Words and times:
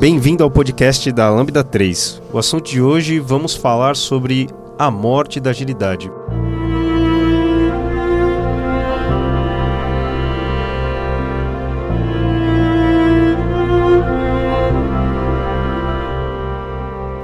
Bem-vindo 0.00 0.42
ao 0.42 0.50
podcast 0.50 1.12
da 1.12 1.28
Lambda 1.28 1.62
3. 1.62 2.22
O 2.32 2.38
assunto 2.38 2.70
de 2.70 2.80
hoje 2.80 3.18
vamos 3.18 3.54
falar 3.54 3.94
sobre 3.94 4.48
a 4.78 4.90
morte 4.90 5.38
da 5.38 5.50
agilidade. 5.50 6.10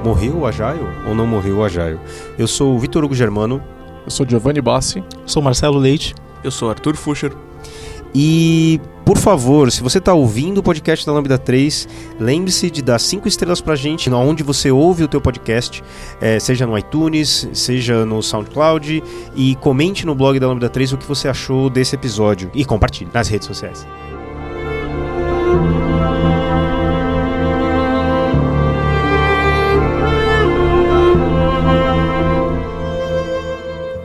Morreu 0.04 0.40
o 0.40 0.46
Agile 0.46 0.86
ou 1.08 1.14
não 1.14 1.26
morreu 1.26 1.56
o 1.56 1.64
Agile? 1.64 1.98
Eu 2.38 2.46
sou 2.46 2.76
o 2.76 2.78
Vitor 2.78 3.02
Hugo 3.02 3.14
Germano. 3.14 3.62
Eu 4.04 4.10
sou 4.10 4.28
Giovanni 4.28 4.60
Bassi. 4.60 5.02
Sou 5.24 5.42
Marcelo 5.42 5.78
Leite. 5.78 6.14
Eu 6.44 6.50
sou 6.50 6.68
Arthur 6.68 6.94
Fuscher. 6.94 7.32
E, 8.18 8.80
por 9.04 9.18
favor, 9.18 9.70
se 9.70 9.82
você 9.82 9.98
está 9.98 10.14
ouvindo 10.14 10.56
o 10.56 10.62
podcast 10.62 11.04
da 11.04 11.12
Lambda 11.12 11.36
3, 11.36 11.86
lembre-se 12.18 12.70
de 12.70 12.80
dar 12.80 12.98
cinco 12.98 13.28
estrelas 13.28 13.60
para 13.60 13.74
a 13.74 13.76
gente 13.76 14.08
onde 14.08 14.42
você 14.42 14.70
ouve 14.70 15.04
o 15.04 15.08
teu 15.08 15.20
podcast, 15.20 15.84
é, 16.18 16.40
seja 16.40 16.66
no 16.66 16.78
iTunes, 16.78 17.46
seja 17.52 18.06
no 18.06 18.22
SoundCloud, 18.22 19.04
e 19.34 19.54
comente 19.56 20.06
no 20.06 20.14
blog 20.14 20.40
da 20.40 20.48
Lambda 20.48 20.70
3 20.70 20.94
o 20.94 20.96
que 20.96 21.06
você 21.06 21.28
achou 21.28 21.68
desse 21.68 21.94
episódio 21.94 22.50
e 22.54 22.64
compartilhe 22.64 23.10
nas 23.12 23.28
redes 23.28 23.46
sociais. 23.46 23.86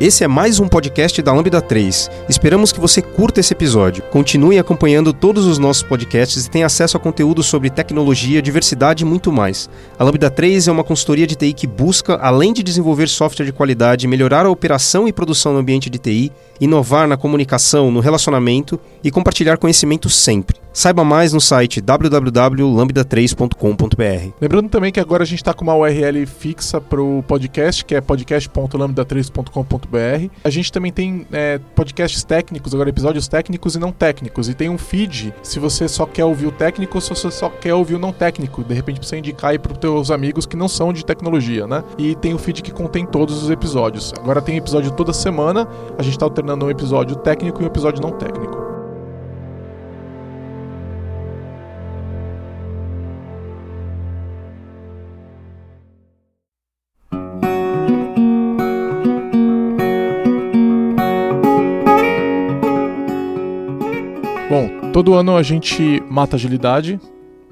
Esse 0.01 0.23
é 0.23 0.27
mais 0.27 0.59
um 0.59 0.67
podcast 0.67 1.21
da 1.21 1.31
Lambda 1.31 1.61
3. 1.61 2.09
Esperamos 2.27 2.71
que 2.71 2.79
você 2.79 3.03
curta 3.03 3.39
esse 3.39 3.53
episódio. 3.53 4.01
Continue 4.05 4.57
acompanhando 4.57 5.13
todos 5.13 5.45
os 5.45 5.59
nossos 5.59 5.83
podcasts 5.83 6.43
e 6.43 6.49
tenha 6.49 6.65
acesso 6.65 6.97
a 6.97 6.99
conteúdo 6.99 7.43
sobre 7.43 7.69
tecnologia, 7.69 8.41
diversidade 8.41 9.03
e 9.03 9.05
muito 9.05 9.31
mais. 9.31 9.69
A 9.99 10.03
Lambda 10.03 10.31
3 10.31 10.67
é 10.67 10.71
uma 10.71 10.83
consultoria 10.83 11.27
de 11.27 11.35
TI 11.35 11.53
que 11.53 11.67
busca, 11.67 12.15
além 12.15 12.51
de 12.51 12.63
desenvolver 12.63 13.07
software 13.07 13.45
de 13.45 13.53
qualidade, 13.53 14.07
melhorar 14.07 14.47
a 14.47 14.49
operação 14.49 15.07
e 15.07 15.13
produção 15.13 15.53
no 15.53 15.59
ambiente 15.59 15.87
de 15.87 15.99
TI, 15.99 16.31
inovar 16.59 17.07
na 17.07 17.15
comunicação, 17.15 17.91
no 17.91 17.99
relacionamento 17.99 18.79
e 19.03 19.11
compartilhar 19.11 19.59
conhecimento 19.59 20.09
sempre. 20.09 20.60
Saiba 20.73 21.03
mais 21.03 21.33
no 21.33 21.41
site 21.41 21.81
www.lambda3.com.br. 21.81 24.33
Lembrando 24.39 24.69
também 24.69 24.89
que 24.91 25.01
agora 25.01 25.23
a 25.23 25.25
gente 25.25 25.39
está 25.39 25.53
com 25.53 25.65
uma 25.65 25.75
URL 25.75 26.25
fixa 26.25 26.79
para 26.79 27.01
o 27.01 27.21
podcast, 27.27 27.83
que 27.83 27.93
é 27.93 27.99
podcast.lambda3.com.br. 27.99 30.33
A 30.43 30.49
gente 30.49 30.71
também 30.71 30.93
tem 30.93 31.27
é, 31.31 31.59
podcasts 31.75 32.23
técnicos, 32.23 32.73
agora 32.73 32.89
episódios 32.89 33.27
técnicos 33.27 33.75
e 33.75 33.79
não 33.79 33.91
técnicos. 33.91 34.47
E 34.47 34.53
tem 34.53 34.69
um 34.69 34.77
feed 34.77 35.33
se 35.43 35.59
você 35.59 35.89
só 35.89 36.05
quer 36.05 36.23
ouvir 36.23 36.47
o 36.47 36.51
técnico 36.51 36.97
ou 36.97 37.01
se 37.01 37.09
você 37.09 37.29
só 37.29 37.49
quer 37.49 37.73
ouvir 37.73 37.95
o 37.95 37.99
não 37.99 38.13
técnico. 38.13 38.63
De 38.63 38.73
repente 38.73 39.05
você 39.05 39.17
indicar 39.17 39.51
aí 39.51 39.59
para 39.59 39.73
os 39.73 39.77
teus 39.77 40.09
amigos 40.09 40.45
que 40.45 40.55
não 40.55 40.69
são 40.69 40.93
de 40.93 41.05
tecnologia, 41.05 41.67
né? 41.67 41.83
E 41.97 42.15
tem 42.15 42.33
o 42.33 42.37
feed 42.37 42.61
que 42.61 42.71
contém 42.71 43.05
todos 43.05 43.43
os 43.43 43.49
episódios. 43.49 44.13
Agora 44.17 44.41
tem 44.41 44.55
episódio 44.55 44.89
toda 44.91 45.11
semana. 45.11 45.67
A 45.97 46.03
gente 46.03 46.13
está 46.13 46.25
alternando 46.25 46.65
um 46.65 46.69
episódio 46.69 47.17
técnico 47.17 47.61
e 47.61 47.65
um 47.65 47.67
episódio 47.67 48.01
não 48.01 48.11
técnico. 48.11 48.80
Todo 64.91 65.13
ano 65.13 65.37
a 65.37 65.43
gente 65.43 66.03
mata 66.09 66.35
agilidade, 66.35 66.99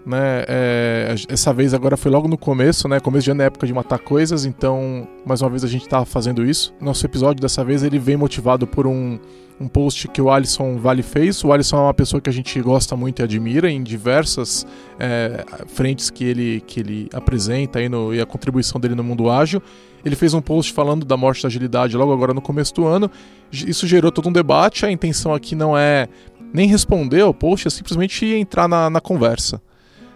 né? 0.05 0.44
É, 0.50 1.16
essa 1.30 1.53
vez 1.53 1.73
agora 1.73 1.95
foi 1.95 2.11
logo 2.11 2.28
no 2.28 2.38
começo, 2.38 2.89
né? 2.89 3.00
Começo 3.00 3.23
de 3.23 3.31
ano 3.31 3.42
é 3.42 3.45
época 3.45 3.66
de 3.66 3.73
matar 3.73 4.00
coisas, 4.00 4.43
então 4.43 5.08
mais 5.26 5.42
uma 5.42 5.49
vez 5.49 5.64
a 5.64 5.67
gente 5.67 5.88
tá 5.88 6.04
fazendo 6.04 6.45
isso. 6.45 6.73
Nosso 6.82 7.05
episódio 7.05 7.42
dessa 7.42 7.64
vez 7.64 7.83
ele 7.83 7.98
vem 7.98 8.17
motivado 8.17 8.67
por 8.67 8.86
um, 8.86 9.17
um 9.61 9.70
post 9.70 10.09
que 10.09 10.21
o 10.21 10.30
Alisson 10.30 10.77
Vale 10.77 11.02
fez. 11.02 11.42
O 11.42 11.54
Alisson 11.54 11.77
é 11.77 11.82
uma 11.82 11.93
pessoa 11.93 12.20
que 12.20 12.30
a 12.30 12.33
gente 12.33 12.59
gosta 12.61 12.98
muito 12.98 13.21
e 13.21 13.23
admira 13.23 13.71
em 13.71 13.82
diversas 13.82 14.67
é, 14.99 15.45
frentes 15.67 16.09
que 16.09 16.26
ele, 16.26 16.61
que 16.67 16.82
ele 16.82 17.09
apresenta 17.14 17.80
aí 17.80 17.88
no, 17.88 18.14
e 18.14 18.20
a 18.20 18.26
contribuição 18.26 18.77
dele 18.77 18.95
no 18.95 19.05
mundo 19.05 19.30
ágil. 19.30 19.61
Ele 20.04 20.15
fez 20.15 20.33
um 20.33 20.42
post 20.42 20.71
falando 20.71 21.05
da 21.05 21.17
morte 21.17 21.43
da 21.43 21.48
agilidade 21.48 21.95
logo 21.98 22.11
agora 22.14 22.33
no 22.33 22.42
começo 22.42 22.73
do 22.73 22.86
ano. 22.86 23.11
Isso 23.52 23.86
gerou 23.88 24.11
todo 24.11 24.30
um 24.30 24.32
debate. 24.32 24.86
A 24.86 24.92
intenção 24.92 25.33
aqui 25.33 25.55
não 25.55 25.77
é 25.77 26.08
nem 26.54 26.67
responder 26.67 27.21
ao 27.21 27.33
post, 27.33 27.67
é 27.67 27.70
simplesmente 27.71 28.26
entrar 28.26 28.67
na, 28.67 28.89
na 28.89 29.02
conversa. 29.02 29.61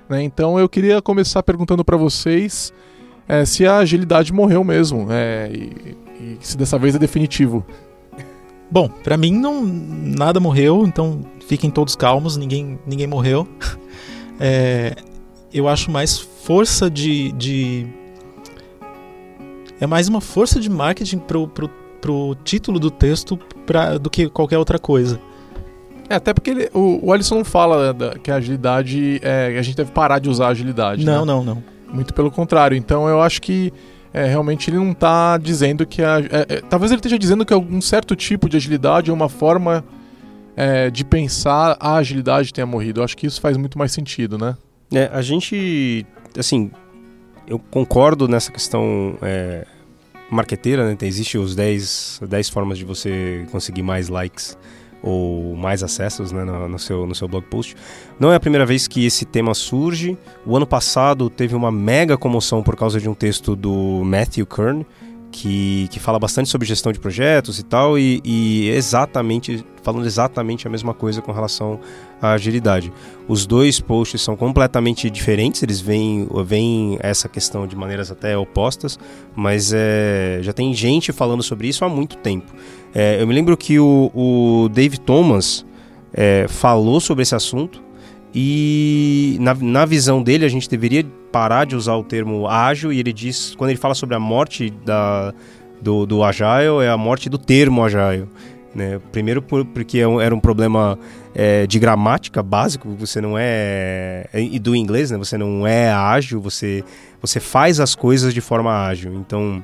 Né? 0.09 0.23
Então 0.23 0.59
eu 0.59 0.67
queria 0.67 1.01
começar 1.01 1.43
perguntando 1.43 1.83
para 1.83 1.97
vocês 1.97 2.73
é, 3.27 3.45
se 3.45 3.65
a 3.65 3.77
agilidade 3.77 4.33
morreu 4.33 4.63
mesmo 4.63 5.07
é, 5.09 5.49
e, 5.51 5.97
e, 6.19 6.37
se 6.41 6.57
dessa 6.57 6.77
vez 6.77 6.95
é 6.95 6.99
definitivo. 6.99 7.65
Bom, 8.69 8.89
para 8.89 9.17
mim 9.17 9.31
não 9.31 9.63
nada 9.63 10.39
morreu, 10.39 10.85
então 10.85 11.21
fiquem 11.47 11.69
todos 11.69 11.95
calmos, 11.95 12.37
ninguém, 12.37 12.79
ninguém 12.85 13.07
morreu. 13.07 13.47
É, 14.39 14.95
eu 15.53 15.67
acho 15.67 15.91
mais 15.91 16.17
força 16.17 16.89
de, 16.89 17.31
de, 17.33 17.87
é 19.79 19.85
mais 19.85 20.07
uma 20.07 20.19
força 20.19 20.59
de 20.59 20.69
marketing 20.69 21.19
pro, 21.19 21.47
pro, 21.47 21.69
pro 22.01 22.35
título 22.43 22.79
do 22.79 22.89
texto 22.89 23.37
pra, 23.65 23.97
do 23.99 24.09
que 24.09 24.27
qualquer 24.27 24.57
outra 24.57 24.79
coisa. 24.79 25.21
É, 26.13 26.15
até 26.15 26.31
porque 26.31 26.51
ele, 26.51 26.69
o, 26.73 27.07
o 27.07 27.11
Alisson 27.11 27.35
não 27.35 27.45
fala 27.45 27.91
da, 27.91 28.19
que 28.19 28.29
a 28.29 28.35
agilidade. 28.35 29.19
É, 29.23 29.57
a 29.57 29.61
gente 29.63 29.75
deve 29.75 29.91
parar 29.91 30.19
de 30.19 30.29
usar 30.29 30.47
a 30.47 30.49
agilidade. 30.49 31.03
Não, 31.03 31.25
né? 31.25 31.33
não, 31.33 31.43
não. 31.43 31.63
Muito 31.91 32.13
pelo 32.13 32.29
contrário. 32.29 32.77
Então 32.77 33.07
eu 33.09 33.19
acho 33.21 33.41
que 33.41 33.73
é, 34.13 34.25
realmente 34.25 34.69
ele 34.69 34.77
não 34.77 34.91
está 34.91 35.37
dizendo 35.37 35.87
que 35.87 36.03
a. 36.03 36.19
É, 36.19 36.55
é, 36.55 36.61
talvez 36.61 36.91
ele 36.91 36.99
esteja 36.99 37.17
dizendo 37.17 37.43
que 37.43 37.53
algum 37.53 37.81
certo 37.81 38.15
tipo 38.15 38.47
de 38.47 38.57
agilidade 38.57 39.09
é 39.09 39.13
uma 39.13 39.27
forma 39.27 39.83
é, 40.55 40.91
de 40.91 41.03
pensar 41.03 41.75
a 41.79 41.95
agilidade 41.95 42.53
tenha 42.53 42.67
morrido. 42.67 42.99
Eu 42.99 43.03
acho 43.05 43.17
que 43.17 43.25
isso 43.25 43.41
faz 43.41 43.57
muito 43.57 43.77
mais 43.77 43.91
sentido, 43.91 44.37
né? 44.37 44.55
É, 44.93 45.09
a 45.11 45.21
gente. 45.23 46.05
Assim, 46.37 46.69
eu 47.47 47.57
concordo 47.57 48.27
nessa 48.27 48.51
questão 48.51 49.17
é, 49.19 49.65
marqueteira, 50.29 50.87
né? 50.87 50.95
Existem 51.01 51.41
os 51.41 51.55
10, 51.55 52.21
10 52.29 52.49
formas 52.49 52.77
de 52.77 52.85
você 52.85 53.47
conseguir 53.51 53.81
mais 53.81 54.09
likes 54.09 54.55
ou 55.03 55.55
mais 55.55 55.83
acessos 55.83 56.31
né, 56.31 56.43
no, 56.45 56.69
no, 56.69 56.79
seu, 56.79 57.05
no 57.05 57.13
seu 57.13 57.27
blog 57.27 57.45
post. 57.47 57.75
Não 58.17 58.31
é 58.31 58.35
a 58.35 58.39
primeira 58.39 58.65
vez 58.65 58.87
que 58.87 59.05
esse 59.05 59.25
tema 59.25 59.53
surge. 59.53 60.17
O 60.45 60.55
ano 60.55 60.65
passado 60.65 61.29
teve 61.29 61.53
uma 61.53 61.71
mega 61.71 62.17
comoção 62.17 62.63
por 62.63 62.75
causa 62.75 62.99
de 62.99 63.09
um 63.09 63.13
texto 63.13 63.55
do 63.55 64.01
Matthew 64.05 64.45
Kern, 64.45 64.85
que, 65.33 65.87
que 65.89 65.99
fala 65.99 66.19
bastante 66.19 66.47
sobre 66.47 66.65
gestão 66.65 66.91
de 66.91 66.99
projetos 66.99 67.59
e 67.59 67.63
tal, 67.63 67.97
e, 67.97 68.21
e 68.23 68.69
exatamente 68.69 69.65
falando 69.81 70.05
exatamente 70.05 70.65
a 70.65 70.69
mesma 70.69 70.93
coisa 70.93 71.21
com 71.21 71.31
relação 71.33 71.79
à 72.21 72.31
agilidade. 72.31 72.93
Os 73.27 73.45
dois 73.45 73.81
posts 73.81 74.21
são 74.21 74.37
completamente 74.37 75.09
diferentes, 75.09 75.61
eles 75.61 75.81
veem, 75.81 76.27
veem 76.45 76.97
essa 77.01 77.27
questão 77.27 77.67
de 77.67 77.75
maneiras 77.75 78.09
até 78.09 78.37
opostas, 78.37 78.97
mas 79.35 79.73
é, 79.73 80.39
já 80.41 80.53
tem 80.53 80.73
gente 80.73 81.11
falando 81.11 81.43
sobre 81.43 81.67
isso 81.67 81.83
há 81.83 81.89
muito 81.89 82.15
tempo. 82.17 82.53
É, 82.93 83.21
eu 83.21 83.27
me 83.27 83.33
lembro 83.33 83.57
que 83.57 83.79
o, 83.79 84.11
o 84.13 84.69
Dave 84.69 84.99
Thomas 84.99 85.65
é, 86.13 86.45
falou 86.47 86.99
sobre 86.99 87.23
esse 87.23 87.33
assunto 87.33 87.81
e 88.33 89.37
na, 89.39 89.53
na 89.55 89.85
visão 89.85 90.21
dele 90.21 90.45
a 90.45 90.49
gente 90.49 90.69
deveria 90.69 91.05
parar 91.31 91.65
de 91.65 91.75
usar 91.75 91.95
o 91.95 92.03
termo 92.03 92.47
ágil 92.47 92.93
e 92.93 92.99
ele 92.99 93.11
diz, 93.11 93.55
quando 93.55 93.71
ele 93.71 93.79
fala 93.79 93.95
sobre 93.95 94.15
a 94.15 94.19
morte 94.19 94.71
da, 94.85 95.33
do, 95.81 96.05
do 96.05 96.23
Agile, 96.23 96.83
é 96.83 96.89
a 96.89 96.97
morte 96.97 97.29
do 97.29 97.37
termo 97.37 97.83
Agile. 97.83 98.27
Né? 98.73 98.99
Primeiro 99.11 99.41
por, 99.41 99.65
porque 99.65 99.99
é 99.99 100.23
era 100.23 100.33
um 100.33 100.39
problema 100.39 100.97
é, 101.35 101.67
de 101.67 101.77
gramática 101.77 102.41
básico, 102.41 102.95
você 102.97 103.21
não 103.21 103.35
é. 103.37 104.27
E 104.33 104.57
do 104.57 104.75
inglês, 104.75 105.11
né? 105.11 105.17
Você 105.17 105.37
não 105.37 105.65
é 105.67 105.91
ágil, 105.91 106.41
você, 106.41 106.83
você 107.21 107.39
faz 107.39 107.79
as 107.79 107.93
coisas 107.93 108.33
de 108.33 108.41
forma 108.41 108.87
ágil. 108.87 109.13
Então 109.13 109.63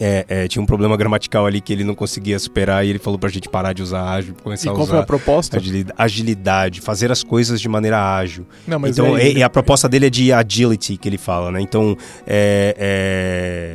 é, 0.00 0.24
é, 0.28 0.48
tinha 0.48 0.62
um 0.62 0.66
problema 0.66 0.96
gramatical 0.96 1.46
ali 1.46 1.60
que 1.60 1.72
ele 1.72 1.84
não 1.84 1.94
conseguia 1.94 2.38
superar 2.38 2.84
e 2.84 2.90
ele 2.90 2.98
falou 2.98 3.18
pra 3.18 3.28
gente 3.28 3.48
parar 3.48 3.72
de 3.72 3.82
usar 3.82 4.10
ágil, 4.10 4.34
começar 4.42 4.66
e 4.66 4.70
a 4.70 4.72
qual 4.72 4.82
usar 4.84 4.92
foi 4.92 5.00
a 5.00 5.06
proposta? 5.06 5.56
Agilidade, 5.56 5.94
agilidade, 5.98 6.80
fazer 6.80 7.12
as 7.12 7.22
coisas 7.22 7.60
de 7.60 7.68
maneira 7.68 8.16
ágil. 8.16 8.46
Não, 8.66 8.78
mas 8.78 8.98
então, 8.98 9.14
aí... 9.14 9.34
e, 9.34 9.42
a 9.42 9.50
proposta 9.50 9.88
dele 9.88 10.06
é 10.06 10.10
de 10.10 10.32
agility, 10.32 10.96
que 10.96 11.08
ele 11.08 11.18
fala, 11.18 11.50
né? 11.50 11.60
Então, 11.60 11.96
é, 12.26 12.76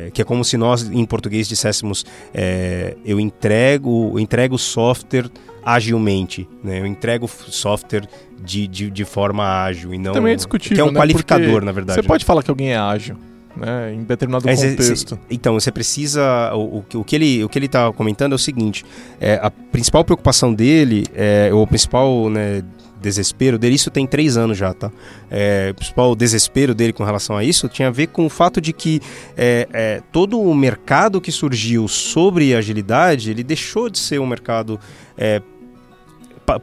é 0.06 0.10
que 0.12 0.22
é 0.22 0.24
como 0.24 0.44
se 0.44 0.56
nós, 0.56 0.82
em 0.82 1.04
português, 1.04 1.48
disséssemos 1.48 2.04
é, 2.34 2.96
eu 3.04 3.18
entrego, 3.18 4.12
eu 4.14 4.18
entrego 4.18 4.58
software 4.58 5.30
agilmente, 5.64 6.48
né? 6.62 6.80
Eu 6.80 6.86
entrego 6.86 7.28
software 7.28 8.08
de, 8.42 8.66
de, 8.66 8.90
de 8.90 9.04
forma 9.04 9.64
ágil 9.64 9.92
e 9.92 9.98
não... 9.98 10.12
Também 10.12 10.32
é 10.32 10.36
discutível, 10.36 10.76
Que 10.76 10.80
é 10.80 10.84
um 10.84 10.92
né? 10.92 11.00
qualificador, 11.00 11.46
Porque 11.46 11.64
na 11.66 11.72
verdade. 11.72 12.00
Você 12.00 12.06
pode 12.06 12.24
falar 12.24 12.42
que 12.42 12.50
alguém 12.50 12.72
é 12.72 12.78
ágil 12.78 13.16
né, 13.56 13.92
em 13.94 14.02
determinado 14.04 14.44
contexto. 14.76 15.18
então, 15.30 15.54
você 15.54 15.72
precisa. 15.72 16.52
O, 16.54 16.78
o, 16.78 16.82
que- 16.82 16.96
o 16.96 17.04
que 17.04 17.16
ele 17.16 17.44
o 17.44 17.48
que 17.48 17.58
ele 17.58 17.66
está 17.66 17.92
comentando 17.92 18.32
é 18.32 18.34
o 18.36 18.38
seguinte: 18.38 18.84
é, 19.20 19.38
a 19.42 19.50
principal 19.50 20.04
preocupação 20.04 20.52
dele, 20.54 21.06
é, 21.14 21.50
ou 21.52 21.62
a 21.64 21.66
principal 21.66 22.28
né, 22.30 22.62
desespero 23.00 23.58
dele, 23.58 23.74
isso 23.76 23.90
tem 23.90 24.06
três 24.06 24.36
anos 24.36 24.56
já, 24.58 24.72
tá? 24.74 24.90
É, 25.30 25.68
o 25.72 25.74
principal 25.74 26.14
desespero 26.16 26.74
dele 26.74 26.92
com 26.92 27.04
relação 27.04 27.36
a 27.36 27.44
isso 27.44 27.68
tinha 27.68 27.88
a 27.88 27.90
ver 27.92 28.08
com 28.08 28.26
o 28.26 28.30
fato 28.30 28.60
de 28.60 28.72
que 28.72 29.00
é, 29.36 29.68
é, 29.72 30.02
todo 30.12 30.40
o 30.40 30.54
mercado 30.54 31.20
que 31.20 31.30
surgiu 31.32 31.86
sobre 31.88 32.54
agilidade, 32.54 33.30
ele 33.30 33.42
deixou 33.44 33.88
de 33.88 33.98
ser 33.98 34.20
um 34.20 34.26
mercado 34.26 34.78
é, 35.16 35.40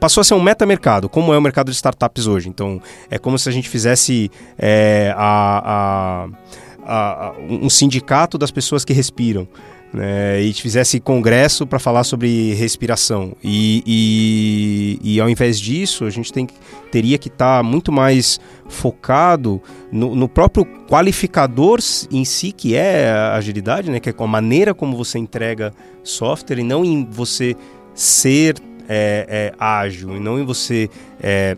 passou 0.00 0.20
a 0.20 0.24
ser 0.24 0.34
um 0.34 0.42
metamercado, 0.42 1.08
como 1.08 1.32
é 1.32 1.38
o 1.38 1.40
mercado 1.40 1.70
de 1.70 1.76
startups 1.76 2.26
hoje. 2.26 2.48
Então, 2.48 2.82
é 3.08 3.18
como 3.18 3.38
se 3.38 3.48
a 3.48 3.52
gente 3.52 3.68
fizesse 3.68 4.30
é, 4.58 5.14
a, 5.16 5.62
a, 6.26 6.28
a, 6.86 7.34
um 7.38 7.68
sindicato 7.68 8.38
das 8.38 8.50
pessoas 8.50 8.84
que 8.84 8.92
respiram 8.92 9.48
né, 9.92 10.40
e 10.40 10.52
fizesse 10.52 11.00
congresso 11.00 11.66
para 11.66 11.78
falar 11.78 12.04
sobre 12.04 12.54
respiração. 12.54 13.34
E, 13.42 13.82
e, 13.86 15.14
e, 15.14 15.20
ao 15.20 15.28
invés 15.28 15.58
disso, 15.58 16.04
a 16.04 16.10
gente 16.10 16.32
tem, 16.32 16.46
teria 16.90 17.16
que 17.18 17.28
estar 17.28 17.58
tá 17.58 17.62
muito 17.62 17.90
mais 17.90 18.38
focado 18.68 19.60
no, 19.90 20.14
no, 20.14 20.28
próprio 20.28 20.66
qualificador 20.86 21.78
em 22.10 22.24
si, 22.24 22.52
que 22.52 22.74
é 22.74 23.08
a 23.10 23.34
agilidade, 23.34 23.90
né, 23.90 24.00
que 24.00 24.10
é 24.10 24.14
a 24.16 24.26
maneira 24.26 24.74
como 24.74 24.96
você 24.96 25.18
entrega 25.18 25.72
software, 26.02 26.58
e 26.58 26.64
não 26.64 26.84
em 26.84 27.06
você 27.08 27.56
ser 27.94 28.56
é, 28.88 29.26
é, 29.28 29.54
ágil, 29.58 30.16
e 30.16 30.20
não 30.20 30.38
em 30.38 30.44
você 30.44 30.90
é, 31.20 31.56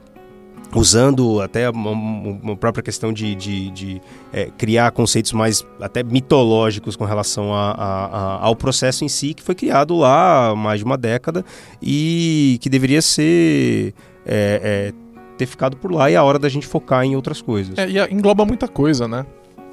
usando 0.74 1.40
até 1.40 1.68
uma, 1.70 2.56
própria 2.56 2.82
questão 2.82 3.12
de, 3.12 3.34
de, 3.34 3.70
de 3.70 4.02
é, 4.32 4.46
criar 4.56 4.90
conceitos 4.90 5.32
mais 5.32 5.66
até 5.80 6.02
mitológicos 6.02 6.96
com 6.96 7.04
relação 7.04 7.54
a, 7.54 7.70
a, 7.70 8.04
a, 8.06 8.46
ao 8.46 8.54
processo 8.54 9.04
em 9.04 9.08
si, 9.08 9.34
que 9.34 9.42
foi 9.42 9.54
criado 9.54 9.96
lá 9.96 10.50
há 10.50 10.56
mais 10.56 10.80
de 10.80 10.84
uma 10.84 10.98
década 10.98 11.44
e 11.82 12.58
que 12.60 12.68
deveria 12.68 13.02
ser. 13.02 13.94
É, 14.26 14.92
é, 14.94 15.08
ter 15.38 15.46
ficado 15.46 15.76
por 15.76 15.92
lá 15.92 16.10
e 16.10 16.14
é 16.14 16.16
a 16.16 16.22
hora 16.24 16.36
da 16.36 16.48
gente 16.48 16.66
focar 16.66 17.04
em 17.04 17.14
outras 17.14 17.40
coisas. 17.40 17.78
É, 17.78 17.88
e 17.88 18.12
engloba 18.12 18.44
muita 18.44 18.66
coisa, 18.66 19.06
né? 19.06 19.24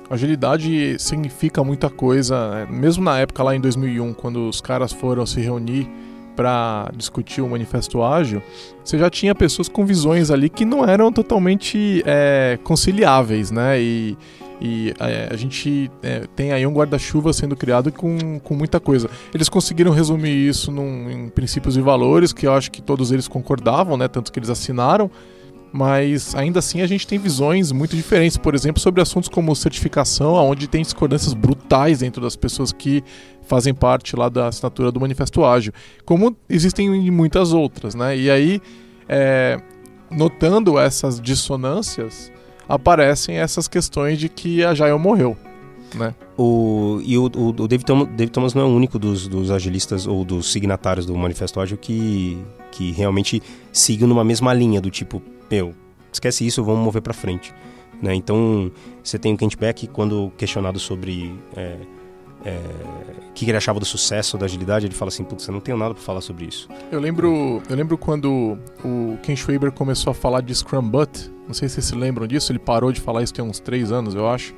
Agilidade 0.08 0.96
significa 1.00 1.64
muita 1.64 1.90
coisa, 1.90 2.68
mesmo 2.70 3.04
na 3.04 3.18
época 3.18 3.42
lá 3.42 3.56
em 3.56 3.60
2001, 3.60 4.14
quando 4.14 4.48
os 4.48 4.62
caras 4.62 4.94
foram 4.94 5.26
se 5.26 5.42
reunir 5.42 5.90
para 6.36 6.92
discutir 6.96 7.42
o 7.42 7.50
manifesto 7.50 8.04
ágil, 8.04 8.42
você 8.84 8.98
já 8.98 9.10
tinha 9.10 9.34
pessoas 9.34 9.70
com 9.70 9.86
visões 9.86 10.30
ali 10.30 10.50
que 10.50 10.66
não 10.66 10.86
eram 10.86 11.12
totalmente 11.12 12.04
é, 12.06 12.60
conciliáveis, 12.64 13.52
né? 13.52 13.82
E, 13.82 14.18
e 14.62 14.94
é, 15.00 15.30
a 15.32 15.36
gente 15.36 15.92
é, 16.04 16.24
tem 16.36 16.52
aí 16.52 16.66
um 16.66 16.74
guarda-chuva 16.74 17.34
sendo 17.34 17.56
criado 17.56 17.92
com, 17.92 18.40
com 18.40 18.56
muita 18.56 18.80
coisa. 18.80 19.10
Eles 19.34 19.50
conseguiram 19.50 19.92
resumir 19.92 20.48
isso 20.48 20.72
num, 20.72 21.10
em 21.10 21.30
princípios 21.30 21.78
e 21.78 21.82
valores, 21.82 22.32
que 22.32 22.48
eu 22.48 22.54
acho 22.54 22.72
que 22.72 22.82
todos 22.82 23.12
eles 23.12 23.28
concordavam, 23.28 23.98
né? 23.98 24.08
Tanto 24.08 24.32
que 24.32 24.40
eles 24.40 24.50
assinaram 24.50 25.10
mas 25.75 26.33
ainda 26.36 26.60
assim 26.60 26.80
a 26.80 26.88
gente 26.88 27.06
tem 27.06 27.19
visões 27.19 27.69
muito 27.74 27.98
diferentes, 27.98 28.38
por 28.38 28.56
exemplo, 28.56 28.81
sobre 28.81 29.01
assuntos 29.01 29.27
como 29.27 29.54
certificação, 29.54 30.33
onde 30.36 30.69
tem 30.69 30.81
discordâncias 30.81 31.33
brutais 31.33 32.00
dentro 32.00 32.22
das 32.22 32.38
pessoas 32.38 32.72
que 32.72 33.04
fazem 33.45 33.74
parte 33.74 34.16
lá 34.16 34.30
da 34.30 34.48
assinatura 34.48 34.89
do 34.89 35.01
Manifesto 35.01 35.44
Ágil, 35.44 35.74
como 36.06 36.33
existem 36.48 36.88
em 36.88 37.12
muitas 37.12 37.51
outras, 37.51 37.94
né? 37.94 38.18
E 38.18 38.31
aí, 38.31 38.62
é, 39.10 39.60
notando 40.10 40.80
essas 40.80 41.19
dissonâncias, 41.19 42.31
aparecem 42.69 43.36
essas 43.36 43.68
questões 43.68 44.18
de 44.18 44.30
que 44.30 44.63
a 44.63 44.74
Jael 44.74 44.98
morreu. 44.98 45.36
Né? 45.94 46.16
O, 46.38 47.01
e 47.04 47.18
o, 47.18 47.24
o, 47.24 47.50
o 47.50 47.68
David, 47.68 47.86
Thomas, 47.86 48.07
David, 48.07 48.31
Thomas, 48.31 48.54
não 48.54 48.62
é 48.62 48.66
o 48.66 48.69
único 48.69 48.98
dos, 48.98 49.27
dos, 49.27 49.51
agilistas 49.51 50.07
ou 50.07 50.24
dos 50.24 50.54
signatários 50.54 51.06
do 51.06 51.13
Manifesto 51.18 51.60
Ágil 51.60 51.77
que, 51.77 52.42
que 52.72 52.94
realmente 52.94 53.44
siga 53.74 54.07
numa 54.07 54.24
mesma 54.24 54.54
linha, 54.54 54.80
do 54.80 54.89
tipo, 54.89 55.22
meu, 55.50 55.74
esquece 56.12 56.46
isso, 56.46 56.64
vamos 56.64 56.84
mover 56.84 57.02
para 57.02 57.14
frente. 57.14 57.54
Né? 58.02 58.14
Então, 58.16 58.72
você 59.04 59.18
tem 59.18 59.34
o 59.34 59.38
Kent 59.38 59.56
Beck, 59.58 59.88
quando 59.88 60.32
questionado 60.38 60.80
sobre 60.80 61.34
é, 61.56 61.78
é, 62.46 62.60
o 63.30 63.34
que 63.34 63.46
ele 63.46 63.58
achava 63.58 63.80
do 63.80 63.86
sucesso 63.86 64.38
da 64.38 64.46
agilidade, 64.46 64.86
ele 64.86 64.94
fala 64.94 65.10
assim, 65.10 65.24
putz, 65.24 65.48
eu 65.48 65.54
não 65.54 65.60
tenho 65.60 65.78
nada 65.78 65.94
para 65.94 66.04
falar 66.04 66.22
sobre 66.22 66.46
isso. 66.46 66.70
Eu 66.92 67.00
lembro, 67.00 67.62
eu 67.70 67.76
lembro 67.76 67.98
quando 67.98 68.58
o 68.84 69.18
Ken 69.24 69.36
Schwaber 69.36 69.72
começou 69.72 70.12
a 70.12 70.14
falar 70.14 70.42
de 70.42 70.54
Scrum 70.54 70.88
Butt, 70.88 71.32
não 71.48 71.54
sei 71.54 71.68
se 71.68 71.76
vocês 71.76 71.86
se 71.86 71.96
lembram 71.96 72.28
disso, 72.28 72.52
ele 72.52 72.60
parou 72.60 72.92
de 72.92 73.02
falar 73.02 73.24
isso 73.24 73.34
tem 73.34 73.44
uns 73.44 73.60
três 73.60 73.92
anos, 73.92 74.14
eu 74.14 74.28
acho, 74.28 74.54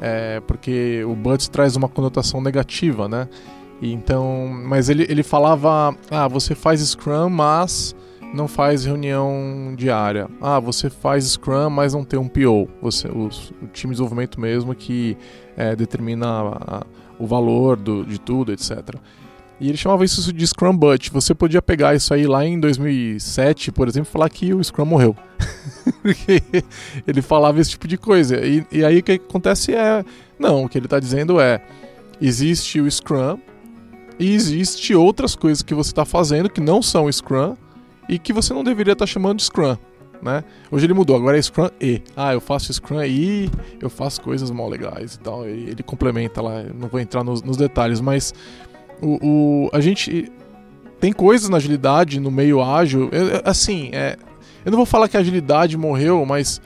é, 0.00 0.40
porque 0.40 1.04
o 1.04 1.14
Butt 1.14 1.50
traz 1.50 1.76
uma 1.76 1.88
conotação 1.88 2.40
negativa, 2.40 3.08
né? 3.08 3.28
E 3.80 3.92
então, 3.92 4.48
mas 4.48 4.88
ele, 4.88 5.04
ele 5.08 5.22
falava, 5.22 5.96
ah, 6.10 6.28
você 6.28 6.54
faz 6.54 6.80
Scrum, 6.80 7.28
mas 7.28 7.94
não 8.34 8.48
faz 8.48 8.84
reunião 8.84 9.74
diária. 9.76 10.28
Ah, 10.40 10.58
você 10.58 10.90
faz 10.90 11.24
Scrum, 11.24 11.70
mas 11.70 11.94
não 11.94 12.04
tem 12.04 12.18
um 12.18 12.28
PO. 12.28 12.68
Você, 12.82 13.08
o, 13.08 13.28
time 13.72 13.92
de 13.92 13.96
desenvolvimento 13.96 14.40
mesmo 14.40 14.74
que 14.74 15.16
é, 15.56 15.74
determina 15.76 16.26
a, 16.26 16.78
a, 16.78 16.86
o 17.18 17.26
valor 17.26 17.76
do, 17.76 18.04
de 18.04 18.18
tudo, 18.18 18.52
etc. 18.52 18.96
E 19.60 19.68
ele 19.68 19.76
chamava 19.76 20.04
isso 20.04 20.32
de 20.32 20.46
Scrum 20.46 20.76
But. 20.76 21.10
Você 21.10 21.34
podia 21.34 21.62
pegar 21.62 21.94
isso 21.94 22.12
aí 22.12 22.26
lá 22.26 22.44
em 22.44 22.58
2007, 22.58 23.70
por 23.70 23.86
exemplo, 23.86 24.08
e 24.10 24.12
falar 24.12 24.28
que 24.28 24.52
o 24.52 24.62
Scrum 24.62 24.84
morreu. 24.84 25.16
Porque 26.02 26.42
ele 27.06 27.22
falava 27.22 27.60
esse 27.60 27.70
tipo 27.70 27.86
de 27.86 27.96
coisa. 27.96 28.44
E, 28.44 28.66
e 28.70 28.84
aí 28.84 28.98
o 28.98 29.02
que 29.02 29.12
acontece 29.12 29.72
é. 29.74 30.04
Não, 30.38 30.64
o 30.64 30.68
que 30.68 30.76
ele 30.76 30.86
está 30.86 30.98
dizendo 30.98 31.40
é: 31.40 31.62
existe 32.20 32.80
o 32.80 32.90
Scrum 32.90 33.38
e 34.18 34.34
existe 34.34 34.94
outras 34.94 35.36
coisas 35.36 35.62
que 35.62 35.74
você 35.74 35.90
está 35.90 36.04
fazendo 36.04 36.50
que 36.50 36.60
não 36.60 36.82
são 36.82 37.10
Scrum 37.10 37.56
e 38.08 38.18
que 38.18 38.32
você 38.32 38.52
não 38.52 38.64
deveria 38.64 38.92
estar 38.92 39.06
tá 39.06 39.10
chamando 39.10 39.38
de 39.38 39.44
Scrum. 39.44 39.76
Né? 40.22 40.42
Hoje 40.70 40.86
ele 40.86 40.94
mudou, 40.94 41.16
agora 41.16 41.36
é 41.36 41.42
Scrum 41.42 41.68
E. 41.80 42.00
Ah, 42.16 42.32
eu 42.32 42.40
faço 42.40 42.72
Scrum 42.72 43.02
e 43.02 43.50
eu 43.80 43.90
faço 43.90 44.22
coisas 44.22 44.50
mal 44.50 44.68
legais 44.68 45.14
e 45.14 45.18
tal. 45.20 45.46
Ele, 45.46 45.70
ele 45.70 45.82
complementa 45.82 46.40
lá, 46.40 46.62
não 46.62 46.88
vou 46.88 46.98
entrar 46.98 47.22
nos, 47.22 47.42
nos 47.42 47.56
detalhes, 47.56 48.00
mas 48.00 48.32
o, 49.02 49.18
o, 49.22 49.70
a 49.72 49.80
gente 49.80 50.32
tem 50.98 51.12
coisas 51.12 51.50
na 51.50 51.58
agilidade, 51.58 52.18
no 52.20 52.30
meio 52.30 52.62
ágil. 52.62 53.10
Eu, 53.12 53.42
assim, 53.44 53.90
é, 53.92 54.16
eu 54.64 54.70
não 54.70 54.78
vou 54.78 54.86
falar 54.86 55.08
que 55.08 55.16
a 55.16 55.20
agilidade 55.20 55.76
morreu, 55.76 56.24
mas 56.24 56.60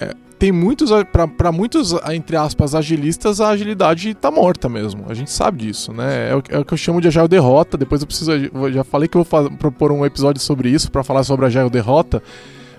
é, 0.00 0.12
tem 0.38 0.52
muitos, 0.52 0.90
para 1.36 1.50
muitos, 1.50 1.92
entre 2.12 2.36
aspas, 2.36 2.74
agilistas, 2.74 3.40
a 3.40 3.48
agilidade 3.48 4.10
está 4.10 4.30
morta 4.30 4.68
mesmo. 4.68 5.06
A 5.08 5.14
gente 5.14 5.30
sabe 5.30 5.66
disso, 5.66 5.92
né? 5.92 6.30
É 6.30 6.36
o, 6.36 6.42
é 6.50 6.58
o, 6.58 6.64
que 6.64 6.72
eu 6.72 6.78
chamo 6.78 7.00
de 7.00 7.08
agile 7.08 7.26
derrota. 7.26 7.76
Depois 7.76 8.00
eu 8.00 8.06
preciso, 8.06 8.30
eu 8.32 8.72
já 8.72 8.84
falei 8.84 9.08
que 9.08 9.16
eu 9.16 9.24
vou 9.24 9.28
fazer, 9.28 9.50
propor 9.56 9.90
um 9.90 10.06
episódio 10.06 10.40
sobre 10.40 10.70
isso, 10.70 10.90
para 10.90 11.02
falar 11.02 11.24
sobre 11.24 11.44
a 11.44 11.48
agile 11.48 11.68
derrota. 11.68 12.22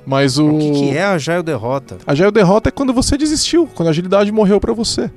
Mas 0.06 0.38
o. 0.38 0.48
O 0.48 0.60
que, 0.60 0.72
que 0.72 0.98
é 0.98 1.04
a 1.04 1.12
agile 1.12 1.44
derrota? 1.44 1.98
A 2.08 2.14
agile 2.14 2.32
derrota 2.32 2.70
é 2.70 2.72
quando 2.72 2.94
você 2.94 3.18
desistiu, 3.18 3.68
quando 3.76 3.88
a 3.88 3.92
agilidade 3.92 4.32
morreu 4.32 4.60
para 4.60 4.74
você. 4.74 5.12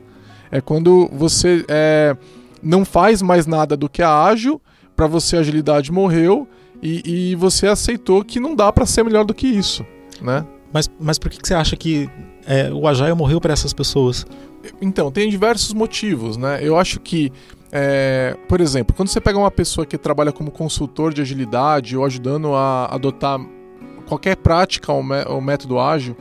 É 0.51 0.61
quando 0.61 1.09
você 1.13 1.65
é, 1.69 2.17
não 2.63 2.85
faz 2.85 3.23
mais 3.23 3.47
nada 3.47 3.77
do 3.77 3.89
que 3.89 4.03
a 4.03 4.25
ágil, 4.25 4.61
para 4.97 5.07
você 5.07 5.37
a 5.37 5.41
agilidade 5.41 5.93
morreu 5.93 6.47
e, 6.83 7.31
e 7.31 7.35
você 7.37 7.69
aceitou 7.69 8.25
que 8.25 8.41
não 8.41 8.55
dá 8.55 8.73
para 8.73 8.85
ser 8.85 9.05
melhor 9.05 9.25
do 9.25 9.33
que 9.33 9.47
isso, 9.47 9.87
né? 10.21 10.45
Mas, 10.73 10.91
mas 10.99 11.19
por 11.19 11.31
que, 11.31 11.39
que 11.39 11.47
você 11.47 11.55
acha 11.55 11.77
que 11.77 12.11
é, 12.47 12.73
o 12.73 12.87
Agile 12.87 13.15
morreu 13.15 13.41
para 13.41 13.53
essas 13.53 13.73
pessoas? 13.73 14.27
Então, 14.81 15.11
tem 15.11 15.29
diversos 15.29 15.73
motivos, 15.73 16.37
né? 16.37 16.61
Eu 16.63 16.79
acho 16.79 17.01
que, 17.01 17.33
é, 17.71 18.37
por 18.49 18.61
exemplo, 18.61 18.95
quando 18.95 19.09
você 19.09 19.21
pega 19.21 19.39
uma 19.39 19.51
pessoa 19.51 19.87
que 19.87 19.99
trabalha 19.99 20.33
como 20.33 20.51
consultor 20.51 21.13
de 21.13 21.21
agilidade 21.21 21.97
ou 21.97 22.05
ajudando 22.05 22.55
a 22.55 22.87
adotar 22.87 23.41
qualquer 24.07 24.37
prática 24.37 24.93
ou, 24.93 25.41
método 25.41 25.79
ágil, 25.79 26.17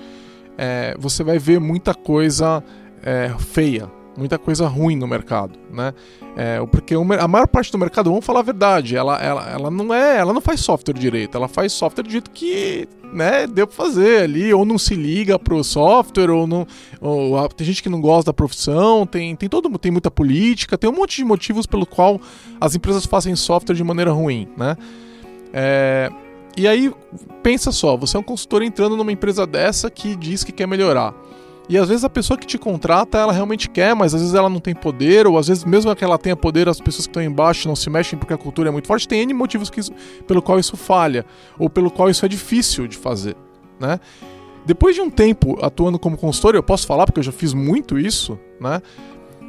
é, 0.57 0.95
você 0.97 1.23
vai 1.23 1.37
ver 1.37 1.59
muita 1.59 1.93
coisa 1.93 2.63
é, 3.03 3.33
feia, 3.39 3.89
muita 4.21 4.37
coisa 4.37 4.67
ruim 4.67 4.95
no 4.95 5.07
mercado, 5.07 5.59
né? 5.69 5.93
É, 6.37 6.65
porque 6.67 6.95
a 6.95 7.27
maior 7.27 7.47
parte 7.47 7.71
do 7.71 7.77
mercado, 7.77 8.09
vamos 8.09 8.25
falar 8.25 8.39
a 8.39 8.43
verdade, 8.43 8.95
ela, 8.95 9.21
ela, 9.21 9.49
ela 9.49 9.69
não 9.69 9.93
é, 9.93 10.17
ela 10.17 10.31
não 10.31 10.39
faz 10.39 10.61
software 10.61 10.93
direito, 10.93 11.35
ela 11.35 11.47
faz 11.47 11.73
software 11.73 12.03
do 12.03 12.09
jeito 12.09 12.31
que, 12.31 12.87
né, 13.11 13.45
deu 13.47 13.67
pra 13.67 13.75
fazer 13.75 14.23
ali, 14.23 14.53
ou 14.53 14.63
não 14.63 14.77
se 14.77 14.95
liga 14.95 15.37
pro 15.37 15.61
software, 15.61 16.29
ou 16.29 16.47
não, 16.47 16.65
ou, 17.01 17.49
tem 17.49 17.67
gente 17.67 17.83
que 17.83 17.89
não 17.89 17.99
gosta 17.99 18.29
da 18.31 18.33
profissão, 18.33 19.05
tem, 19.05 19.35
tem 19.35 19.49
todo, 19.49 19.77
tem 19.77 19.91
muita 19.91 20.09
política, 20.09 20.77
tem 20.77 20.89
um 20.89 20.93
monte 20.93 21.17
de 21.17 21.25
motivos 21.25 21.65
pelo 21.65 21.85
qual 21.85 22.21
as 22.61 22.75
empresas 22.75 23.05
fazem 23.05 23.35
software 23.35 23.75
de 23.75 23.83
maneira 23.83 24.11
ruim, 24.11 24.47
né? 24.55 24.77
É, 25.51 26.09
e 26.55 26.67
aí, 26.67 26.93
pensa 27.43 27.71
só, 27.71 27.97
você 27.97 28.15
é 28.15 28.19
um 28.19 28.23
consultor 28.23 28.61
entrando 28.61 28.95
numa 28.95 29.11
empresa 29.11 29.45
dessa 29.45 29.89
que 29.89 30.15
diz 30.15 30.43
que 30.43 30.51
quer 30.51 30.67
melhorar. 30.67 31.13
E 31.69 31.77
às 31.77 31.87
vezes 31.87 32.03
a 32.03 32.09
pessoa 32.09 32.37
que 32.37 32.45
te 32.45 32.57
contrata, 32.57 33.17
ela 33.17 33.31
realmente 33.31 33.69
quer, 33.69 33.95
mas 33.95 34.13
às 34.13 34.21
vezes 34.21 34.35
ela 34.35 34.49
não 34.49 34.59
tem 34.59 34.75
poder, 34.75 35.25
ou 35.25 35.37
às 35.37 35.47
vezes 35.47 35.63
mesmo 35.63 35.95
que 35.95 36.03
ela 36.03 36.17
tenha 36.17 36.35
poder, 36.35 36.67
as 36.67 36.81
pessoas 36.81 37.05
que 37.05 37.11
estão 37.11 37.23
embaixo 37.23 37.67
não 37.67 37.75
se 37.75 37.89
mexem 37.89 38.19
porque 38.19 38.33
a 38.33 38.37
cultura 38.37 38.69
é 38.69 38.71
muito 38.71 38.87
forte. 38.87 39.07
Tem 39.07 39.21
N 39.21 39.33
motivos 39.33 39.69
que 39.69 39.79
isso, 39.79 39.93
pelo 40.27 40.41
qual 40.41 40.59
isso 40.59 40.75
falha, 40.75 41.25
ou 41.57 41.69
pelo 41.69 41.89
qual 41.89 42.09
isso 42.09 42.25
é 42.25 42.27
difícil 42.27 42.87
de 42.87 42.97
fazer, 42.97 43.35
né? 43.79 43.99
Depois 44.65 44.95
de 44.95 45.01
um 45.01 45.09
tempo 45.09 45.57
atuando 45.63 45.97
como 45.97 46.17
consultor, 46.17 46.53
eu 46.55 46.61
posso 46.61 46.85
falar 46.85 47.05
porque 47.05 47.19
eu 47.19 47.23
já 47.23 47.31
fiz 47.31 47.53
muito 47.53 47.97
isso, 47.97 48.37
né? 48.59 48.81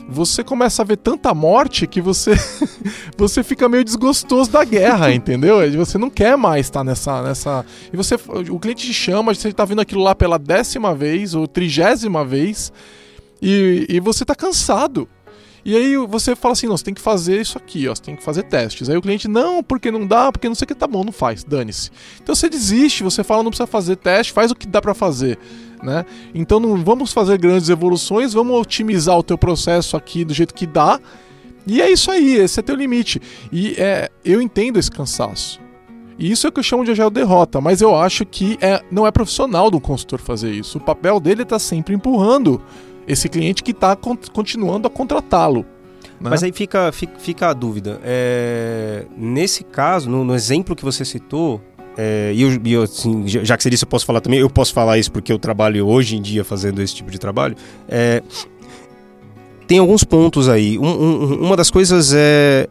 Você 0.09 0.43
começa 0.45 0.83
a 0.83 0.85
ver 0.85 0.97
tanta 0.97 1.33
morte 1.35 1.87
que 1.87 2.01
você 2.01 2.33
você 3.17 3.43
fica 3.43 3.69
meio 3.69 3.85
desgostoso 3.85 4.51
da 4.51 4.65
guerra, 4.65 5.13
entendeu? 5.15 5.59
Você 5.77 5.99
não 5.99 6.11
quer 6.11 6.37
mais 6.37 6.67
estar 6.67 6.85
nessa 6.85 7.23
nessa 7.23 7.65
e 7.93 7.97
você 7.97 8.17
o 8.51 8.59
cliente 8.59 8.87
te 8.87 8.95
chama, 8.95 9.35
você 9.35 9.49
está 9.49 9.65
vendo 9.65 9.81
aquilo 9.81 10.03
lá 10.03 10.15
pela 10.15 10.39
décima 10.39 10.95
vez 10.95 11.35
ou 11.35 11.47
trigésima 11.47 12.25
vez 12.25 12.73
e, 13.41 13.87
e 13.89 14.01
você 14.01 14.25
está 14.25 14.35
cansado. 14.35 15.09
E 15.65 15.77
aí 15.77 15.97
você 15.97 16.35
fala 16.35 16.53
assim, 16.53 16.67
não, 16.67 16.77
você 16.77 16.85
tem 16.85 16.95
que 16.95 17.01
fazer 17.01 17.41
isso 17.41 17.57
aqui, 17.57 17.89
ó, 17.89 17.95
você 17.95 18.03
tem 18.03 18.17
que 18.17 18.23
fazer 18.23 18.43
testes. 18.45 18.89
Aí 18.89 18.97
o 18.97 19.03
cliente, 19.03 19.29
não, 19.29 19.63
porque 19.63 19.91
não 19.91 20.07
dá, 20.07 20.33
porque 20.33 20.49
não 20.49 20.55
sei 20.55 20.65
o 20.65 20.69
que, 20.69 20.75
tá 20.75 20.87
bom, 20.87 21.05
não 21.05 21.13
faz, 21.13 21.45
dane-se. 21.45 21.91
Então 22.21 22.35
você 22.35 22.49
desiste, 22.49 23.05
você 23.05 23.23
fala, 23.23 23.43
não 23.43 23.51
precisa 23.51 23.67
fazer 23.67 23.97
teste, 23.97 24.33
faz 24.33 24.51
o 24.51 24.55
que 24.55 24.67
dá 24.67 24.81
para 24.81 24.95
fazer. 24.95 25.39
Né? 25.83 26.05
Então 26.35 26.59
não 26.59 26.77
vamos 26.83 27.13
fazer 27.13 27.39
grandes 27.39 27.69
evoluções, 27.69 28.33
vamos 28.33 28.61
otimizar 28.61 29.17
o 29.17 29.23
teu 29.23 29.39
processo 29.39 29.97
aqui 29.97 30.25
do 30.25 30.35
jeito 30.35 30.53
que 30.53 30.67
dá. 30.67 31.01
E 31.65 31.81
é 31.81 31.91
isso 31.91 32.11
aí, 32.11 32.35
esse 32.35 32.59
é 32.59 32.63
teu 32.63 32.75
limite. 32.75 33.21
E 33.53 33.75
é, 33.79 34.11
eu 34.25 34.43
entendo 34.43 34.79
esse 34.79 34.91
cansaço. 34.91 35.61
E 36.19 36.31
isso 36.31 36.47
é 36.47 36.51
o 36.51 36.53
que 36.53 36.61
eu 36.61 36.65
chamo 36.65 36.85
de 36.85 36.91
agile 36.91 37.11
derrota, 37.11 37.61
mas 37.61 37.81
eu 37.81 37.97
acho 37.97 38.25
que 38.27 38.59
é, 38.61 38.83
não 38.91 39.07
é 39.07 39.11
profissional 39.11 39.71
do 39.71 39.81
consultor 39.81 40.21
fazer 40.21 40.53
isso. 40.53 40.79
O 40.79 40.81
papel 40.81 41.19
dele 41.19 41.43
está 41.43 41.59
sempre 41.59 41.95
empurrando 41.95 42.61
esse 43.07 43.29
cliente 43.29 43.63
que 43.63 43.73
está 43.73 43.97
continuando 43.97 44.87
a 44.87 44.91
contratá-lo. 44.91 45.67
Né? 46.21 46.31
Mas 46.31 46.43
aí 46.43 46.53
fica, 46.53 46.93
fica, 46.93 47.19
fica 47.19 47.49
a 47.49 47.53
dúvida. 47.53 48.01
É, 48.05 49.05
nesse 49.17 49.65
caso, 49.65 50.09
no, 50.09 50.25
no, 50.25 50.35
exemplo 50.35 50.77
que 50.77 50.85
você 50.85 51.05
citou, 51.05 51.61
é, 51.97 52.33
e 52.35 52.43
eu, 52.43 52.61
eu 52.65 52.83
assim, 52.83 53.27
já 53.27 53.57
que 53.57 53.63
você 53.63 53.71
disse, 53.71 53.85
eu 53.85 53.89
posso 53.89 54.07
falar 54.07 54.21
também, 54.21 54.39
eu 54.39 54.49
posso 54.49 54.73
falar 54.73 54.99
isso 54.99 55.11
porque 55.11 55.33
eu 55.33 55.39
trabalho 55.39 55.87
hoje 55.87 56.17
em 56.17 56.23
dia 56.23 56.45
fazendo 56.45 56.81
esse 56.81 56.95
tipo 56.95 57.11
de 57.11 57.19
trabalho. 57.19 57.57
É, 57.89 58.23
tem 59.67 59.79
alguns 59.79 60.05
pontos 60.05 60.49
aí. 60.49 60.79
Um, 60.79 60.87
um, 60.87 61.47
uma 61.47 61.57
das 61.57 61.71
coisas 61.71 62.13
é 62.15 62.69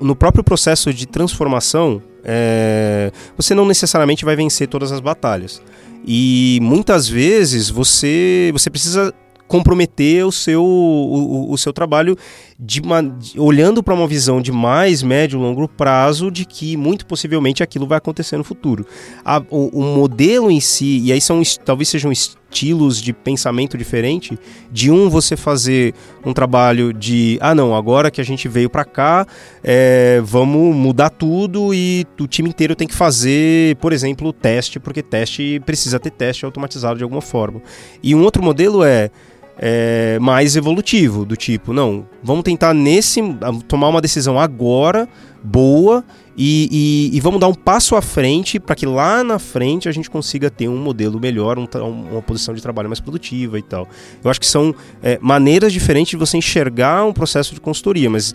no 0.00 0.14
próprio 0.14 0.44
processo 0.44 0.92
de 0.92 1.06
transformação, 1.06 2.02
é, 2.24 3.10
você 3.36 3.54
não 3.54 3.66
necessariamente 3.66 4.24
vai 4.24 4.36
vencer 4.36 4.68
todas 4.68 4.92
as 4.92 5.00
batalhas. 5.00 5.60
E 6.06 6.58
muitas 6.62 7.08
vezes 7.08 7.68
você, 7.68 8.50
você 8.52 8.70
precisa 8.70 9.12
comprometer 9.48 10.24
o 10.26 10.30
seu, 10.30 10.62
o, 10.62 11.50
o 11.50 11.58
seu 11.58 11.72
trabalho 11.72 12.16
de, 12.60 12.80
de 13.18 13.40
olhando 13.40 13.82
para 13.82 13.94
uma 13.94 14.06
visão 14.06 14.40
de 14.40 14.52
mais 14.52 15.02
médio 15.02 15.38
e 15.38 15.42
longo 15.42 15.66
prazo 15.66 16.30
de 16.30 16.44
que 16.44 16.76
muito 16.76 17.06
possivelmente 17.06 17.62
aquilo 17.62 17.86
vai 17.86 17.98
acontecer 17.98 18.36
no 18.36 18.44
futuro. 18.44 18.86
A, 19.24 19.42
o, 19.50 19.80
o, 19.80 19.82
modelo 19.82 20.50
em 20.50 20.60
si, 20.60 21.00
e 21.02 21.12
aí 21.12 21.20
são 21.20 21.40
talvez 21.64 21.88
sejam 21.88 22.12
estilos 22.12 23.00
de 23.00 23.12
pensamento 23.12 23.78
diferente, 23.78 24.38
de 24.70 24.90
um 24.90 25.08
você 25.08 25.36
fazer 25.36 25.94
um 26.24 26.32
trabalho 26.32 26.92
de 26.92 27.38
ah 27.40 27.54
não, 27.54 27.74
agora 27.74 28.10
que 28.10 28.20
a 28.20 28.24
gente 28.24 28.48
veio 28.48 28.68
para 28.68 28.84
cá, 28.84 29.26
é, 29.62 30.20
vamos 30.24 30.74
mudar 30.74 31.10
tudo 31.10 31.72
e 31.72 32.06
o 32.20 32.26
time 32.26 32.48
inteiro 32.48 32.74
tem 32.74 32.88
que 32.88 32.94
fazer, 32.94 33.76
por 33.76 33.92
exemplo, 33.92 34.32
teste, 34.32 34.80
porque 34.80 35.02
teste 35.02 35.60
precisa 35.64 35.98
ter 35.98 36.10
teste 36.10 36.44
automatizado 36.44 36.98
de 36.98 37.04
alguma 37.04 37.22
forma. 37.22 37.62
E 38.02 38.14
um 38.14 38.22
outro 38.22 38.42
modelo 38.42 38.82
é 38.82 39.10
é, 39.58 40.18
mais 40.20 40.54
evolutivo, 40.54 41.24
do 41.24 41.36
tipo, 41.36 41.72
não, 41.72 42.06
vamos 42.22 42.44
tentar 42.44 42.72
nesse 42.72 43.20
tomar 43.66 43.88
uma 43.88 44.00
decisão 44.00 44.38
agora, 44.38 45.08
boa, 45.42 46.04
e, 46.36 46.68
e, 47.12 47.16
e 47.16 47.20
vamos 47.20 47.40
dar 47.40 47.48
um 47.48 47.54
passo 47.54 47.96
à 47.96 48.02
frente 48.02 48.60
para 48.60 48.76
que 48.76 48.86
lá 48.86 49.24
na 49.24 49.40
frente 49.40 49.88
a 49.88 49.92
gente 49.92 50.08
consiga 50.08 50.48
ter 50.48 50.68
um 50.68 50.76
modelo 50.76 51.18
melhor, 51.18 51.58
um, 51.58 51.66
uma 52.12 52.22
posição 52.22 52.54
de 52.54 52.62
trabalho 52.62 52.88
mais 52.88 53.00
produtiva 53.00 53.58
e 53.58 53.62
tal. 53.62 53.88
Eu 54.22 54.30
acho 54.30 54.38
que 54.38 54.46
são 54.46 54.72
é, 55.02 55.18
maneiras 55.20 55.72
diferentes 55.72 56.10
de 56.10 56.16
você 56.16 56.36
enxergar 56.36 57.04
um 57.04 57.12
processo 57.12 57.54
de 57.54 57.60
consultoria, 57.60 58.08
mas 58.08 58.32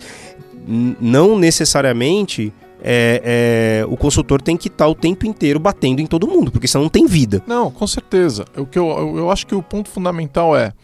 não 1.00 1.38
necessariamente 1.38 2.52
é, 2.82 3.80
é, 3.82 3.86
o 3.88 3.96
consultor 3.96 4.42
tem 4.42 4.58
que 4.58 4.68
estar 4.68 4.86
o 4.86 4.94
tempo 4.94 5.26
inteiro 5.26 5.58
batendo 5.58 6.00
em 6.00 6.06
todo 6.06 6.28
mundo, 6.28 6.50
porque 6.50 6.68
senão 6.68 6.82
não 6.82 6.90
tem 6.90 7.06
vida. 7.06 7.42
Não, 7.46 7.70
com 7.70 7.86
certeza. 7.86 8.44
O 8.54 8.66
que 8.66 8.78
eu, 8.78 9.16
eu 9.16 9.30
acho 9.30 9.46
que 9.46 9.54
o 9.54 9.62
ponto 9.62 9.88
fundamental 9.88 10.54
é 10.54 10.74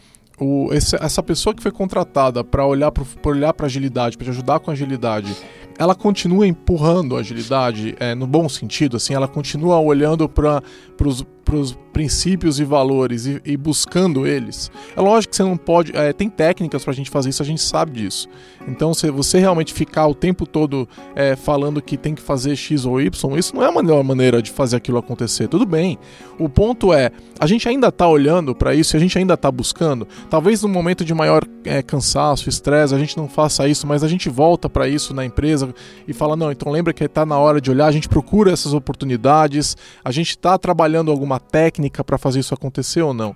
o, 0.41 0.69
essa 0.73 1.21
pessoa 1.21 1.53
que 1.53 1.61
foi 1.61 1.71
contratada 1.71 2.43
para 2.43 2.65
olhar 2.65 2.91
para 2.91 3.05
olhar 3.25 3.53
para 3.53 3.67
agilidade, 3.67 4.17
para 4.17 4.29
ajudar 4.29 4.59
com 4.59 4.71
agilidade, 4.71 5.37
ela 5.81 5.95
continua 5.95 6.45
empurrando 6.45 7.17
a 7.17 7.21
agilidade 7.21 7.95
é, 7.99 8.13
no 8.13 8.27
bom 8.27 8.47
sentido, 8.47 8.97
assim, 8.97 9.15
ela 9.15 9.27
continua 9.27 9.79
olhando 9.79 10.29
para 10.29 10.61
os 11.03 11.75
princípios 11.91 12.59
e 12.59 12.63
valores 12.63 13.25
e, 13.25 13.41
e, 13.43 13.57
buscando 13.57 14.27
eles. 14.27 14.71
É 14.95 15.01
lógico 15.01 15.31
que 15.31 15.37
você 15.37 15.43
não 15.43 15.57
pode. 15.57 15.91
É, 15.97 16.13
tem 16.13 16.29
técnicas 16.29 16.83
para 16.83 16.91
a 16.91 16.95
gente 16.95 17.09
fazer 17.09 17.29
isso, 17.29 17.41
a 17.41 17.45
gente 17.45 17.61
sabe 17.61 17.93
disso. 17.93 18.29
Então, 18.67 18.93
se 18.93 19.09
você 19.09 19.39
realmente 19.39 19.73
ficar 19.73 20.05
o 20.07 20.13
tempo 20.13 20.45
todo 20.45 20.87
é, 21.15 21.35
falando 21.35 21.81
que 21.81 21.97
tem 21.97 22.13
que 22.13 22.21
fazer 22.21 22.55
X 22.55 22.85
ou 22.85 23.01
Y, 23.01 23.37
isso 23.37 23.55
não 23.55 23.63
é 23.63 23.67
a 23.67 23.71
melhor 23.71 24.03
maneira 24.03 24.39
de 24.39 24.51
fazer 24.51 24.77
aquilo 24.77 24.99
acontecer. 24.99 25.47
Tudo 25.47 25.65
bem. 25.65 25.97
O 26.37 26.47
ponto 26.47 26.93
é, 26.93 27.11
a 27.39 27.47
gente 27.47 27.67
ainda 27.67 27.87
está 27.87 28.07
olhando 28.07 28.53
para 28.53 28.73
isso, 28.75 28.95
a 28.95 28.99
gente 28.99 29.17
ainda 29.17 29.33
está 29.33 29.51
buscando. 29.51 30.07
Talvez 30.29 30.61
no 30.61 30.69
momento 30.69 31.03
de 31.03 31.13
maior 31.13 31.43
é, 31.65 31.81
cansaço, 31.81 32.47
estresse, 32.47 32.93
a 32.93 32.99
gente 32.99 33.17
não 33.17 33.27
faça 33.27 33.67
isso, 33.67 33.85
mas 33.87 34.03
a 34.03 34.07
gente 34.07 34.29
volta 34.29 34.69
para 34.69 34.87
isso 34.87 35.13
na 35.13 35.25
empresa 35.25 35.70
e 36.07 36.13
fala: 36.13 36.35
não, 36.35 36.51
então 36.51 36.71
lembra 36.71 36.93
que 36.93 37.03
está 37.03 37.25
na 37.25 37.37
hora 37.37 37.59
de 37.61 37.69
olhar, 37.69 37.87
a 37.87 37.91
gente 37.91 38.09
procura 38.09 38.51
essas 38.51 38.73
oportunidades, 38.73 39.75
a 40.03 40.11
gente 40.11 40.31
está 40.31 40.57
trabalhando 40.57 41.11
alguma 41.11 41.39
técnica 41.39 42.03
para 42.03 42.17
fazer 42.17 42.39
isso 42.39 42.53
acontecer 42.53 43.01
ou 43.01 43.13
não. 43.13 43.35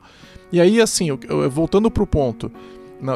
E 0.51 0.61
aí, 0.61 0.79
assim, 0.79 1.09
voltando 1.49 1.89
para 1.89 2.03
o 2.03 2.07
ponto 2.07 2.51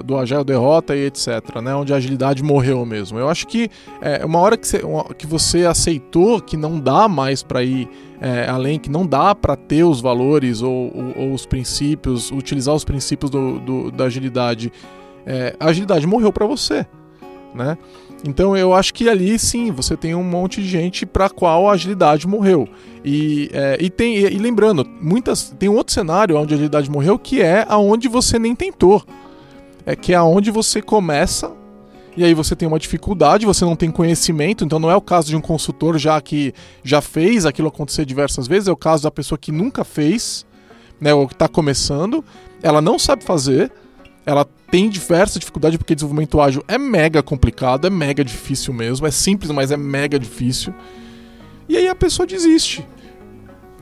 do 0.03 0.17
Agile 0.17 0.43
derrota 0.43 0.95
e 0.95 1.05
etc, 1.05 1.61
né, 1.63 1.73
onde 1.73 1.93
a 1.93 1.95
agilidade 1.95 2.43
morreu 2.43 2.85
mesmo. 2.85 3.17
Eu 3.17 3.29
acho 3.29 3.47
que 3.47 3.69
é, 4.01 4.25
uma 4.25 4.39
hora 4.39 4.57
que 4.57 4.67
você, 4.67 4.81
que 5.17 5.25
você 5.25 5.65
aceitou 5.65 6.41
que 6.41 6.57
não 6.57 6.79
dá 6.79 7.07
mais 7.07 7.41
para 7.41 7.63
ir 7.63 7.89
é, 8.21 8.47
além, 8.49 8.77
que 8.77 8.89
não 8.89 9.05
dá 9.05 9.33
para 9.33 9.55
ter 9.55 9.83
os 9.83 10.01
valores 10.01 10.61
ou, 10.61 10.91
ou, 10.93 11.23
ou, 11.23 11.33
os 11.33 11.45
princípios, 11.45 12.31
utilizar 12.31 12.75
os 12.75 12.83
princípios 12.83 13.31
do, 13.31 13.59
do 13.59 13.91
da 13.91 14.05
agilidade, 14.05 14.71
é, 15.25 15.55
a 15.59 15.67
agilidade 15.67 16.05
morreu 16.05 16.31
para 16.31 16.45
você, 16.45 16.85
né? 17.55 17.77
Então 18.23 18.55
eu 18.55 18.73
acho 18.73 18.93
que 18.93 19.07
ali 19.07 19.39
sim 19.39 19.71
você 19.71 19.95
tem 19.95 20.13
um 20.13 20.23
monte 20.23 20.61
de 20.61 20.67
gente 20.67 21.05
para 21.05 21.29
qual 21.29 21.69
a 21.69 21.73
agilidade 21.73 22.27
morreu. 22.27 22.67
E, 23.03 23.49
é, 23.53 23.77
e 23.79 23.89
tem 23.89 24.17
e, 24.17 24.25
e, 24.25 24.37
lembrando, 24.37 24.85
muitas 25.01 25.55
tem 25.57 25.69
um 25.69 25.75
outro 25.75 25.93
cenário 25.93 26.37
onde 26.37 26.53
a 26.53 26.55
agilidade 26.55 26.89
morreu 26.89 27.17
que 27.17 27.41
é 27.41 27.65
aonde 27.69 28.07
você 28.07 28.37
nem 28.37 28.55
tentou. 28.55 29.03
É 29.85 29.95
que 29.95 30.13
é 30.13 30.15
aonde 30.15 30.51
você 30.51 30.81
começa 30.81 31.51
e 32.17 32.23
aí 32.25 32.33
você 32.33 32.55
tem 32.55 32.67
uma 32.67 32.79
dificuldade, 32.79 33.45
você 33.45 33.63
não 33.63 33.77
tem 33.77 33.89
conhecimento, 33.89 34.65
então 34.65 34.77
não 34.77 34.91
é 34.91 34.95
o 34.95 35.01
caso 35.01 35.29
de 35.29 35.37
um 35.37 35.41
consultor 35.41 35.97
já 35.97 36.19
que 36.19 36.53
já 36.83 36.99
fez 36.99 37.45
aquilo 37.45 37.69
acontecer 37.69 38.03
diversas 38.03 38.45
vezes, 38.45 38.67
é 38.67 38.71
o 38.71 38.75
caso 38.75 39.03
da 39.03 39.11
pessoa 39.11 39.37
que 39.37 39.53
nunca 39.53 39.85
fez, 39.85 40.45
né, 40.99 41.13
ou 41.13 41.27
que 41.27 41.33
está 41.33 41.47
começando, 41.47 42.23
ela 42.61 42.81
não 42.81 42.99
sabe 42.99 43.23
fazer, 43.23 43.71
ela 44.25 44.45
tem 44.71 44.89
diversas 44.89 45.39
dificuldades 45.39 45.77
porque 45.77 45.95
desenvolvimento 45.95 46.39
ágil 46.39 46.63
é 46.67 46.77
mega 46.77 47.21
complicado, 47.23 47.87
é 47.87 47.89
mega 47.89 48.23
difícil 48.23 48.73
mesmo, 48.73 49.05
é 49.05 49.11
simples, 49.11 49.51
mas 49.51 49.71
é 49.71 49.77
mega 49.77 50.19
difícil. 50.19 50.73
E 51.67 51.77
aí 51.77 51.87
a 51.87 51.95
pessoa 51.95 52.25
desiste. 52.25 52.87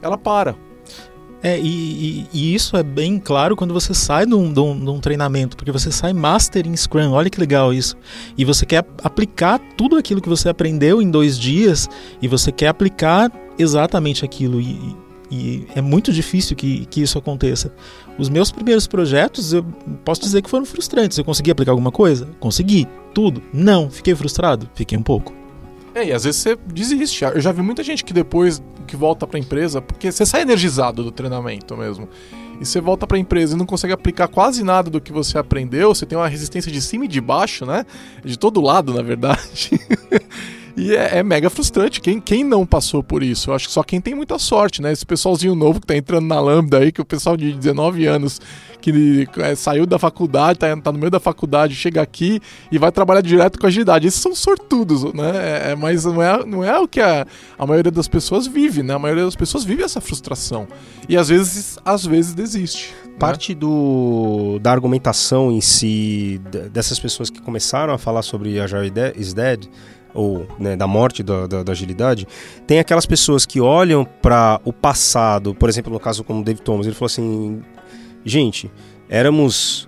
Ela 0.01 0.17
para. 0.17 0.55
É, 1.41 1.59
e, 1.59 1.63
e, 1.63 2.27
e, 2.33 2.55
isso 2.55 2.75
é 2.75 2.81
bem 2.81 3.19
claro 3.19 3.55
quando 3.55 3.73
você 3.73 3.93
sai 3.93 4.25
de 4.25 4.33
um, 4.33 4.51
de, 4.51 4.59
um, 4.59 4.79
de 4.79 4.89
um, 4.89 4.99
treinamento, 4.99 5.55
porque 5.55 5.71
você 5.71 5.91
sai 5.91 6.11
Master 6.11 6.67
em 6.67 6.75
Scrum, 6.75 7.11
olha 7.11 7.29
que 7.29 7.39
legal 7.39 7.71
isso. 7.71 7.95
E 8.35 8.43
você 8.43 8.65
quer 8.65 8.83
aplicar 9.03 9.59
tudo 9.77 9.97
aquilo 9.97 10.19
que 10.19 10.27
você 10.27 10.49
aprendeu 10.49 10.99
em 10.99 11.11
dois 11.11 11.37
dias 11.37 11.87
e 12.21 12.27
você 12.27 12.51
quer 12.51 12.69
aplicar 12.69 13.31
exatamente 13.57 14.25
aquilo. 14.25 14.59
E, 14.59 14.97
e 15.29 15.67
é 15.75 15.81
muito 15.81 16.11
difícil 16.11 16.55
que, 16.55 16.85
que 16.85 17.01
isso 17.01 17.17
aconteça. 17.17 17.73
Os 18.17 18.29
meus 18.29 18.51
primeiros 18.51 18.87
projetos, 18.87 19.53
eu 19.53 19.63
posso 20.03 20.21
dizer 20.21 20.41
que 20.41 20.49
foram 20.49 20.65
frustrantes. 20.65 21.17
Eu 21.17 21.25
consegui 21.25 21.51
aplicar 21.51 21.71
alguma 21.71 21.91
coisa? 21.91 22.27
Consegui. 22.39 22.87
Tudo? 23.13 23.41
Não. 23.53 23.89
Fiquei 23.89 24.15
frustrado? 24.15 24.69
Fiquei 24.73 24.97
um 24.97 25.03
pouco. 25.03 25.33
É, 25.93 26.05
e 26.05 26.13
às 26.13 26.23
vezes 26.23 26.41
você 26.41 26.55
desiste. 26.55 27.23
Eu 27.23 27.41
já 27.41 27.51
vi 27.51 27.61
muita 27.61 27.83
gente 27.83 28.03
que 28.03 28.13
depois 28.13 28.61
que 28.85 28.95
volta 28.95 29.27
para 29.27 29.37
a 29.37 29.39
empresa, 29.39 29.81
porque 29.81 30.11
você 30.11 30.25
sai 30.25 30.43
energizado 30.43 31.03
do 31.03 31.11
treinamento 31.11 31.75
mesmo. 31.75 32.07
E 32.59 32.65
você 32.65 32.79
volta 32.79 33.05
para 33.05 33.17
a 33.17 33.19
empresa 33.19 33.55
e 33.55 33.57
não 33.57 33.65
consegue 33.65 33.93
aplicar 33.93 34.27
quase 34.27 34.63
nada 34.63 34.89
do 34.89 35.01
que 35.01 35.11
você 35.11 35.37
aprendeu, 35.37 35.93
você 35.93 36.05
tem 36.05 36.17
uma 36.17 36.27
resistência 36.27 36.71
de 36.71 36.81
cima 36.81 37.05
e 37.05 37.07
de 37.07 37.21
baixo, 37.21 37.65
né? 37.65 37.85
De 38.23 38.37
todo 38.37 38.61
lado, 38.61 38.93
na 38.93 39.01
verdade. 39.01 39.71
E 40.77 40.95
é, 40.95 41.17
é, 41.17 41.23
mega 41.23 41.49
frustrante. 41.49 41.99
Quem, 41.99 42.21
quem 42.21 42.43
não 42.43 42.63
passou 42.63 43.01
por 43.01 43.23
isso? 43.23 43.49
Eu 43.49 43.55
acho 43.55 43.67
que 43.67 43.73
só 43.73 43.81
quem 43.81 43.99
tem 43.99 44.13
muita 44.13 44.37
sorte, 44.37 44.79
né? 44.79 44.91
Esse 44.91 45.03
pessoalzinho 45.03 45.55
novo 45.55 45.81
que 45.81 45.87
tá 45.87 45.97
entrando 45.97 46.27
na 46.27 46.39
Lambda 46.39 46.77
aí, 46.77 46.91
que 46.91 47.01
o 47.01 47.05
pessoal 47.05 47.35
de 47.35 47.51
19 47.51 48.05
anos 48.05 48.39
que 48.79 49.27
é, 49.39 49.55
saiu 49.55 49.87
da 49.87 49.97
faculdade, 49.97 50.59
tá, 50.59 50.77
tá, 50.77 50.91
no 50.91 50.99
meio 50.99 51.09
da 51.09 51.19
faculdade, 51.19 51.73
chega 51.73 51.99
aqui 51.99 52.39
e 52.71 52.77
vai 52.77 52.91
trabalhar 52.91 53.21
direto 53.21 53.57
com 53.57 53.65
agilidade. 53.65 54.07
Esses 54.07 54.21
são 54.21 54.35
sortudos, 54.35 55.03
né? 55.15 55.31
É, 55.35 55.71
é, 55.71 55.75
mas 55.75 56.05
não 56.05 56.21
é, 56.21 56.45
não 56.45 56.63
é 56.63 56.79
o 56.79 56.87
que 56.87 57.01
a, 57.01 57.25
a 57.57 57.65
maioria 57.65 57.91
das 57.91 58.07
pessoas 58.07 58.45
vive, 58.45 58.83
né? 58.83 58.93
A 58.93 58.99
maioria 58.99 59.25
das 59.25 59.35
pessoas 59.35 59.63
vive 59.63 59.81
essa 59.81 59.99
frustração. 59.99 60.67
E 61.09 61.17
às 61.17 61.29
vezes, 61.29 61.79
às 61.83 62.05
vezes 62.05 62.35
desiste. 62.35 62.93
parte 63.17 63.55
do, 63.55 64.59
da 64.61 64.71
argumentação 64.71 65.51
em 65.51 65.59
si, 65.59 66.39
dessas 66.71 66.99
pessoas 66.99 67.31
que 67.31 67.41
começaram 67.41 67.95
a 67.95 67.97
falar 67.97 68.21
sobre 68.21 68.59
Agile 68.59 68.93
is 69.15 69.33
Dead, 69.33 69.67
ou 70.17 70.47
né, 70.57 70.75
da 70.75 70.87
morte 70.87 71.21
da, 71.21 71.45
da, 71.45 71.63
da, 71.63 71.71
agilidade, 71.71 72.27
tem 72.65 72.79
aquelas 72.79 73.05
pessoas 73.05 73.45
que 73.45 73.61
olham 73.61 74.03
para 74.03 74.59
o 74.65 74.73
passado, 74.73 75.53
por 75.53 75.69
exemplo, 75.69 75.93
no 75.93 75.99
caso 75.99 76.23
como 76.23 76.43
David 76.43 76.63
Thomas, 76.63 76.87
ele 76.87 76.95
falou 76.95 77.05
assim: 77.05 77.61
gente, 78.25 78.71
éramos 79.07 79.87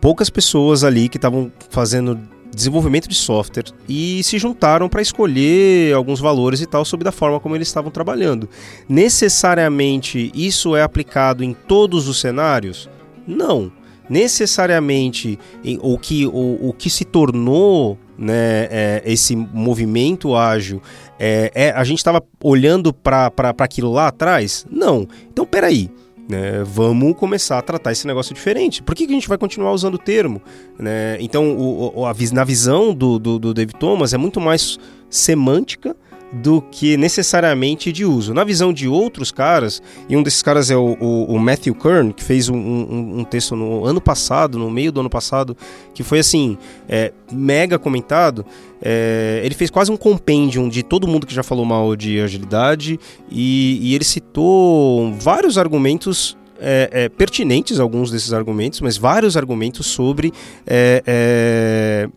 poucas 0.00 0.30
pessoas 0.30 0.84
ali 0.84 1.08
que 1.08 1.18
estavam 1.18 1.50
fazendo 1.70 2.20
desenvolvimento 2.54 3.08
de 3.08 3.14
software 3.14 3.66
e 3.88 4.22
se 4.22 4.38
juntaram 4.38 4.88
para 4.88 5.02
escolher 5.02 5.92
alguns 5.94 6.20
valores 6.20 6.60
e 6.60 6.66
tal 6.66 6.84
sobre 6.84 7.04
da 7.04 7.12
forma 7.12 7.40
como 7.40 7.56
eles 7.56 7.68
estavam 7.68 7.90
trabalhando. 7.90 8.48
Necessariamente 8.88 10.30
isso 10.34 10.76
é 10.76 10.82
aplicado 10.82 11.42
em 11.42 11.52
todos 11.52 12.08
os 12.08 12.20
cenários? 12.20 12.88
Não. 13.26 13.72
Necessariamente 14.08 15.38
o 15.80 15.98
que, 15.98 16.26
o, 16.26 16.68
o 16.68 16.72
que 16.72 16.88
se 16.88 17.04
tornou 17.04 17.98
né, 18.18 18.66
é, 18.70 19.02
esse 19.06 19.36
movimento 19.36 20.34
ágil, 20.34 20.82
é, 21.18 21.50
é 21.54 21.70
a 21.70 21.84
gente 21.84 21.98
estava 21.98 22.22
olhando 22.42 22.92
para 22.92 23.32
aquilo 23.58 23.92
lá 23.92 24.08
atrás? 24.08 24.66
Não. 24.70 25.06
Então, 25.30 25.46
peraí. 25.46 25.90
Né, 26.30 26.62
vamos 26.62 27.16
começar 27.16 27.56
a 27.56 27.62
tratar 27.62 27.90
esse 27.90 28.06
negócio 28.06 28.34
diferente. 28.34 28.82
Por 28.82 28.94
que, 28.94 29.06
que 29.06 29.12
a 29.12 29.14
gente 29.14 29.28
vai 29.28 29.38
continuar 29.38 29.72
usando 29.72 29.94
o 29.94 29.98
termo? 29.98 30.42
Né? 30.78 31.16
Então, 31.20 31.56
o, 31.56 32.00
o, 32.00 32.04
a, 32.04 32.14
na 32.32 32.44
visão 32.44 32.92
do, 32.92 33.18
do, 33.18 33.38
do 33.38 33.54
David 33.54 33.78
Thomas, 33.78 34.12
é 34.12 34.18
muito 34.18 34.38
mais 34.38 34.78
semântica 35.08 35.96
do 36.32 36.60
que 36.60 36.96
necessariamente 36.96 37.92
de 37.92 38.04
uso. 38.04 38.34
Na 38.34 38.44
visão 38.44 38.72
de 38.72 38.86
outros 38.86 39.30
caras, 39.30 39.82
e 40.08 40.16
um 40.16 40.22
desses 40.22 40.42
caras 40.42 40.70
é 40.70 40.76
o, 40.76 40.96
o, 41.00 41.24
o 41.34 41.38
Matthew 41.38 41.74
Kern, 41.74 42.12
que 42.12 42.22
fez 42.22 42.48
um, 42.48 42.56
um, 42.56 43.20
um, 43.20 43.24
texto 43.24 43.56
no 43.56 43.84
ano 43.84 44.00
passado, 44.00 44.58
no 44.58 44.70
meio 44.70 44.92
do 44.92 45.00
ano 45.00 45.10
passado, 45.10 45.56
que 45.94 46.02
foi 46.02 46.18
assim, 46.18 46.58
é, 46.88 47.12
mega 47.32 47.78
comentado. 47.78 48.44
É, 48.80 49.40
ele 49.44 49.54
fez 49.54 49.70
quase 49.70 49.90
um 49.90 49.96
compêndio 49.96 50.68
de 50.68 50.82
todo 50.82 51.08
mundo 51.08 51.26
que 51.26 51.34
já 51.34 51.42
falou 51.42 51.64
mal 51.64 51.96
de 51.96 52.20
agilidade 52.20 53.00
e, 53.30 53.78
e 53.82 53.94
ele 53.94 54.04
citou 54.04 55.12
vários 55.14 55.58
argumentos 55.58 56.36
é, 56.60 56.90
é, 56.92 57.08
pertinentes, 57.08 57.80
alguns 57.80 58.10
desses 58.10 58.32
argumentos, 58.32 58.80
mas 58.80 58.96
vários 58.96 59.36
argumentos 59.36 59.86
sobre 59.86 60.32
é, 60.66 61.02
é 61.06 62.08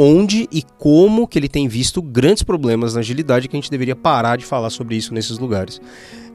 onde 0.00 0.48
e 0.52 0.62
como 0.78 1.26
que 1.26 1.36
ele 1.36 1.48
tem 1.48 1.66
visto 1.66 2.00
grandes 2.00 2.44
problemas 2.44 2.94
na 2.94 3.00
agilidade 3.00 3.48
que 3.48 3.56
a 3.56 3.60
gente 3.60 3.70
deveria 3.70 3.96
parar 3.96 4.36
de 4.36 4.44
falar 4.44 4.70
sobre 4.70 4.94
isso 4.94 5.12
nesses 5.12 5.38
lugares. 5.38 5.80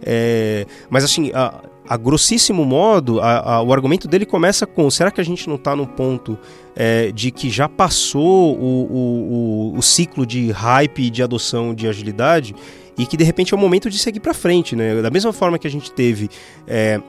É, 0.06 0.66
mas 0.90 1.06
assim, 1.06 1.32
a, 1.34 1.62
a 1.88 1.96
grossíssimo 1.96 2.66
modo, 2.66 3.22
a, 3.22 3.54
a, 3.54 3.62
o 3.62 3.72
argumento 3.72 4.06
dele 4.06 4.26
começa 4.26 4.68
com: 4.68 4.92
será 4.92 5.10
que 5.10 5.22
a 5.22 5.24
gente 5.24 5.48
não 5.48 5.56
está 5.56 5.78
no 5.78 5.88
ponto 5.88 6.38
é, 6.76 7.10
de 7.14 7.32
que 7.32 7.50
já 7.50 7.70
passou 7.70 8.60
o, 8.60 8.88
o, 8.92 9.74
o, 9.74 9.78
o 9.78 9.82
ciclo 9.82 10.26
de 10.26 10.52
hype 10.52 11.04
e 11.04 11.10
de 11.10 11.24
adoção 11.24 11.74
de 11.74 11.88
agilidade 11.88 12.54
e 12.98 13.06
que 13.06 13.16
de 13.16 13.24
repente 13.24 13.54
é 13.54 13.58
o 13.58 13.60
momento 13.60 13.90
de 13.90 13.98
seguir 13.98 14.20
para 14.20 14.34
frente, 14.34 14.76
né? 14.76 15.02
Da 15.02 15.10
mesma 15.10 15.32
forma 15.32 15.58
que 15.58 15.66
a 15.66 15.72
gente 15.72 15.90
teve 15.92 16.30
é, 16.68 17.02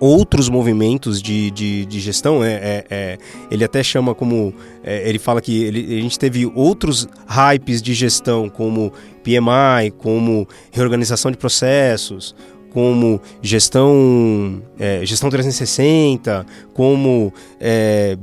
outros 0.00 0.48
movimentos 0.48 1.20
de, 1.20 1.50
de, 1.50 1.86
de 1.86 2.00
gestão. 2.00 2.42
É, 2.42 2.52
é, 2.52 2.84
é, 2.90 3.18
ele 3.50 3.64
até 3.64 3.82
chama 3.82 4.14
como. 4.14 4.54
É, 4.82 5.08
ele 5.08 5.18
fala 5.18 5.40
que 5.40 5.64
ele, 5.64 5.98
a 5.98 6.02
gente 6.02 6.18
teve 6.18 6.46
outros 6.46 7.08
hypes 7.26 7.82
de 7.82 7.94
gestão, 7.94 8.48
como 8.48 8.92
PMI, 9.22 9.90
como 9.98 10.46
reorganização 10.72 11.30
de 11.30 11.36
processos, 11.36 12.34
como 12.70 13.20
gestão, 13.42 14.62
é, 14.78 15.04
gestão 15.04 15.30
360, 15.30 16.46
como. 16.72 17.32
É, 17.60 18.16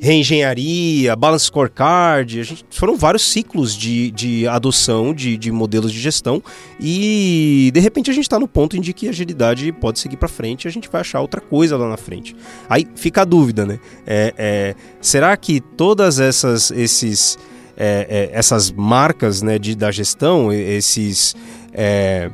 reengenharia, 0.00 1.14
balance 1.14 1.44
scorecard, 1.46 2.40
a 2.40 2.42
gente, 2.42 2.64
foram 2.70 2.96
vários 2.96 3.22
ciclos 3.30 3.76
de, 3.76 4.10
de 4.10 4.48
adoção 4.48 5.12
de, 5.12 5.36
de 5.36 5.52
modelos 5.52 5.92
de 5.92 6.00
gestão 6.00 6.42
e 6.80 7.70
de 7.72 7.80
repente 7.80 8.10
a 8.10 8.14
gente 8.14 8.24
está 8.24 8.38
no 8.38 8.48
ponto 8.48 8.76
em 8.76 8.80
que 8.80 9.06
a 9.06 9.10
agilidade 9.10 9.70
pode 9.72 9.98
seguir 9.98 10.16
para 10.16 10.28
frente 10.28 10.64
e 10.64 10.68
a 10.68 10.70
gente 10.70 10.88
vai 10.88 11.02
achar 11.02 11.20
outra 11.20 11.40
coisa 11.40 11.76
lá 11.76 11.88
na 11.88 11.96
frente. 11.96 12.34
Aí 12.68 12.86
fica 12.94 13.22
a 13.22 13.24
dúvida, 13.24 13.66
né? 13.66 13.78
É, 14.06 14.34
é, 14.38 14.74
será 15.00 15.36
que 15.36 15.60
todas 15.60 16.18
essas, 16.18 16.70
esses, 16.70 17.38
é, 17.76 18.30
é 18.32 18.38
essas 18.38 18.70
marcas 18.72 19.42
né, 19.42 19.58
de, 19.58 19.74
da 19.76 19.90
gestão, 19.90 20.50
esses, 20.52 21.36
é, 21.72 22.30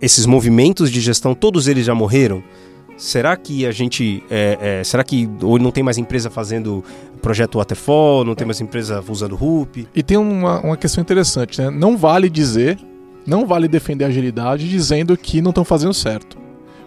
esses 0.00 0.26
movimentos 0.26 0.90
de 0.90 1.00
gestão, 1.00 1.34
todos 1.34 1.68
eles 1.68 1.86
já 1.86 1.94
morreram? 1.94 2.42
Será 2.96 3.36
que 3.36 3.66
a 3.66 3.72
gente. 3.72 4.22
É, 4.30 4.78
é, 4.80 4.84
será 4.84 5.04
que 5.04 5.28
hoje 5.42 5.62
não 5.62 5.70
tem 5.70 5.84
mais 5.84 5.98
empresa 5.98 6.30
fazendo 6.30 6.82
projeto 7.20 7.58
Waterfall, 7.58 8.24
não 8.24 8.34
tem 8.34 8.46
mais 8.46 8.60
empresa 8.60 9.04
usando 9.06 9.38
Hoop? 9.40 9.86
E 9.94 10.02
tem 10.02 10.16
uma, 10.16 10.60
uma 10.60 10.76
questão 10.76 11.02
interessante, 11.02 11.60
né? 11.60 11.70
Não 11.70 11.96
vale 11.96 12.30
dizer, 12.30 12.78
não 13.26 13.46
vale 13.46 13.68
defender 13.68 14.04
a 14.04 14.08
agilidade 14.08 14.68
dizendo 14.68 15.16
que 15.16 15.42
não 15.42 15.50
estão 15.50 15.64
fazendo 15.64 15.92
certo. 15.92 16.38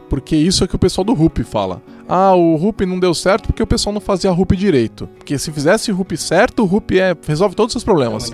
Porque 0.10 0.36
isso 0.36 0.64
é 0.64 0.68
que 0.68 0.76
o 0.76 0.80
pessoal 0.80 1.06
do 1.06 1.14
Hoop 1.14 1.44
fala. 1.44 1.82
Ah, 2.08 2.34
o 2.34 2.56
Hoop 2.56 2.84
não 2.88 3.00
deu 3.00 3.14
certo 3.14 3.46
porque 3.46 3.62
o 3.62 3.68
pessoal 3.68 3.94
não 3.94 4.02
fazia 4.02 4.32
Hoop 4.32 4.58
direito. 4.58 5.08
Porque 5.16 5.38
se 5.38 5.52
fizesse 5.52 5.92
Hoop 5.92 6.18
certo, 6.18 6.64
o 6.64 6.76
Hoop 6.76 7.00
é, 7.00 7.16
resolve 7.28 7.56
todos 7.56 7.70
os 7.70 7.74
seus 7.74 7.84
problemas. 7.84 8.34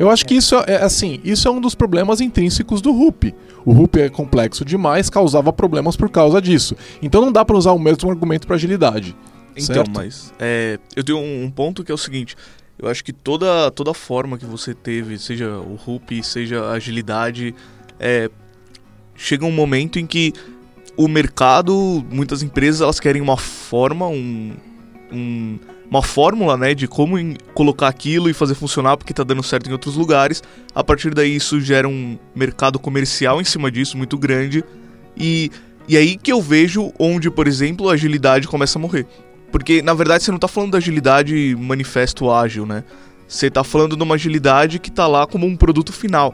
Eu 0.00 0.08
acho 0.08 0.24
que 0.24 0.34
isso 0.34 0.56
é, 0.56 0.64
é 0.66 0.82
assim, 0.82 1.20
isso 1.22 1.46
é 1.46 1.50
um 1.50 1.60
dos 1.60 1.74
problemas 1.74 2.22
intrínsecos 2.22 2.80
do 2.80 2.90
Hoop. 2.90 3.34
O 3.66 3.72
Hoop 3.72 4.00
é 4.00 4.08
complexo 4.08 4.64
demais, 4.64 5.10
causava 5.10 5.52
problemas 5.52 5.94
por 5.94 6.08
causa 6.08 6.40
disso. 6.40 6.74
Então 7.02 7.20
não 7.20 7.30
dá 7.30 7.44
para 7.44 7.54
usar 7.54 7.72
o 7.72 7.78
mesmo 7.78 8.10
argumento 8.10 8.46
para 8.46 8.56
agilidade. 8.56 9.14
Então, 9.54 9.74
certo? 9.74 9.90
mas 9.94 10.32
é, 10.38 10.78
eu 10.96 11.04
tenho 11.04 11.18
um 11.18 11.50
ponto 11.50 11.84
que 11.84 11.92
é 11.92 11.94
o 11.94 11.98
seguinte. 11.98 12.34
Eu 12.78 12.88
acho 12.88 13.04
que 13.04 13.12
toda, 13.12 13.70
toda 13.72 13.92
forma 13.92 14.38
que 14.38 14.46
você 14.46 14.72
teve, 14.72 15.18
seja 15.18 15.58
o 15.58 15.78
Hoop, 15.86 16.22
seja 16.22 16.64
a 16.64 16.72
agilidade, 16.72 17.54
é, 17.98 18.30
chega 19.14 19.44
um 19.44 19.52
momento 19.52 19.98
em 19.98 20.06
que 20.06 20.32
o 20.96 21.08
mercado, 21.08 22.02
muitas 22.10 22.42
empresas, 22.42 22.80
elas 22.80 22.98
querem 22.98 23.20
uma 23.20 23.36
forma, 23.36 24.06
um, 24.06 24.56
um, 25.12 25.58
uma 25.90 26.02
fórmula, 26.02 26.56
né, 26.56 26.74
de 26.74 26.86
como 26.86 27.16
colocar 27.54 27.88
aquilo 27.88 28.30
e 28.30 28.32
fazer 28.32 28.54
funcionar 28.54 28.96
porque 28.96 29.12
está 29.12 29.24
dando 29.24 29.42
certo 29.42 29.68
em 29.68 29.72
outros 29.72 29.96
lugares. 29.96 30.42
A 30.74 30.84
partir 30.84 31.12
daí 31.12 31.34
isso 31.34 31.60
gera 31.60 31.88
um 31.88 32.18
mercado 32.34 32.78
comercial 32.78 33.40
em 33.40 33.44
cima 33.44 33.70
disso 33.70 33.96
muito 33.96 34.16
grande 34.16 34.64
e 35.16 35.50
e 35.88 35.96
aí 35.96 36.16
que 36.16 36.30
eu 36.30 36.40
vejo 36.40 36.92
onde, 37.00 37.28
por 37.28 37.48
exemplo, 37.48 37.88
a 37.88 37.94
agilidade 37.94 38.46
começa 38.46 38.78
a 38.78 38.80
morrer. 38.80 39.06
Porque 39.50 39.82
na 39.82 39.92
verdade 39.92 40.22
você 40.22 40.30
não 40.30 40.36
está 40.36 40.46
falando 40.46 40.72
da 40.72 40.78
agilidade 40.78 41.56
manifesto 41.58 42.30
ágil, 42.30 42.64
né? 42.64 42.84
Você 43.26 43.46
está 43.46 43.64
falando 43.64 43.96
de 43.96 44.02
uma 44.02 44.14
agilidade 44.14 44.78
que 44.78 44.88
está 44.88 45.08
lá 45.08 45.26
como 45.26 45.46
um 45.46 45.56
produto 45.56 45.92
final. 45.92 46.32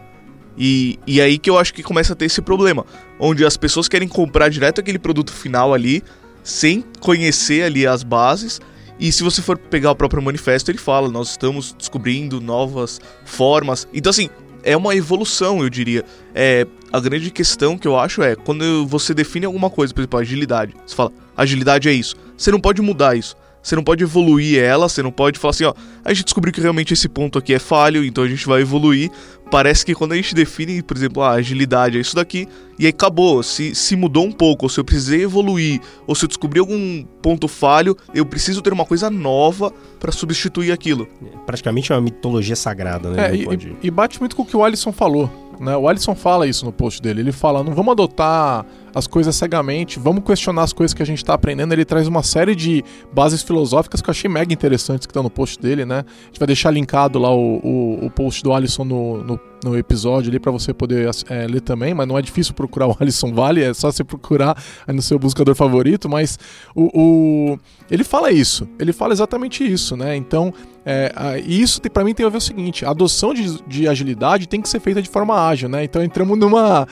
E, 0.59 0.99
e 1.07 1.21
aí 1.21 1.39
que 1.39 1.49
eu 1.49 1.59
acho 1.59 1.73
que 1.73 1.83
começa 1.83 2.13
a 2.13 2.17
ter 2.17 2.27
esse 2.27 2.41
problema, 2.41 2.85
onde 3.19 3.45
as 3.45 3.57
pessoas 3.57 3.89
querem 3.89 4.09
comprar 4.09 4.49
direto 4.49 4.81
aquele 4.81 4.99
produto 4.99 5.33
final 5.33 5.75
ali, 5.75 6.03
sem 6.47 6.85
conhecer 7.01 7.65
ali 7.65 7.87
as 7.87 8.05
bases. 8.05 8.61
E 9.01 9.11
se 9.11 9.25
você 9.25 9.43
for 9.43 9.59
pegar 9.59 9.91
o 9.91 9.97
próprio 9.97 10.23
manifesto, 10.23 10.71
ele 10.71 10.79
fala: 10.79 11.11
nós 11.11 11.31
estamos 11.31 11.75
descobrindo 11.77 12.41
novas 12.41 13.01
formas. 13.25 13.87
Então, 13.93 14.11
assim, 14.11 14.31
é 14.63 14.77
uma 14.77 14.95
evolução, 14.95 15.63
eu 15.63 15.69
diria. 15.69 16.05
É, 16.35 16.65
a 16.93 17.01
grande 17.01 17.31
questão 17.31 17.77
que 17.77 17.87
eu 17.87 17.99
acho 17.99 18.23
é 18.23 18.37
quando 18.37 18.87
você 18.87 19.13
define 19.13 19.45
alguma 19.45 19.69
coisa, 19.69 19.93
por 19.93 20.01
exemplo, 20.01 20.21
agilidade. 20.21 20.73
Você 20.87 20.95
fala, 20.95 21.13
agilidade 21.37 21.89
é 21.89 21.93
isso. 21.93 22.17
Você 22.39 22.53
não 22.53 22.61
pode 22.61 22.81
mudar 22.81 23.17
isso. 23.17 23.37
Você 23.67 23.75
não 23.75 23.83
pode 23.83 24.05
evoluir 24.05 24.63
ela, 24.63 24.89
você 24.89 25.03
não 25.03 25.11
pode 25.11 25.41
falar 25.41 25.51
assim, 25.51 25.65
ó, 25.65 25.75
a 26.05 26.15
gente 26.15 26.27
descobriu 26.27 26.55
que 26.55 26.61
realmente 26.61 26.95
esse 26.95 27.09
ponto 27.09 27.37
aqui 27.37 27.53
é 27.53 27.59
falho, 27.59 28.05
então 28.05 28.23
a 28.23 28.29
gente 28.29 28.47
vai 28.47 28.61
evoluir. 28.63 29.11
Parece 29.51 29.85
que 29.85 29.93
quando 29.93 30.13
a 30.13 30.15
gente 30.15 30.37
define, 30.37 30.81
por 30.85 30.97
exemplo, 30.97 31.21
a 31.21 31.33
agilidade 31.33 31.99
é 31.99 32.01
isso 32.01 32.15
daqui, 32.15 32.47
e 32.79 32.85
aí 32.85 32.91
acabou. 32.91 33.43
Se, 33.43 33.75
se 33.75 33.97
mudou 33.97 34.25
um 34.25 34.31
pouco, 34.31 34.67
ou 34.67 34.69
se 34.69 34.79
eu 34.79 34.85
precisei 34.85 35.25
evoluir, 35.25 35.81
ou 36.07 36.15
se 36.15 36.25
eu 36.25 36.29
descobri 36.29 36.61
algum 36.61 37.03
ponto 37.21 37.49
falho, 37.49 37.97
eu 38.15 38.25
preciso 38.25 38.63
ter 38.63 38.73
uma 38.73 38.85
coisa 38.85 39.11
nova 39.11 39.73
para 39.99 40.13
substituir 40.13 40.71
aquilo. 40.71 41.09
É 41.21 41.37
praticamente 41.39 41.93
uma 41.93 42.01
mitologia 42.01 42.55
sagrada, 42.55 43.11
né? 43.11 43.31
É, 43.31 43.35
e, 43.35 43.45
pode... 43.47 43.77
e, 43.83 43.91
bate 43.91 44.21
muito 44.21 44.37
com 44.37 44.43
o 44.43 44.47
que 44.47 44.57
o 44.57 44.63
Alisson 44.63 44.93
falou. 44.93 45.29
Né? 45.59 45.77
O 45.77 45.89
Alisson 45.89 46.15
fala 46.15 46.47
isso 46.47 46.65
no 46.65 46.71
post 46.73 47.03
dele. 47.03 47.21
Ele 47.21 47.33
fala: 47.33 47.65
não 47.65 47.75
vamos 47.75 47.91
adotar 47.91 48.65
as 48.97 49.07
coisas 49.07 49.37
cegamente, 49.37 49.99
vamos 49.99 50.25
questionar 50.25 50.63
as 50.63 50.73
coisas 50.73 50.95
que 50.95 51.03
a 51.03 51.05
gente 51.05 51.19
está 51.19 51.35
aprendendo. 51.35 51.71
Ele 51.75 51.85
traz 51.85 52.09
uma 52.09 52.23
série 52.23 52.55
de 52.55 52.83
bases 53.13 53.43
filosóficas 53.43 54.01
que 54.01 54.09
eu 54.09 54.11
achei 54.11 54.31
mega 54.31 54.51
interessantes 54.51 55.07
que 55.07 55.11
estão 55.11 55.23
no 55.23 55.29
post 55.29 55.61
dele, 55.61 55.85
né? 55.85 55.99
A 55.99 56.27
gente 56.29 56.39
vai 56.39 56.47
deixar 56.47 56.71
linkado 56.71 57.19
lá 57.19 57.31
o, 57.31 57.61
o, 57.63 58.07
o 58.07 58.11
post 58.11 58.43
do 58.43 58.55
Alisson 58.55 58.85
no, 58.85 59.23
no, 59.23 59.41
no 59.63 59.77
episódio 59.77 60.31
ali 60.31 60.39
para 60.39 60.51
você 60.51 60.73
poder 60.73 61.11
é, 61.29 61.47
ler 61.47 61.61
também, 61.61 61.93
mas 61.93 62.09
não 62.09 62.17
é 62.17 62.23
difícil 62.23 62.55
procurar 62.55 62.87
o 62.87 62.97
Alisson 63.01 63.35
Vale, 63.35 63.63
é 63.63 63.75
só 63.75 63.93
você 63.93 64.03
procurar 64.03 64.57
no 64.89 65.03
seu 65.03 65.19
buscador 65.19 65.55
favorito, 65.55 66.09
mas 66.09 66.39
o, 66.75 66.91
o 66.95 67.59
ele 67.91 68.03
fala 68.03 68.31
isso, 68.31 68.67
ele 68.79 68.95
fala 68.95 69.13
exatamente 69.13 69.63
isso, 69.63 69.95
né? 69.95 70.17
Então, 70.17 70.55
é, 70.89 71.43
isso 71.45 71.81
para 71.91 72.05
mim 72.05 72.15
tem 72.15 72.25
a 72.25 72.29
ver 72.29 72.37
o 72.37 72.41
seguinte: 72.41 72.85
a 72.85 72.91
adoção 72.91 73.35
de, 73.35 73.61
de, 73.65 73.89
agilidade 73.89 74.47
tem 74.47 74.61
que 74.61 74.69
ser 74.69 74.79
feita 74.79 75.03
de 75.03 75.09
forma 75.09 75.49
ágil, 75.49 75.69
né? 75.69 75.83
Então 75.83 76.01
entramos 76.01 76.39
numa 76.39 76.87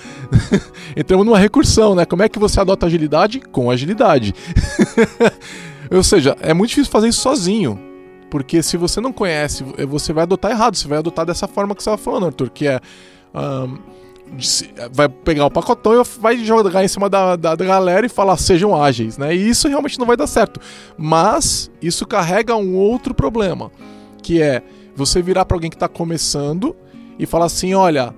entramos 0.96 1.24
numa 1.24 1.38
recursão, 1.38 1.93
né? 1.94 2.04
Como 2.04 2.22
é 2.22 2.28
que 2.28 2.38
você 2.38 2.60
adota 2.60 2.86
agilidade? 2.86 3.40
Com 3.40 3.70
agilidade. 3.70 4.34
Ou 5.90 6.02
seja, 6.02 6.36
é 6.40 6.54
muito 6.54 6.70
difícil 6.70 6.90
fazer 6.90 7.08
isso 7.08 7.20
sozinho. 7.20 7.78
Porque 8.30 8.62
se 8.62 8.76
você 8.76 9.00
não 9.00 9.12
conhece, 9.12 9.64
você 9.88 10.12
vai 10.12 10.24
adotar 10.24 10.50
errado. 10.50 10.76
Você 10.76 10.88
vai 10.88 10.98
adotar 10.98 11.24
dessa 11.24 11.46
forma 11.46 11.74
que 11.74 11.82
você 11.82 11.90
estava 11.90 12.02
falando, 12.02 12.26
Arthur, 12.26 12.50
que 12.50 12.66
é. 12.66 12.80
Um, 13.34 13.78
vai 14.92 15.08
pegar 15.08 15.46
o 15.46 15.50
pacotão 15.50 16.00
e 16.00 16.04
vai 16.18 16.36
jogar 16.38 16.82
em 16.82 16.88
cima 16.88 17.08
da, 17.08 17.36
da, 17.36 17.54
da, 17.54 17.64
galera 17.64 18.06
e 18.06 18.08
falar 18.08 18.36
sejam 18.36 18.74
ágeis, 18.74 19.18
né? 19.18 19.34
E 19.34 19.48
isso 19.48 19.68
realmente 19.68 19.98
não 19.98 20.06
vai 20.06 20.16
dar 20.16 20.26
certo. 20.26 20.60
Mas 20.96 21.70
isso 21.80 22.06
carrega 22.06 22.56
um 22.56 22.74
outro 22.74 23.14
problema, 23.14 23.70
que 24.22 24.40
é 24.40 24.62
você 24.96 25.20
virar 25.20 25.44
para 25.44 25.56
alguém 25.56 25.70
que 25.70 25.76
está 25.76 25.88
começando 25.88 26.74
e 27.18 27.26
falar 27.26 27.46
assim, 27.46 27.74
olha, 27.74 28.14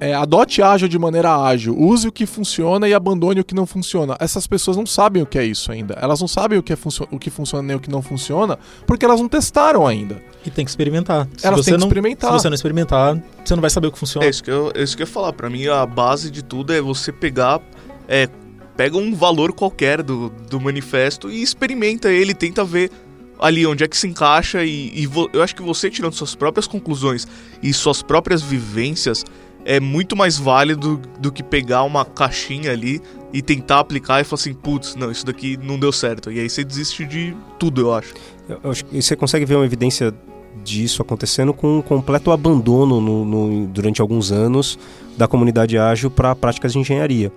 é, 0.00 0.12
adote 0.12 0.60
ágil 0.60 0.88
de 0.88 0.98
maneira 0.98 1.36
ágil, 1.36 1.78
use 1.78 2.08
o 2.08 2.12
que 2.12 2.26
funciona 2.26 2.88
e 2.88 2.94
abandone 2.94 3.40
o 3.40 3.44
que 3.44 3.54
não 3.54 3.66
funciona. 3.66 4.16
Essas 4.18 4.46
pessoas 4.46 4.76
não 4.76 4.86
sabem 4.86 5.22
o 5.22 5.26
que 5.26 5.38
é 5.38 5.44
isso 5.44 5.70
ainda. 5.70 5.94
Elas 6.00 6.20
não 6.20 6.28
sabem 6.28 6.58
o 6.58 6.62
que, 6.62 6.72
é 6.72 6.78
o 7.10 7.18
que 7.18 7.30
funciona 7.30 7.62
nem 7.62 7.76
o 7.76 7.80
que 7.80 7.90
não 7.90 8.02
funciona, 8.02 8.58
porque 8.86 9.04
elas 9.04 9.20
não 9.20 9.28
testaram 9.28 9.86
ainda. 9.86 10.22
E 10.44 10.50
tem 10.50 10.64
que 10.64 10.70
experimentar. 10.70 11.28
Se 11.36 11.46
elas 11.46 11.64
têm 11.64 11.74
que 11.74 11.80
não, 11.80 11.86
experimentar. 11.86 12.32
Se 12.32 12.38
você 12.40 12.48
não 12.48 12.54
experimentar, 12.54 13.22
você 13.44 13.54
não 13.54 13.60
vai 13.60 13.70
saber 13.70 13.86
o 13.86 13.92
que 13.92 13.98
funciona. 13.98 14.26
É 14.26 14.30
isso 14.30 14.42
que 14.42 14.50
eu, 14.50 14.72
é 14.74 14.82
isso 14.82 14.96
que 14.96 15.02
eu 15.02 15.06
ia 15.06 15.12
falar. 15.12 15.32
Pra 15.32 15.48
mim, 15.48 15.66
a 15.68 15.86
base 15.86 16.30
de 16.30 16.42
tudo 16.42 16.72
é 16.72 16.80
você 16.80 17.12
pegar. 17.12 17.60
É, 18.08 18.28
pega 18.76 18.96
um 18.96 19.14
valor 19.14 19.52
qualquer 19.52 20.02
do, 20.02 20.28
do 20.50 20.60
manifesto 20.60 21.30
e 21.30 21.40
experimenta 21.40 22.10
ele, 22.10 22.34
tenta 22.34 22.64
ver 22.64 22.90
ali 23.38 23.66
onde 23.66 23.84
é 23.84 23.88
que 23.88 23.96
se 23.96 24.06
encaixa 24.06 24.64
e, 24.64 24.90
e 24.94 25.08
eu 25.32 25.42
acho 25.42 25.54
que 25.54 25.62
você 25.62 25.90
tirando 25.90 26.12
suas 26.12 26.34
próprias 26.34 26.66
conclusões 26.66 27.26
e 27.62 27.72
suas 27.72 28.02
próprias 28.02 28.42
vivências 28.42 29.24
é 29.64 29.80
muito 29.80 30.16
mais 30.16 30.38
válido 30.38 31.00
do 31.18 31.32
que 31.32 31.42
pegar 31.42 31.82
uma 31.82 32.04
caixinha 32.04 32.70
ali 32.70 33.00
e 33.32 33.42
tentar 33.42 33.80
aplicar 33.80 34.20
e 34.20 34.24
falar 34.24 34.40
assim, 34.40 34.54
putz, 34.54 34.94
não, 34.94 35.10
isso 35.10 35.24
daqui 35.24 35.56
não 35.56 35.78
deu 35.78 35.90
certo. 35.90 36.30
E 36.30 36.38
aí 36.38 36.48
você 36.48 36.62
desiste 36.62 37.04
de 37.04 37.34
tudo, 37.58 37.80
eu 37.80 37.94
acho. 37.94 38.14
Eu 38.48 38.70
acho 38.70 38.84
você 38.86 39.16
consegue 39.16 39.44
ver 39.44 39.56
uma 39.56 39.64
evidência 39.64 40.14
disso 40.62 41.02
acontecendo 41.02 41.52
com 41.52 41.78
um 41.78 41.82
completo 41.82 42.30
abandono 42.30 43.00
no, 43.00 43.24
no, 43.24 43.66
durante 43.66 44.00
alguns 44.00 44.30
anos 44.30 44.78
da 45.16 45.26
comunidade 45.26 45.76
ágil 45.76 46.10
para 46.10 46.34
práticas 46.34 46.72
de 46.72 46.78
engenharia 46.78 47.32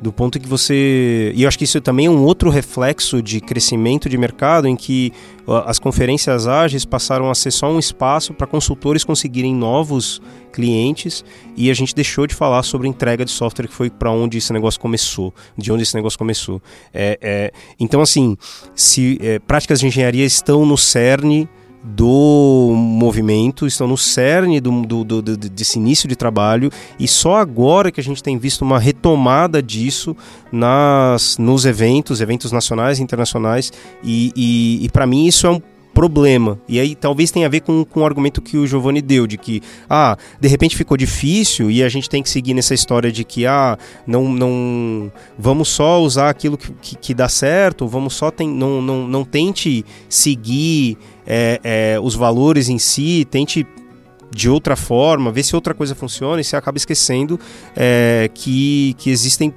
do 0.00 0.12
ponto 0.12 0.40
que 0.40 0.48
você. 0.48 1.32
E 1.34 1.42
eu 1.42 1.48
acho 1.48 1.58
que 1.58 1.64
isso 1.64 1.80
também 1.80 2.06
é 2.06 2.10
um 2.10 2.22
outro 2.22 2.48
reflexo 2.48 3.22
de 3.22 3.40
crescimento 3.40 4.08
de 4.08 4.16
mercado 4.16 4.66
em 4.66 4.74
que 4.74 5.12
as 5.66 5.78
conferências 5.78 6.46
ágeis 6.46 6.84
passaram 6.84 7.30
a 7.30 7.34
ser 7.34 7.50
só 7.50 7.70
um 7.70 7.78
espaço 7.78 8.32
para 8.32 8.46
consultores 8.46 9.02
conseguirem 9.04 9.54
novos 9.54 10.22
clientes 10.52 11.24
e 11.56 11.70
a 11.70 11.74
gente 11.74 11.94
deixou 11.94 12.26
de 12.26 12.34
falar 12.34 12.62
sobre 12.62 12.88
entrega 12.88 13.24
de 13.24 13.30
software, 13.30 13.66
que 13.66 13.74
foi 13.74 13.90
para 13.90 14.10
onde 14.10 14.38
esse 14.38 14.52
negócio 14.52 14.80
começou, 14.80 15.34
de 15.56 15.72
onde 15.72 15.82
esse 15.82 15.94
negócio 15.94 16.18
começou. 16.18 16.62
É, 16.94 17.18
é, 17.20 17.52
então, 17.78 18.00
assim, 18.00 18.36
se 18.74 19.18
é, 19.20 19.38
práticas 19.38 19.80
de 19.80 19.86
engenharia 19.86 20.24
estão 20.24 20.64
no 20.64 20.78
cerne 20.78 21.48
do 21.82 22.72
movimento, 22.76 23.66
estão 23.66 23.86
no 23.86 23.96
cerne 23.96 24.60
do, 24.60 24.82
do, 24.82 25.04
do, 25.04 25.22
do, 25.22 25.36
desse 25.36 25.78
início 25.78 26.08
de 26.08 26.14
trabalho 26.14 26.70
e 26.98 27.08
só 27.08 27.36
agora 27.36 27.90
que 27.90 28.00
a 28.00 28.04
gente 28.04 28.22
tem 28.22 28.38
visto 28.38 28.62
uma 28.62 28.78
retomada 28.78 29.62
disso 29.62 30.14
nas, 30.52 31.38
nos 31.38 31.64
eventos, 31.64 32.20
eventos 32.20 32.52
nacionais 32.52 32.98
e 32.98 33.02
internacionais 33.02 33.72
e, 34.02 34.32
e, 34.36 34.84
e 34.84 34.88
para 34.90 35.06
mim 35.06 35.26
isso 35.26 35.46
é 35.46 35.50
um 35.50 35.60
problema. 36.00 36.58
E 36.66 36.80
aí 36.80 36.94
talvez 36.94 37.30
tenha 37.30 37.44
a 37.44 37.50
ver 37.50 37.60
com, 37.60 37.84
com 37.84 38.00
o 38.00 38.06
argumento 38.06 38.40
que 38.40 38.56
o 38.56 38.66
Giovanni 38.66 39.02
deu, 39.02 39.26
de 39.26 39.36
que, 39.36 39.60
ah, 39.88 40.16
de 40.40 40.48
repente 40.48 40.74
ficou 40.74 40.96
difícil 40.96 41.70
e 41.70 41.82
a 41.82 41.90
gente 41.90 42.08
tem 42.08 42.22
que 42.22 42.30
seguir 42.30 42.54
nessa 42.54 42.72
história 42.72 43.12
de 43.12 43.22
que, 43.22 43.44
ah, 43.44 43.76
não, 44.06 44.32
não 44.32 45.12
vamos 45.38 45.68
só 45.68 46.00
usar 46.00 46.30
aquilo 46.30 46.56
que, 46.56 46.72
que, 46.80 46.96
que 46.96 47.12
dá 47.12 47.28
certo, 47.28 47.86
vamos 47.86 48.14
só, 48.14 48.30
tem, 48.30 48.48
não, 48.48 48.80
não, 48.80 49.06
não 49.06 49.24
tente 49.26 49.84
seguir 50.08 50.96
é, 51.26 51.60
é, 51.62 52.00
os 52.00 52.14
valores 52.14 52.70
em 52.70 52.78
si, 52.78 53.26
tente 53.30 53.66
de 54.34 54.48
outra 54.48 54.76
forma, 54.76 55.30
ver 55.30 55.42
se 55.42 55.54
outra 55.54 55.74
coisa 55.74 55.94
funciona 55.94 56.40
e 56.40 56.44
você 56.44 56.56
acaba 56.56 56.78
esquecendo 56.78 57.38
é, 57.76 58.30
que, 58.32 58.94
que 58.96 59.10
existem 59.10 59.52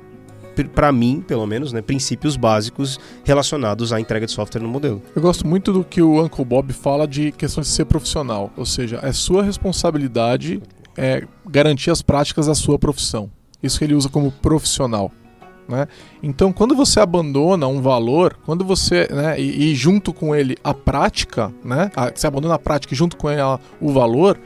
para 0.73 0.91
mim, 0.91 1.23
pelo 1.25 1.45
menos, 1.45 1.73
né, 1.73 1.81
princípios 1.81 2.35
básicos 2.35 2.99
relacionados 3.23 3.91
à 3.91 3.99
entrega 3.99 4.25
de 4.25 4.31
software 4.31 4.61
no 4.61 4.69
modelo. 4.69 5.01
Eu 5.15 5.21
gosto 5.21 5.47
muito 5.47 5.71
do 5.71 5.83
que 5.83 6.01
o 6.01 6.23
Uncle 6.23 6.45
Bob 6.45 6.71
fala 6.73 7.07
de 7.07 7.31
questões 7.31 7.67
de 7.67 7.73
ser 7.73 7.85
profissional, 7.85 8.51
ou 8.55 8.65
seja, 8.65 8.99
é 9.01 9.11
sua 9.11 9.43
responsabilidade 9.43 10.61
é, 10.97 11.25
garantir 11.49 11.91
as 11.91 12.01
práticas 12.01 12.47
da 12.47 12.55
sua 12.55 12.77
profissão. 12.77 13.29
Isso 13.61 13.79
que 13.79 13.85
ele 13.85 13.95
usa 13.95 14.09
como 14.09 14.31
profissional. 14.31 15.11
Né? 15.67 15.87
Então, 16.21 16.51
quando 16.51 16.75
você 16.75 16.99
abandona 16.99 17.67
um 17.67 17.81
valor, 17.81 18.37
quando 18.45 18.65
você, 18.65 19.07
né, 19.09 19.39
e, 19.39 19.71
e 19.71 19.75
junto 19.75 20.13
com 20.13 20.35
ele 20.35 20.57
a 20.63 20.73
prática, 20.73 21.53
né, 21.63 21.89
a, 21.95 22.11
você 22.13 22.27
abandona 22.27 22.55
a 22.55 22.59
prática 22.59 22.93
e 22.93 22.97
junto 22.97 23.15
com 23.15 23.29
ela 23.29 23.59
o 23.79 23.91
valor, 23.91 24.37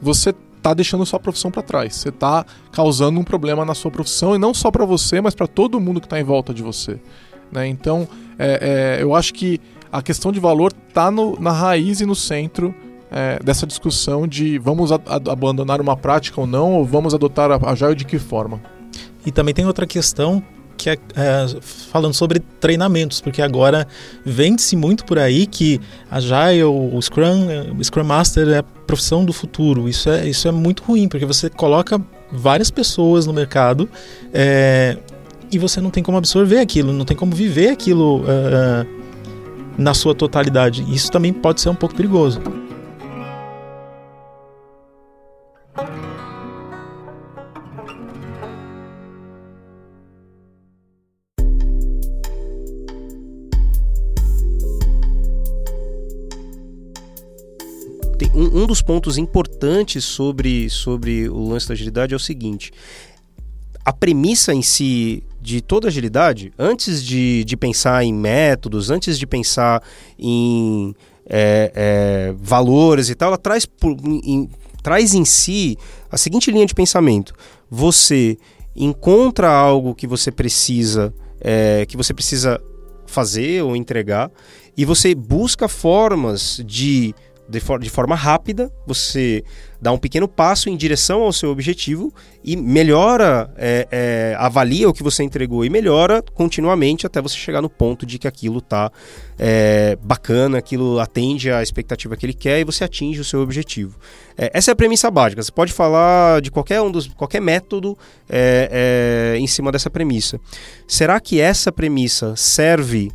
você 0.00 0.34
está 0.66 0.74
deixando 0.74 1.06
sua 1.06 1.20
profissão 1.20 1.50
para 1.50 1.62
trás. 1.62 1.94
Você 1.94 2.08
está 2.08 2.44
causando 2.72 3.20
um 3.20 3.24
problema 3.24 3.64
na 3.64 3.74
sua 3.74 3.90
profissão 3.90 4.34
e 4.34 4.38
não 4.38 4.52
só 4.52 4.70
para 4.70 4.84
você, 4.84 5.20
mas 5.20 5.34
para 5.34 5.46
todo 5.46 5.78
mundo 5.78 6.00
que 6.00 6.06
está 6.06 6.18
em 6.18 6.24
volta 6.24 6.52
de 6.52 6.62
você. 6.62 6.98
Né? 7.52 7.68
Então, 7.68 8.08
é, 8.38 8.96
é, 8.98 9.02
eu 9.02 9.14
acho 9.14 9.32
que 9.32 9.60
a 9.92 10.02
questão 10.02 10.32
de 10.32 10.40
valor 10.40 10.72
está 10.88 11.10
na 11.10 11.52
raiz 11.52 12.00
e 12.00 12.06
no 12.06 12.16
centro 12.16 12.74
é, 13.10 13.38
dessa 13.42 13.66
discussão 13.66 14.26
de 14.26 14.58
vamos 14.58 14.90
abandonar 14.90 15.80
uma 15.80 15.96
prática 15.96 16.40
ou 16.40 16.46
não, 16.46 16.72
ou 16.72 16.84
vamos 16.84 17.14
adotar 17.14 17.50
a, 17.52 17.70
a 17.70 17.74
joia 17.76 17.94
de 17.94 18.04
que 18.04 18.18
forma. 18.18 18.60
E 19.24 19.30
também 19.30 19.54
tem 19.54 19.64
outra 19.64 19.86
questão 19.86 20.42
que 20.76 20.90
é, 20.90 20.94
é, 21.14 21.46
falando 21.62 22.12
sobre 22.12 22.40
treinamentos, 22.60 23.20
porque 23.20 23.40
agora 23.40 23.86
vende-se 24.24 24.76
muito 24.76 25.04
por 25.04 25.18
aí 25.18 25.46
que 25.46 25.80
a 26.10 26.16
Agile, 26.16 26.64
o 26.64 27.00
Scrum, 27.00 27.46
o 27.78 27.82
Scrum 27.82 28.04
Master 28.04 28.48
é 28.48 28.75
profissão 28.86 29.24
do 29.24 29.32
futuro. 29.32 29.88
Isso 29.88 30.08
é, 30.08 30.26
isso 30.28 30.46
é 30.48 30.52
muito 30.52 30.82
ruim, 30.82 31.08
porque 31.08 31.26
você 31.26 31.50
coloca 31.50 32.00
várias 32.30 32.70
pessoas 32.70 33.26
no 33.26 33.32
mercado 33.32 33.88
é, 34.32 34.96
e 35.50 35.58
você 35.58 35.80
não 35.80 35.90
tem 35.90 36.02
como 36.02 36.18
absorver 36.18 36.58
aquilo, 36.58 36.92
não 36.92 37.04
tem 37.04 37.16
como 37.16 37.34
viver 37.34 37.70
aquilo 37.70 38.20
uh, 38.20 38.86
na 39.78 39.94
sua 39.94 40.14
totalidade. 40.14 40.84
Isso 40.92 41.10
também 41.10 41.32
pode 41.32 41.60
ser 41.60 41.68
um 41.68 41.74
pouco 41.74 41.94
perigoso. 41.94 42.40
Um, 58.36 58.62
um 58.62 58.66
dos 58.66 58.82
pontos 58.82 59.16
importantes 59.16 60.04
sobre, 60.04 60.68
sobre 60.68 61.26
o 61.28 61.48
lance 61.48 61.66
da 61.66 61.72
agilidade 61.72 62.12
é 62.12 62.16
o 62.16 62.20
seguinte: 62.20 62.70
a 63.82 63.92
premissa 63.92 64.52
em 64.52 64.60
si 64.60 65.22
de 65.40 65.62
toda 65.62 65.88
agilidade, 65.88 66.52
antes 66.58 67.02
de, 67.02 67.44
de 67.44 67.56
pensar 67.56 68.04
em 68.04 68.12
métodos, 68.12 68.90
antes 68.90 69.18
de 69.18 69.26
pensar 69.26 69.82
em 70.18 70.94
é, 71.26 71.72
é, 71.74 72.34
valores 72.38 73.08
e 73.08 73.14
tal, 73.14 73.28
ela 73.28 73.38
traz, 73.38 73.66
em, 74.22 74.50
traz 74.82 75.14
em 75.14 75.24
si 75.24 75.78
a 76.10 76.18
seguinte 76.18 76.50
linha 76.50 76.66
de 76.66 76.74
pensamento: 76.74 77.32
você 77.70 78.36
encontra 78.74 79.48
algo 79.48 79.94
que 79.94 80.06
você 80.06 80.30
precisa, 80.30 81.14
é, 81.40 81.86
que 81.86 81.96
você 81.96 82.12
precisa 82.12 82.60
fazer 83.06 83.62
ou 83.62 83.74
entregar, 83.74 84.30
e 84.76 84.84
você 84.84 85.14
busca 85.14 85.68
formas 85.68 86.60
de 86.66 87.14
de, 87.48 87.60
for 87.60 87.78
de 87.78 87.88
forma 87.88 88.14
rápida, 88.14 88.72
você 88.86 89.44
dá 89.80 89.92
um 89.92 89.98
pequeno 89.98 90.26
passo 90.26 90.68
em 90.68 90.76
direção 90.76 91.22
ao 91.22 91.32
seu 91.32 91.50
objetivo 91.50 92.12
e 92.42 92.56
melhora, 92.56 93.52
é, 93.56 93.86
é, 93.90 94.36
avalia 94.38 94.88
o 94.88 94.92
que 94.92 95.02
você 95.02 95.22
entregou 95.22 95.64
e 95.64 95.70
melhora 95.70 96.22
continuamente 96.34 97.06
até 97.06 97.20
você 97.20 97.36
chegar 97.36 97.62
no 97.62 97.68
ponto 97.68 98.04
de 98.04 98.18
que 98.18 98.26
aquilo 98.26 98.58
está 98.58 98.90
é, 99.38 99.96
bacana, 100.02 100.58
aquilo 100.58 100.98
atende 100.98 101.50
à 101.50 101.62
expectativa 101.62 102.16
que 102.16 102.26
ele 102.26 102.34
quer 102.34 102.60
e 102.60 102.64
você 102.64 102.84
atinge 102.84 103.20
o 103.20 103.24
seu 103.24 103.40
objetivo. 103.40 103.98
É, 104.36 104.50
essa 104.52 104.70
é 104.70 104.72
a 104.72 104.76
premissa 104.76 105.10
básica. 105.10 105.42
Você 105.42 105.52
pode 105.52 105.72
falar 105.72 106.40
de 106.40 106.50
qualquer 106.50 106.80
um 106.80 106.90
dos 106.90 107.06
qualquer 107.08 107.40
método 107.40 107.96
é, 108.28 109.34
é, 109.34 109.38
em 109.38 109.46
cima 109.46 109.70
dessa 109.70 109.90
premissa. 109.90 110.40
Será 110.86 111.20
que 111.20 111.40
essa 111.40 111.70
premissa 111.70 112.34
serve 112.34 113.10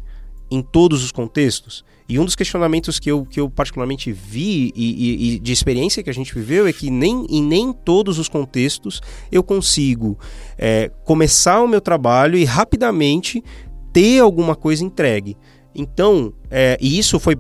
em 0.49 0.61
todos 0.61 1.03
os 1.03 1.11
contextos? 1.11 1.83
E 2.07 2.19
um 2.19 2.25
dos 2.25 2.35
questionamentos 2.35 2.99
que 2.99 3.09
eu, 3.09 3.25
que 3.25 3.39
eu 3.39 3.49
particularmente 3.49 4.11
vi 4.11 4.71
e, 4.75 4.83
e, 4.85 5.35
e, 5.35 5.39
de 5.39 5.51
experiência 5.51 6.03
que 6.03 6.09
a 6.09 6.13
gente 6.13 6.33
viveu 6.33 6.67
é 6.67 6.73
que 6.73 6.89
nem, 6.89 7.25
em 7.29 7.41
nem 7.41 7.71
todos 7.71 8.19
os 8.19 8.27
contextos 8.27 9.01
eu 9.31 9.43
consigo 9.43 10.17
é, 10.57 10.91
começar 11.05 11.61
o 11.61 11.67
meu 11.67 11.81
trabalho 11.81 12.37
e 12.37 12.43
rapidamente 12.43 13.43
ter 13.93 14.19
alguma 14.19 14.55
coisa 14.55 14.83
entregue. 14.83 15.37
Então, 15.73 16.33
é, 16.49 16.77
e 16.81 16.99
isso 16.99 17.19
foi 17.19 17.37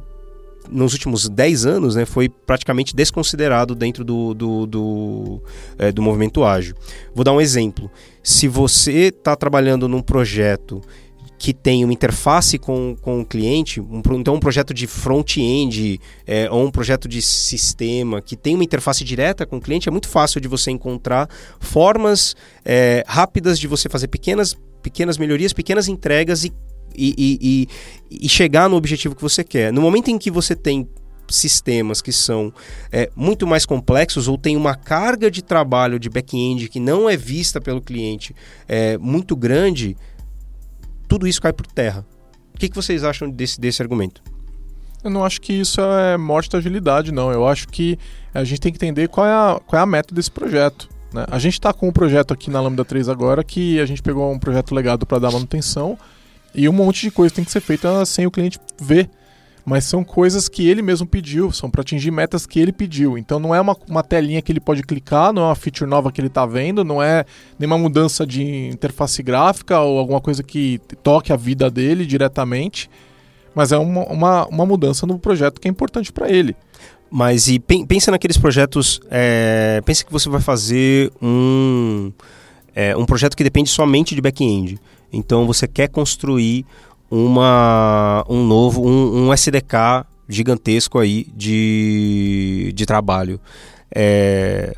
nos 0.69 0.93
últimos 0.93 1.27
10 1.27 1.65
anos, 1.65 1.95
né, 1.95 2.05
foi 2.05 2.29
praticamente 2.29 2.95
desconsiderado 2.95 3.75
dentro 3.75 4.05
do, 4.05 4.33
do, 4.33 4.65
do, 4.65 5.43
é, 5.77 5.91
do 5.91 6.01
movimento 6.01 6.43
ágil. 6.43 6.75
Vou 7.13 7.23
dar 7.23 7.33
um 7.33 7.41
exemplo. 7.41 7.91
Se 8.23 8.47
você 8.47 9.09
está 9.09 9.35
trabalhando 9.35 9.87
num 9.87 10.01
projeto 10.01 10.81
que 11.41 11.55
tem 11.55 11.83
uma 11.83 11.91
interface 11.91 12.59
com, 12.59 12.95
com 13.01 13.21
o 13.21 13.25
cliente, 13.25 13.81
um, 13.81 14.03
então 14.19 14.35
um 14.35 14.39
projeto 14.39 14.75
de 14.75 14.85
front-end 14.85 15.99
é, 16.27 16.47
ou 16.51 16.67
um 16.67 16.69
projeto 16.69 17.07
de 17.07 17.19
sistema 17.19 18.21
que 18.21 18.35
tem 18.35 18.53
uma 18.53 18.63
interface 18.63 19.03
direta 19.03 19.43
com 19.43 19.57
o 19.57 19.59
cliente, 19.59 19.89
é 19.89 19.91
muito 19.91 20.07
fácil 20.07 20.39
de 20.39 20.47
você 20.47 20.69
encontrar 20.69 21.27
formas 21.59 22.35
é, 22.63 23.03
rápidas 23.07 23.57
de 23.57 23.65
você 23.65 23.89
fazer 23.89 24.07
pequenas, 24.07 24.55
pequenas 24.83 25.17
melhorias, 25.17 25.51
pequenas 25.51 25.87
entregas 25.87 26.43
e, 26.43 26.53
e, 26.95 27.39
e, 27.41 27.67
e, 28.23 28.29
chegar 28.29 28.69
no 28.69 28.75
objetivo 28.75 29.15
que 29.15 29.21
você 29.23 29.43
quer. 29.43 29.73
No 29.73 29.81
momento 29.81 30.11
em 30.11 30.19
que 30.19 30.29
você 30.29 30.55
tem 30.55 30.87
sistemas 31.27 32.01
que 32.01 32.11
são 32.11 32.53
é, 32.91 33.09
muito 33.15 33.47
mais 33.47 33.65
complexos 33.65 34.27
ou 34.27 34.37
tem 34.37 34.55
uma 34.55 34.75
carga 34.75 35.31
de 35.31 35.41
trabalho 35.41 35.99
de 35.99 36.09
back-end 36.09 36.69
que 36.69 36.79
não 36.79 37.09
é 37.09 37.17
vista 37.17 37.59
pelo 37.59 37.81
cliente 37.81 38.35
é, 38.67 38.97
muito 38.97 39.35
grande, 39.35 39.97
tudo 41.11 41.27
isso 41.27 41.41
cai 41.41 41.51
por 41.51 41.67
terra. 41.67 42.05
O 42.55 42.57
que, 42.57 42.69
que 42.69 42.75
vocês 42.75 43.03
acham 43.03 43.29
desse, 43.29 43.59
desse 43.59 43.81
argumento? 43.81 44.23
Eu 45.03 45.09
não 45.09 45.25
acho 45.25 45.41
que 45.41 45.51
isso 45.51 45.81
é 45.81 46.15
morte 46.15 46.49
da 46.49 46.57
agilidade, 46.57 47.11
não. 47.11 47.29
Eu 47.33 47.45
acho 47.45 47.67
que 47.67 47.99
a 48.33 48.45
gente 48.45 48.61
tem 48.61 48.71
que 48.71 48.77
entender 48.77 49.09
qual 49.09 49.27
é 49.27 49.33
a, 49.33 49.59
qual 49.67 49.77
é 49.77 49.83
a 49.83 49.85
meta 49.85 50.15
desse 50.15 50.31
projeto. 50.31 50.87
Né? 51.13 51.25
A 51.29 51.37
gente 51.37 51.55
está 51.55 51.73
com 51.73 51.89
um 51.89 51.91
projeto 51.91 52.33
aqui 52.33 52.49
na 52.49 52.61
Lambda 52.61 52.85
3 52.85 53.09
agora 53.09 53.43
que 53.43 53.77
a 53.81 53.85
gente 53.85 54.01
pegou 54.01 54.31
um 54.31 54.39
projeto 54.39 54.73
legado 54.73 55.05
para 55.05 55.19
dar 55.19 55.31
manutenção 55.31 55.99
e 56.55 56.69
um 56.69 56.71
monte 56.71 57.01
de 57.01 57.11
coisa 57.11 57.35
tem 57.35 57.43
que 57.43 57.51
ser 57.51 57.59
feita 57.59 58.05
sem 58.05 58.25
o 58.25 58.31
cliente 58.31 58.57
ver 58.81 59.09
mas 59.65 59.83
são 59.85 60.03
coisas 60.03 60.49
que 60.49 60.67
ele 60.67 60.81
mesmo 60.81 61.05
pediu, 61.05 61.51
são 61.51 61.69
para 61.69 61.81
atingir 61.81 62.11
metas 62.11 62.45
que 62.45 62.59
ele 62.59 62.71
pediu. 62.71 63.17
Então 63.17 63.39
não 63.39 63.53
é 63.53 63.61
uma, 63.61 63.75
uma 63.87 64.03
telinha 64.03 64.41
que 64.41 64.51
ele 64.51 64.59
pode 64.59 64.83
clicar, 64.83 65.31
não 65.31 65.43
é 65.43 65.45
uma 65.45 65.55
feature 65.55 65.89
nova 65.89 66.11
que 66.11 66.19
ele 66.19 66.27
está 66.27 66.45
vendo, 66.45 66.83
não 66.83 67.01
é 67.01 67.25
nenhuma 67.59 67.77
mudança 67.77 68.25
de 68.25 68.67
interface 68.69 69.21
gráfica 69.21 69.79
ou 69.79 69.99
alguma 69.99 70.19
coisa 70.19 70.41
que 70.43 70.79
toque 71.03 71.31
a 71.31 71.35
vida 71.35 71.69
dele 71.69 72.05
diretamente, 72.05 72.89
mas 73.53 73.71
é 73.71 73.77
uma, 73.77 74.03
uma, 74.05 74.47
uma 74.47 74.65
mudança 74.65 75.05
no 75.05 75.19
projeto 75.19 75.59
que 75.59 75.67
é 75.67 75.71
importante 75.71 76.11
para 76.11 76.29
ele. 76.29 76.55
Mas 77.09 77.47
e 77.47 77.59
pensa 77.59 78.09
naqueles 78.09 78.37
projetos, 78.37 79.01
é, 79.11 79.81
pensa 79.85 80.05
que 80.05 80.11
você 80.11 80.29
vai 80.29 80.39
fazer 80.39 81.11
um, 81.21 82.11
é, 82.73 82.95
um 82.95 83.05
projeto 83.05 83.35
que 83.35 83.43
depende 83.43 83.69
somente 83.69 84.15
de 84.15 84.21
back-end. 84.21 84.79
Então 85.11 85.45
você 85.45 85.67
quer 85.67 85.89
construir 85.89 86.65
uma, 87.11 88.25
um 88.29 88.45
novo, 88.45 88.87
um, 88.87 89.27
um 89.27 89.33
SDK 89.33 90.05
gigantesco 90.29 90.97
aí 90.97 91.27
de, 91.35 92.71
de 92.73 92.85
trabalho. 92.85 93.39
É, 93.93 94.73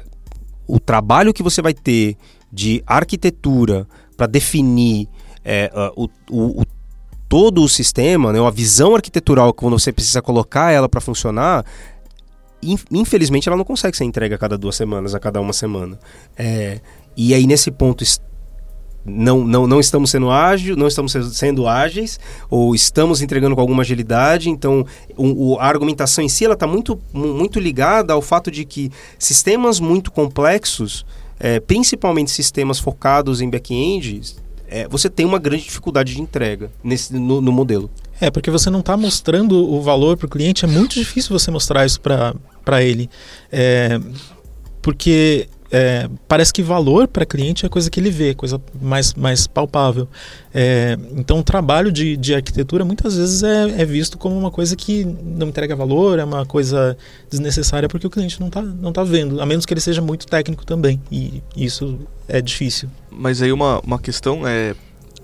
o 0.68 0.80
trabalho 0.80 1.32
que 1.32 1.44
você 1.44 1.62
vai 1.62 1.76
ter 1.76 2.18
de 2.52 2.84
arquitetura 2.88 3.88
para 4.18 4.26
definir 4.26 5.08
é, 5.46 5.72
o, 5.96 6.10
o, 6.32 6.62
o, 6.62 6.66
todo 7.30 7.64
o 7.64 7.70
sistema, 7.70 8.34
né, 8.34 8.44
a 8.44 8.50
visão 8.50 8.96
arquitetural 8.96 9.54
quando 9.54 9.78
você 9.78 9.94
precisa 9.94 10.22
colocar 10.22 10.72
ela 10.72 10.90
para 10.90 11.02
funcionar, 11.02 11.64
infelizmente 12.92 13.48
ela 13.48 13.58
não 13.58 13.66
consegue 13.66 13.96
ser 13.96 14.06
entregue 14.06 14.34
a 14.34 14.38
cada 14.38 14.58
duas 14.58 14.76
semanas, 14.76 15.14
a 15.14 15.20
cada 15.20 15.40
uma 15.40 15.54
semana. 15.54 16.00
É, 16.36 16.80
e 17.16 17.34
aí 17.34 17.46
nesse 17.46 17.70
ponto 17.70 18.04
não, 19.06 19.46
não, 19.46 19.68
não 19.68 19.80
estamos 19.80 20.10
sendo 20.10 20.32
ágeis, 20.32 20.78
não 20.78 20.88
estamos 20.88 21.12
sendo 21.34 21.68
ágeis, 21.68 22.20
ou 22.50 22.74
estamos 22.74 23.22
entregando 23.22 23.56
com 23.56 23.62
alguma 23.62 23.84
agilidade. 23.84 24.50
Então, 24.50 24.86
o, 25.18 25.54
o 25.54 25.60
a 25.60 25.66
argumentação 25.66 26.24
em 26.24 26.30
si 26.30 26.46
está 26.46 26.68
muito, 26.68 27.00
muito 27.14 27.60
ligada 27.60 28.14
ao 28.14 28.22
fato 28.22 28.50
de 28.50 28.64
que 28.66 28.92
sistemas 29.20 29.80
muito 29.80 30.12
complexos, 30.12 31.06
é, 31.40 31.60
principalmente 31.60 32.32
sistemas 32.32 32.80
focados 32.80 33.42
em 33.42 33.50
back-end, 33.50 34.22
é, 34.68 34.88
você 34.88 35.10
tem 35.10 35.26
uma 35.26 35.38
grande 35.38 35.64
dificuldade 35.66 36.16
de 36.16 36.22
entrega 36.22 36.72
nesse, 36.84 37.14
no, 37.14 37.42
no 37.42 37.52
modelo. 37.52 37.92
É, 38.22 38.32
porque 38.32 38.50
você 38.50 38.70
não 38.70 38.80
está 38.80 38.96
mostrando 38.96 39.56
o 39.56 39.82
valor 39.82 40.16
para 40.16 40.28
o 40.28 40.30
cliente, 40.30 40.64
é 40.64 40.68
muito 40.68 40.94
difícil 40.94 41.38
você 41.38 41.52
mostrar 41.52 41.86
isso 41.86 42.00
para 42.00 42.84
ele. 42.84 43.10
É, 43.52 44.00
porque 44.82 45.48
é, 45.74 46.08
parece 46.28 46.54
que 46.54 46.62
valor 46.62 47.08
para 47.08 47.26
cliente 47.26 47.66
é 47.66 47.70
coisa 47.70 47.90
que 47.90 48.00
ele 48.00 48.12
vê, 48.12 48.36
coisa 48.36 48.62
mais, 48.80 49.16
mais 49.16 49.48
palpável. 49.48 50.08
É, 50.54 50.96
então, 51.16 51.40
o 51.40 51.44
trabalho 51.44 51.92
de, 51.92 52.16
de 52.16 52.36
arquitetura 52.36 52.86
muitas 52.86 53.18
vezes 53.18 53.42
é, 53.42 53.82
é, 53.82 53.84
visto 53.84 54.16
como 54.16 54.38
uma 54.38 54.52
coisa 54.52 54.76
que 54.76 55.04
não 55.04 55.48
entrega 55.48 55.76
valor, 55.76 56.20
é 56.20 56.24
uma 56.24 56.46
coisa 56.46 56.96
desnecessária 57.28 57.90
porque 57.90 58.06
o 58.06 58.10
cliente 58.10 58.40
não 58.40 58.50
está 58.50 58.62
não 58.62 58.94
tá 58.94 59.04
vendo, 59.04 59.42
a 59.42 59.48
menos 59.48 59.66
que 59.66 59.74
ele 59.74 59.82
seja 59.82 60.00
muito 60.00 60.28
técnico 60.28 60.64
também. 60.64 61.02
E 61.12 61.42
isso 61.58 61.98
é 62.28 62.40
difícil. 62.40 62.88
Mas 63.10 63.42
aí 63.42 63.52
uma, 63.52 63.80
uma 63.80 63.98
questão 63.98 64.48
é. 64.48 64.76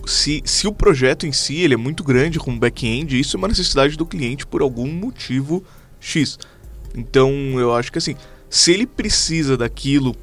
Se, 0.07 0.41
se 0.45 0.65
o 0.65 0.73
projeto 0.73 1.27
em 1.27 1.31
si 1.31 1.57
ele 1.57 1.75
é 1.75 1.77
muito 1.77 2.03
grande 2.03 2.39
com 2.39 2.57
back-end, 2.57 3.19
isso 3.19 3.35
é 3.35 3.37
uma 3.37 3.49
necessidade 3.49 3.95
do 3.95 4.05
cliente 4.05 4.47
por 4.47 4.63
algum 4.63 4.91
motivo 4.91 5.63
X. 5.99 6.39
Então 6.95 7.31
eu 7.59 7.75
acho 7.75 7.91
que 7.91 7.99
assim, 7.99 8.15
se 8.49 8.71
ele 8.71 8.87
precisa 8.87 9.55
daquilo 9.55 10.15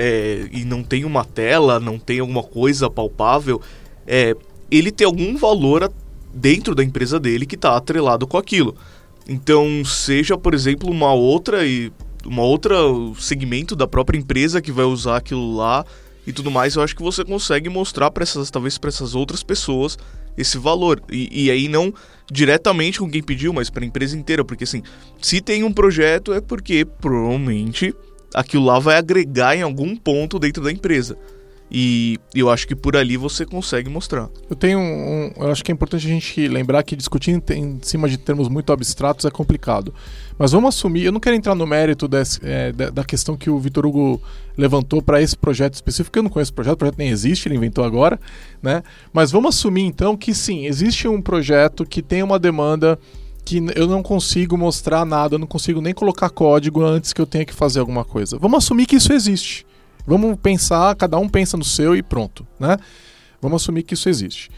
é, 0.00 0.48
e 0.52 0.64
não 0.64 0.84
tem 0.84 1.04
uma 1.04 1.24
tela, 1.24 1.80
não 1.80 1.98
tem 1.98 2.20
alguma 2.20 2.44
coisa 2.44 2.88
palpável, 2.88 3.60
é, 4.06 4.36
ele 4.70 4.92
tem 4.92 5.04
algum 5.04 5.36
valor 5.36 5.92
dentro 6.32 6.72
da 6.72 6.84
empresa 6.84 7.18
dele 7.18 7.44
que 7.44 7.56
está 7.56 7.76
atrelado 7.76 8.24
com 8.24 8.38
aquilo. 8.38 8.76
Então, 9.28 9.84
seja, 9.84 10.38
por 10.38 10.54
exemplo, 10.54 10.88
uma 10.88 11.12
outra 11.12 11.66
e 11.66 11.92
uma 12.24 12.42
outra 12.42 12.76
segmento 13.18 13.74
da 13.74 13.88
própria 13.88 14.16
empresa 14.16 14.62
que 14.62 14.70
vai 14.70 14.84
usar 14.84 15.16
aquilo 15.16 15.56
lá 15.56 15.84
e 16.24 16.32
tudo 16.32 16.50
mais, 16.50 16.76
eu 16.76 16.82
acho 16.82 16.94
que 16.94 17.02
você 17.02 17.24
consegue 17.24 17.68
mostrar 17.68 18.10
para 18.12 18.22
essas 18.22 18.50
talvez 18.50 18.78
para 18.78 18.88
essas 18.88 19.16
outras 19.16 19.42
pessoas 19.42 19.98
esse 20.36 20.58
valor. 20.58 21.02
E, 21.10 21.46
e, 21.46 21.50
aí 21.50 21.66
não 21.66 21.92
diretamente 22.30 23.00
com 23.00 23.10
quem 23.10 23.22
pediu, 23.22 23.52
mas 23.52 23.68
para 23.68 23.82
a 23.82 23.86
empresa 23.86 24.16
inteira, 24.16 24.44
porque 24.44 24.62
assim, 24.62 24.82
se 25.20 25.40
tem 25.40 25.64
um 25.64 25.72
projeto 25.72 26.32
é 26.32 26.40
porque 26.40 26.84
provavelmente 26.84 27.92
aquilo 28.34 28.64
lá 28.64 28.78
vai 28.78 28.96
agregar 28.96 29.56
em 29.56 29.62
algum 29.62 29.96
ponto 29.96 30.38
dentro 30.38 30.62
da 30.62 30.72
empresa. 30.72 31.16
E 31.70 32.18
eu 32.34 32.48
acho 32.48 32.66
que 32.66 32.74
por 32.74 32.96
ali 32.96 33.16
você 33.16 33.44
consegue 33.44 33.90
mostrar. 33.90 34.30
Eu 34.48 34.56
tenho 34.56 34.78
um, 34.78 35.30
eu 35.36 35.50
acho 35.50 35.62
que 35.62 35.70
é 35.70 35.74
importante 35.74 36.06
a 36.06 36.08
gente 36.08 36.48
lembrar 36.48 36.82
que 36.82 36.96
discutir 36.96 37.42
em 37.50 37.78
cima 37.82 38.08
de 38.08 38.16
termos 38.16 38.48
muito 38.48 38.72
abstratos 38.72 39.26
é 39.26 39.30
complicado. 39.30 39.92
Mas 40.38 40.52
vamos 40.52 40.74
assumir, 40.74 41.04
eu 41.04 41.12
não 41.12 41.20
quero 41.20 41.36
entrar 41.36 41.54
no 41.54 41.66
mérito 41.66 42.08
desse, 42.08 42.40
é, 42.42 42.72
da 42.72 43.04
questão 43.04 43.36
que 43.36 43.50
o 43.50 43.58
Vitor 43.58 43.84
Hugo 43.84 44.22
levantou 44.56 45.02
para 45.02 45.20
esse 45.20 45.36
projeto 45.36 45.74
específico, 45.74 46.18
eu 46.18 46.22
não 46.22 46.30
conheço 46.30 46.52
o 46.52 46.54
projeto, 46.54 46.74
o 46.74 46.78
projeto 46.78 46.98
nem 46.98 47.10
existe, 47.10 47.48
ele 47.48 47.56
inventou 47.56 47.84
agora, 47.84 48.18
né? 48.62 48.82
Mas 49.12 49.30
vamos 49.30 49.54
assumir 49.54 49.82
então 49.82 50.16
que 50.16 50.34
sim, 50.34 50.64
existe 50.64 51.06
um 51.06 51.20
projeto 51.20 51.84
que 51.84 52.00
tem 52.00 52.22
uma 52.22 52.38
demanda 52.38 52.98
que 53.48 53.64
eu 53.74 53.86
não 53.86 54.02
consigo 54.02 54.58
mostrar 54.58 55.06
nada, 55.06 55.36
eu 55.36 55.38
não 55.38 55.46
consigo 55.46 55.80
nem 55.80 55.94
colocar 55.94 56.28
código 56.28 56.84
antes 56.84 57.14
que 57.14 57.20
eu 57.20 57.24
tenha 57.24 57.46
que 57.46 57.54
fazer 57.54 57.80
alguma 57.80 58.04
coisa. 58.04 58.38
Vamos 58.38 58.58
assumir 58.58 58.84
que 58.84 58.96
isso 58.96 59.10
existe. 59.10 59.66
Vamos 60.06 60.38
pensar, 60.38 60.94
cada 60.96 61.16
um 61.16 61.26
pensa 61.26 61.56
no 61.56 61.64
seu 61.64 61.96
e 61.96 62.02
pronto, 62.02 62.46
né? 62.60 62.76
Vamos 63.40 63.62
assumir 63.62 63.84
que 63.84 63.94
isso 63.94 64.06
existe. 64.06 64.50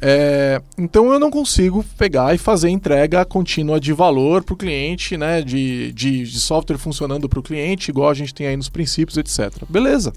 É, 0.00 0.60
então 0.76 1.12
eu 1.12 1.20
não 1.20 1.30
consigo 1.30 1.84
pegar 1.96 2.34
e 2.34 2.38
fazer 2.38 2.68
entrega 2.68 3.24
contínua 3.24 3.78
de 3.78 3.92
valor 3.92 4.42
para 4.42 4.54
o 4.54 4.56
cliente, 4.56 5.16
né? 5.16 5.40
De, 5.40 5.92
de, 5.92 6.24
de 6.24 6.40
software 6.40 6.78
funcionando 6.78 7.28
para 7.28 7.38
o 7.38 7.42
cliente, 7.44 7.92
igual 7.92 8.10
a 8.10 8.14
gente 8.14 8.34
tem 8.34 8.48
aí 8.48 8.56
nos 8.56 8.68
princípios, 8.68 9.16
etc. 9.16 9.62
Beleza, 9.68 10.12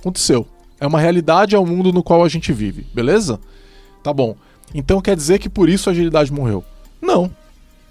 aconteceu. 0.00 0.48
É 0.80 0.86
uma 0.86 0.98
realidade, 0.98 1.54
é 1.54 1.58
o 1.58 1.64
mundo 1.64 1.92
no 1.92 2.02
qual 2.02 2.24
a 2.24 2.28
gente 2.28 2.52
vive, 2.52 2.84
beleza? 2.92 3.38
Tá 4.02 4.12
bom. 4.12 4.34
Então 4.74 5.00
quer 5.00 5.14
dizer 5.14 5.38
que 5.38 5.48
por 5.48 5.68
isso 5.68 5.88
a 5.88 5.92
agilidade 5.92 6.32
morreu? 6.32 6.64
Não, 7.00 7.30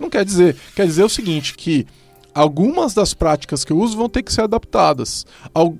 não 0.02 0.10
quer 0.10 0.26
dizer. 0.26 0.58
Quer 0.76 0.86
dizer 0.86 1.04
o 1.04 1.10
seguinte, 1.10 1.56
que 1.56 1.86
algumas 2.34 2.94
das 2.94 3.14
práticas 3.14 3.64
que 3.64 3.72
eu 3.72 3.78
uso 3.78 3.98
vão 3.98 4.10
ter 4.10 4.24
que 4.24 4.34
ser 4.34 4.42
adaptadas. 4.42 5.26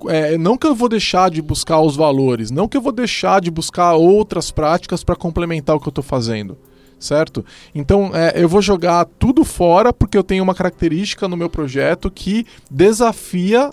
É, 0.08 0.38
não 0.38 0.56
que 0.56 0.66
eu 0.66 0.74
vou 0.74 0.88
deixar 0.88 1.30
de 1.30 1.42
buscar 1.42 1.80
os 1.80 1.96
valores, 1.96 2.50
não 2.50 2.68
que 2.68 2.76
eu 2.76 2.80
vou 2.80 2.92
deixar 2.92 3.40
de 3.40 3.50
buscar 3.50 3.94
outras 3.94 4.50
práticas 4.50 5.02
para 5.02 5.16
complementar 5.16 5.76
o 5.76 5.80
que 5.80 5.88
eu 5.88 5.90
estou 5.90 6.04
fazendo. 6.04 6.56
Certo? 6.98 7.44
Então 7.74 8.12
é, 8.14 8.32
eu 8.36 8.48
vou 8.48 8.62
jogar 8.62 9.04
tudo 9.18 9.44
fora 9.44 9.92
porque 9.92 10.16
eu 10.16 10.22
tenho 10.22 10.44
uma 10.44 10.54
característica 10.54 11.26
no 11.26 11.36
meu 11.36 11.50
projeto 11.50 12.08
que 12.08 12.46
desafia 12.70 13.70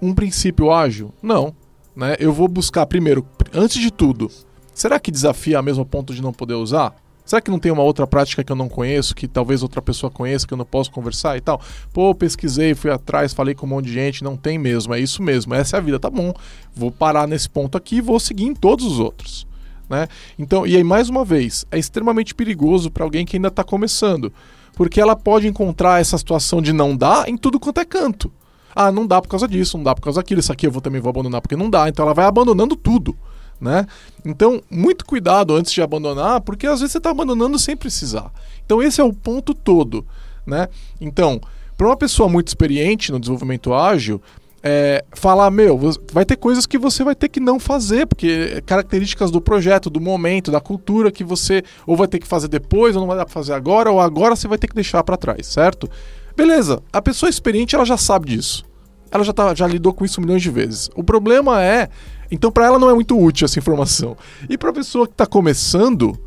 um 0.00 0.14
princípio 0.14 0.70
ágil? 0.70 1.12
Não. 1.20 1.52
Né? 1.96 2.14
Eu 2.20 2.32
vou 2.32 2.46
buscar 2.46 2.86
primeiro, 2.86 3.26
antes 3.52 3.80
de 3.80 3.90
tudo, 3.90 4.30
será 4.72 5.00
que 5.00 5.10
desafia 5.10 5.60
mesmo 5.60 5.84
ponto 5.84 6.14
de 6.14 6.22
não 6.22 6.32
poder 6.32 6.54
usar? 6.54 6.94
Será 7.28 7.42
que 7.42 7.50
não 7.50 7.58
tem 7.58 7.70
uma 7.70 7.82
outra 7.82 8.06
prática 8.06 8.42
que 8.42 8.50
eu 8.50 8.56
não 8.56 8.70
conheço, 8.70 9.14
que 9.14 9.28
talvez 9.28 9.62
outra 9.62 9.82
pessoa 9.82 10.10
conheça, 10.10 10.46
que 10.46 10.54
eu 10.54 10.56
não 10.56 10.64
posso 10.64 10.90
conversar 10.90 11.36
e 11.36 11.42
tal? 11.42 11.60
Pô, 11.92 12.14
pesquisei, 12.14 12.74
fui 12.74 12.90
atrás, 12.90 13.34
falei 13.34 13.54
com 13.54 13.66
um 13.66 13.68
monte 13.68 13.84
de 13.84 13.92
gente, 13.92 14.24
não 14.24 14.34
tem 14.34 14.56
mesmo, 14.56 14.94
é 14.94 14.98
isso 14.98 15.22
mesmo, 15.22 15.52
essa 15.52 15.76
é 15.76 15.78
a 15.78 15.82
vida, 15.82 16.00
tá 16.00 16.08
bom. 16.08 16.32
Vou 16.74 16.90
parar 16.90 17.28
nesse 17.28 17.46
ponto 17.46 17.76
aqui 17.76 17.96
e 17.96 18.00
vou 18.00 18.18
seguir 18.18 18.46
em 18.46 18.54
todos 18.54 18.86
os 18.86 18.98
outros. 18.98 19.46
Né? 19.90 20.08
Então, 20.38 20.66
e 20.66 20.74
aí 20.74 20.82
mais 20.82 21.10
uma 21.10 21.22
vez, 21.22 21.66
é 21.70 21.78
extremamente 21.78 22.34
perigoso 22.34 22.90
para 22.90 23.04
alguém 23.04 23.26
que 23.26 23.36
ainda 23.36 23.48
está 23.48 23.62
começando. 23.62 24.32
Porque 24.72 24.98
ela 24.98 25.14
pode 25.14 25.46
encontrar 25.46 26.00
essa 26.00 26.16
situação 26.16 26.62
de 26.62 26.72
não 26.72 26.96
dar 26.96 27.28
em 27.28 27.36
tudo 27.36 27.60
quanto 27.60 27.78
é 27.78 27.84
canto. 27.84 28.32
Ah, 28.74 28.90
não 28.90 29.06
dá 29.06 29.20
por 29.20 29.28
causa 29.28 29.46
disso, 29.46 29.76
não 29.76 29.84
dá 29.84 29.94
por 29.94 30.00
causa 30.00 30.20
daquilo, 30.20 30.40
isso 30.40 30.50
aqui 30.50 30.66
eu 30.66 30.70
vou, 30.70 30.80
também 30.80 30.98
vou 30.98 31.10
abandonar 31.10 31.42
porque 31.42 31.56
não 31.56 31.68
dá. 31.68 31.90
Então 31.90 32.06
ela 32.06 32.14
vai 32.14 32.24
abandonando 32.24 32.74
tudo. 32.74 33.14
Né? 33.60 33.86
Então, 34.24 34.62
muito 34.70 35.04
cuidado 35.04 35.54
antes 35.54 35.72
de 35.72 35.82
abandonar, 35.82 36.40
porque 36.40 36.66
às 36.66 36.80
vezes 36.80 36.92
você 36.92 36.98
está 36.98 37.10
abandonando 37.10 37.58
sem 37.58 37.76
precisar. 37.76 38.30
Então, 38.64 38.82
esse 38.82 39.00
é 39.00 39.04
o 39.04 39.12
ponto 39.12 39.52
todo. 39.52 40.06
Né? 40.46 40.68
Então, 41.00 41.40
para 41.76 41.86
uma 41.86 41.96
pessoa 41.96 42.28
muito 42.28 42.48
experiente 42.48 43.10
no 43.10 43.18
desenvolvimento 43.18 43.74
ágil, 43.74 44.22
é, 44.62 45.04
falar, 45.12 45.50
meu, 45.50 45.78
vai 46.12 46.24
ter 46.24 46.36
coisas 46.36 46.66
que 46.66 46.78
você 46.78 47.04
vai 47.04 47.14
ter 47.14 47.28
que 47.28 47.40
não 47.40 47.60
fazer, 47.60 48.06
porque 48.06 48.62
características 48.66 49.30
do 49.30 49.40
projeto, 49.40 49.88
do 49.88 50.00
momento, 50.00 50.50
da 50.50 50.60
cultura 50.60 51.12
que 51.12 51.22
você 51.22 51.62
ou 51.86 51.96
vai 51.96 52.08
ter 52.08 52.18
que 52.18 52.26
fazer 52.26 52.48
depois, 52.48 52.96
ou 52.96 53.00
não 53.00 53.08
vai 53.08 53.16
dar 53.16 53.24
para 53.24 53.34
fazer 53.34 53.52
agora, 53.52 53.90
ou 53.90 54.00
agora 54.00 54.34
você 54.34 54.48
vai 54.48 54.58
ter 54.58 54.66
que 54.66 54.74
deixar 54.74 55.02
para 55.04 55.16
trás, 55.16 55.46
certo? 55.46 55.88
Beleza, 56.36 56.82
a 56.92 57.00
pessoa 57.00 57.30
experiente 57.30 57.74
ela 57.74 57.84
já 57.84 57.96
sabe 57.96 58.28
disso. 58.28 58.64
Ela 59.10 59.24
já, 59.24 59.32
tá, 59.32 59.54
já 59.54 59.66
lidou 59.66 59.94
com 59.94 60.04
isso 60.04 60.20
milhões 60.20 60.42
de 60.42 60.50
vezes. 60.50 60.90
O 60.94 61.02
problema 61.02 61.62
é, 61.62 61.88
então 62.30 62.50
para 62.50 62.66
ela 62.66 62.78
não 62.78 62.90
é 62.90 62.94
muito 62.94 63.18
útil 63.18 63.44
essa 63.44 63.58
informação. 63.58 64.16
E 64.48 64.56
para 64.56 64.70
a 64.70 64.72
pessoa 64.72 65.06
que 65.06 65.14
está 65.14 65.26
começando, 65.26 66.18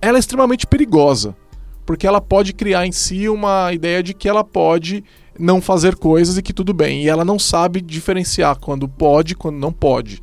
ela 0.00 0.18
é 0.18 0.20
extremamente 0.20 0.66
perigosa, 0.66 1.36
porque 1.84 2.06
ela 2.06 2.20
pode 2.20 2.52
criar 2.52 2.86
em 2.86 2.92
si 2.92 3.28
uma 3.28 3.72
ideia 3.72 4.02
de 4.02 4.14
que 4.14 4.28
ela 4.28 4.44
pode 4.44 5.04
não 5.38 5.60
fazer 5.60 5.96
coisas 5.96 6.36
e 6.36 6.42
que 6.42 6.52
tudo 6.52 6.72
bem. 6.74 7.04
E 7.04 7.08
ela 7.08 7.24
não 7.24 7.38
sabe 7.38 7.80
diferenciar 7.80 8.58
quando 8.58 8.88
pode 8.88 9.32
e 9.32 9.36
quando 9.36 9.56
não 9.56 9.72
pode. 9.72 10.22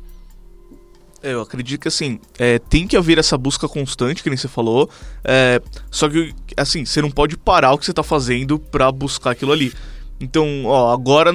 É, 1.22 1.34
eu 1.34 1.42
acredito 1.42 1.82
que 1.82 1.88
assim, 1.88 2.18
é, 2.38 2.58
tem 2.58 2.86
que 2.86 2.96
haver 2.96 3.18
essa 3.18 3.36
busca 3.36 3.68
constante, 3.68 4.22
que 4.22 4.30
nem 4.30 4.36
você 4.36 4.48
falou. 4.48 4.88
É, 5.22 5.60
só 5.90 6.08
que, 6.08 6.34
assim, 6.56 6.84
você 6.84 7.02
não 7.02 7.10
pode 7.10 7.36
parar 7.36 7.72
o 7.72 7.78
que 7.78 7.84
você 7.84 7.92
está 7.92 8.02
fazendo 8.02 8.58
para 8.58 8.90
buscar 8.90 9.32
aquilo 9.32 9.52
ali. 9.52 9.72
Então, 10.18 10.64
ó, 10.64 10.92
agora. 10.92 11.32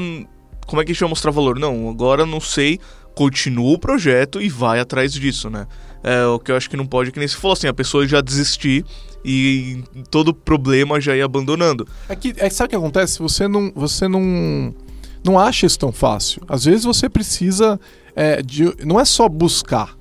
Como 0.66 0.82
é 0.82 0.86
que 0.86 0.92
a 0.92 0.94
gente 0.94 1.02
vai 1.02 1.10
mostrar 1.10 1.30
valor? 1.30 1.60
Não, 1.60 1.90
agora 1.90 2.26
não 2.26 2.40
sei. 2.40 2.80
Continua 3.16 3.74
o 3.74 3.80
projeto 3.80 4.42
e 4.42 4.50
vai 4.50 4.80
atrás 4.80 5.14
disso, 5.14 5.50
né? 5.50 5.68
É, 6.04 6.26
o 6.26 6.38
que 6.38 6.52
eu 6.52 6.56
acho 6.56 6.70
que 6.70 6.78
não 6.78 6.86
pode, 6.86 7.12
que 7.12 7.18
nem 7.18 7.28
você 7.28 7.36
falou 7.36 7.54
assim, 7.54 7.68
a 7.68 7.74
pessoa 7.74 8.08
já 8.08 8.22
desistir 8.22 8.86
e 9.24 9.84
todo 10.12 10.34
problema 10.34 11.02
já 11.02 11.16
ir 11.16 11.24
abandonando. 11.24 11.88
É 12.08 12.16
que, 12.16 12.34
é, 12.38 12.50
sabe 12.50 12.68
o 12.68 12.70
que 12.70 12.76
acontece? 12.76 13.18
Você 13.20 13.48
não, 13.48 13.72
você 13.76 14.08
não, 14.08 14.76
não 15.24 15.40
acha 15.40 15.66
isso 15.66 15.80
tão 15.80 15.92
fácil. 15.92 16.44
Às 16.48 16.66
vezes 16.66 16.84
você 16.84 17.10
precisa 17.10 17.80
é, 18.16 18.42
de, 18.42 18.72
não 18.86 19.00
é 19.00 19.06
só 19.06 19.28
buscar. 19.28 19.96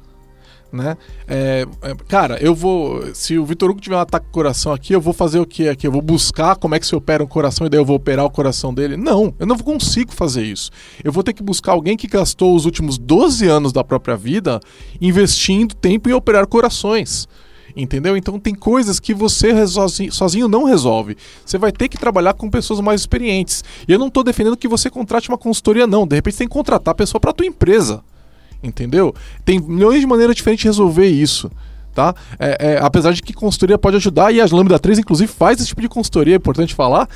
Né? 0.75 0.97
É, 1.29 1.65
é, 1.83 1.95
cara, 2.09 2.37
eu 2.43 2.53
vou. 2.53 3.15
Se 3.15 3.39
o 3.39 3.45
Vitor 3.45 3.71
Hugo 3.71 3.81
tiver 3.81 3.95
um 3.95 4.01
ataque 4.01 4.27
ao 4.27 4.33
coração 4.33 4.73
aqui, 4.73 4.93
eu 4.93 5.01
vou 5.01 5.13
fazer 5.15 5.39
o 5.39 5.47
que 5.47 5.69
aqui? 5.69 5.87
Eu 5.87 5.93
vou 5.93 6.03
buscar 6.03 6.57
como 6.57 6.75
é 6.75 6.81
que 6.81 6.87
se 6.87 6.97
opera 6.97 7.23
um 7.23 7.29
coração 7.29 7.65
e 7.65 7.71
daí 7.71 7.79
eu 7.79 7.85
vou 7.85 7.95
operar 7.95 8.25
o 8.25 8.31
coração 8.31 8.75
dele? 8.75 8.97
Não, 8.97 9.33
eu 9.39 9.47
não 9.47 9.57
consigo 9.57 10.13
fazer 10.13 10.43
isso. 10.43 10.73
Eu 11.05 11.13
vou 11.13 11.23
ter 11.23 11.33
que 11.33 11.45
buscar 11.45 11.73
alguém 11.73 11.97
que 11.97 12.09
gastou 12.09 12.57
os 12.57 12.65
últimos 12.65 12.99
12 12.99 13.47
anos 13.47 13.73
da 13.73 13.85
própria 13.85 14.17
vida 14.17 14.59
investindo 15.01 15.77
tempo 15.77 16.09
em 16.09 16.13
operar 16.13 16.45
corações. 16.49 17.29
Entendeu? 17.77 18.17
Então 18.17 18.41
tem 18.41 18.55
coisas 18.55 18.99
que 18.99 19.15
você 19.15 19.53
sozinho 20.11 20.49
não 20.49 20.65
resolve. 20.65 21.17
Você 21.47 21.57
vai 21.57 21.71
ter 21.71 21.89
que 21.89 21.97
trabalhar 21.97 22.35
com 22.35 22.51
pessoas 22.51 22.81
mais 22.81 23.03
experientes. 23.03 23.63
E 23.87 23.93
eu 23.93 23.99
não 23.99 24.09
estou 24.09 24.25
defendendo 24.25 24.57
que 24.57 24.67
você 24.67 24.91
contrate 24.91 25.29
uma 25.29 25.39
consultoria, 25.39 25.87
não. 25.87 26.05
De 26.05 26.17
repente 26.17 26.35
você 26.35 26.39
tem 26.39 26.49
que 26.49 26.55
contratar 26.55 26.91
a 26.91 26.97
pessoa 26.97 27.21
para 27.21 27.33
tua 27.33 27.47
empresa. 27.47 28.03
Entendeu? 28.65 29.15
Tem 29.45 29.61
milhões 29.61 30.01
de 30.01 30.07
maneiras 30.07 30.35
diferentes 30.35 30.63
de 30.63 30.69
resolver 30.69 31.07
isso. 31.07 31.51
Tá? 31.95 32.13
É, 32.41 32.73
é, 32.73 32.79
apesar 32.81 33.13
de 33.13 33.23
que 33.23 33.33
consultoria 33.33 33.79
pode 33.79 33.97
ajudar, 33.97 34.33
e 34.33 34.41
a 34.41 34.47
Lambda 34.51 34.79
3, 34.81 34.99
inclusive, 34.99 35.31
faz 35.31 35.61
esse 35.61 35.69
tipo 35.69 35.81
de 35.81 35.89
consultoria, 35.89 36.35
é 36.35 36.39
importante 36.39 36.75
falar. 36.75 37.09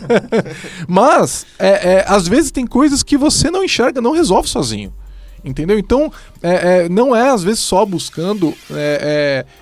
Mas, 0.88 1.44
é, 1.58 1.96
é, 1.96 2.04
às 2.08 2.26
vezes, 2.26 2.50
tem 2.50 2.66
coisas 2.66 3.02
que 3.02 3.18
você 3.18 3.50
não 3.50 3.62
enxerga, 3.62 4.00
não 4.00 4.12
resolve 4.12 4.48
sozinho. 4.48 4.94
Entendeu? 5.44 5.78
Então, 5.78 6.10
é, 6.40 6.84
é, 6.84 6.88
não 6.88 7.14
é 7.14 7.28
às 7.28 7.42
vezes 7.42 7.58
só 7.58 7.84
buscando 7.84 8.54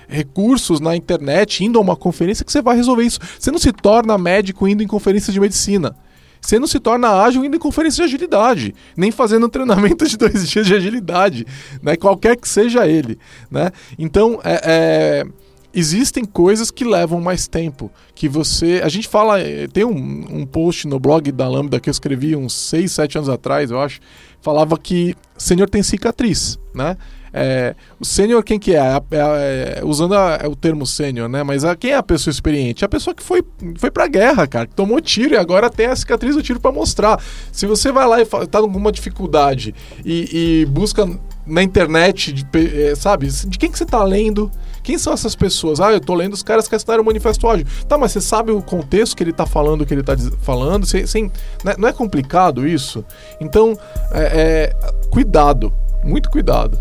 recursos 0.07 0.79
na 0.79 0.95
internet, 0.95 1.65
indo 1.65 1.79
a 1.79 1.81
uma 1.81 1.95
conferência, 1.95 2.45
que 2.45 2.51
você 2.51 2.61
vai 2.61 2.75
resolver 2.75 3.03
isso. 3.03 3.19
Você 3.39 3.49
não 3.49 3.57
se 3.57 3.73
torna 3.73 4.15
médico 4.15 4.67
indo 4.67 4.83
em 4.83 4.87
conferências 4.87 5.33
de 5.33 5.39
medicina. 5.39 5.95
Você 6.41 6.57
não 6.57 6.67
se 6.67 6.79
torna 6.79 7.21
ágil 7.23 7.45
indo 7.45 7.55
em 7.55 7.59
conferência 7.59 8.03
de 8.03 8.15
agilidade, 8.15 8.75
nem 8.97 9.11
fazendo 9.11 9.47
treinamento 9.47 10.07
de 10.07 10.17
dois 10.17 10.49
dias 10.49 10.65
de 10.65 10.73
agilidade, 10.73 11.45
né? 11.81 11.95
qualquer 11.95 12.35
que 12.35 12.49
seja 12.49 12.87
ele. 12.87 13.19
Né? 13.49 13.71
Então, 13.97 14.39
é, 14.43 14.61
é 14.63 15.25
existem 15.73 16.25
coisas 16.25 16.69
que 16.69 16.83
levam 16.83 17.21
mais 17.21 17.47
tempo. 17.47 17.89
Que 18.13 18.27
você. 18.27 18.81
A 18.83 18.89
gente 18.89 19.07
fala. 19.07 19.37
Tem 19.71 19.85
um, 19.85 20.25
um 20.29 20.45
post 20.45 20.87
no 20.87 20.99
blog 20.99 21.31
da 21.31 21.47
Lambda 21.47 21.79
que 21.79 21.89
eu 21.89 21.91
escrevi 21.91 22.35
uns 22.35 22.53
6, 22.53 22.91
7 22.91 23.17
anos 23.19 23.29
atrás, 23.29 23.71
eu 23.71 23.79
acho 23.79 24.01
falava 24.41 24.77
que 24.77 25.15
sênior 25.37 25.69
tem 25.69 25.83
cicatriz, 25.83 26.59
né? 26.73 26.97
É, 27.33 27.75
o 27.99 28.05
sênior 28.05 28.43
quem 28.43 28.59
que 28.59 28.75
é? 28.75 28.79
é, 28.79 28.99
é, 29.11 29.81
usando 29.83 30.15
a, 30.15 30.39
é 30.41 30.47
o 30.47 30.55
termo 30.55 30.85
sênior, 30.85 31.29
né? 31.29 31.43
Mas 31.43 31.63
a, 31.63 31.75
quem 31.75 31.91
é 31.91 31.95
a 31.95 32.03
pessoa 32.03 32.31
experiente? 32.31 32.83
A 32.83 32.89
pessoa 32.89 33.13
que 33.13 33.23
foi, 33.23 33.43
foi 33.77 33.89
pra 33.89 34.07
guerra, 34.07 34.45
cara, 34.47 34.67
que 34.67 34.75
tomou 34.75 34.99
tiro 34.99 35.33
e 35.33 35.37
agora 35.37 35.69
tem 35.69 35.87
a 35.87 35.95
cicatriz 35.95 36.35
do 36.35 36.43
tiro 36.43 36.59
para 36.59 36.71
mostrar. 36.71 37.21
Se 37.51 37.65
você 37.65 37.91
vai 37.91 38.07
lá 38.07 38.21
e 38.21 38.25
tá 38.25 38.59
com 38.59 38.65
alguma 38.65 38.91
dificuldade 38.91 39.73
e, 40.03 40.61
e 40.61 40.65
busca 40.65 41.07
na 41.45 41.63
internet, 41.63 42.33
de, 42.33 42.45
é, 42.89 42.95
sabe? 42.95 43.27
De 43.27 43.57
quem 43.57 43.71
que 43.71 43.77
você 43.77 43.85
tá 43.85 44.03
lendo? 44.03 44.51
Quem 44.83 44.97
são 44.97 45.13
essas 45.13 45.35
pessoas? 45.35 45.79
Ah, 45.79 45.91
eu 45.91 45.99
tô 45.99 46.13
lendo 46.13 46.33
os 46.33 46.43
caras 46.43 46.67
que 46.67 46.75
assinaram 46.75 47.03
o 47.03 47.05
Manifesto 47.05 47.47
Ágil. 47.47 47.65
Tá, 47.87 47.97
mas 47.97 48.11
você 48.11 48.21
sabe 48.21 48.51
o 48.51 48.61
contexto 48.61 49.15
que 49.15 49.23
ele 49.23 49.33
tá 49.33 49.45
falando, 49.45 49.85
que 49.85 49.93
ele 49.93 50.03
tá 50.03 50.15
falando? 50.41 50.85
Sem, 50.85 51.31
né, 51.63 51.75
não 51.77 51.87
é 51.87 51.93
complicado 51.93 52.67
isso? 52.67 53.05
Então, 53.39 53.77
é, 54.11 54.73
é, 54.73 54.91
cuidado, 55.09 55.71
muito 56.03 56.29
cuidado. 56.29 56.77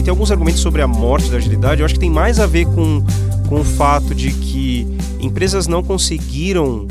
Tem 0.00 0.10
alguns 0.10 0.30
argumentos 0.30 0.60
sobre 0.60 0.80
a 0.80 0.86
morte 0.86 1.28
da 1.28 1.36
agilidade. 1.36 1.80
Eu 1.80 1.84
acho 1.84 1.94
que 1.94 2.00
tem 2.00 2.10
mais 2.10 2.38
a 2.38 2.46
ver 2.46 2.66
com, 2.66 3.04
com 3.48 3.60
o 3.60 3.64
fato 3.64 4.14
de 4.14 4.32
que 4.32 4.86
empresas 5.20 5.66
não 5.66 5.82
conseguiram 5.82 6.86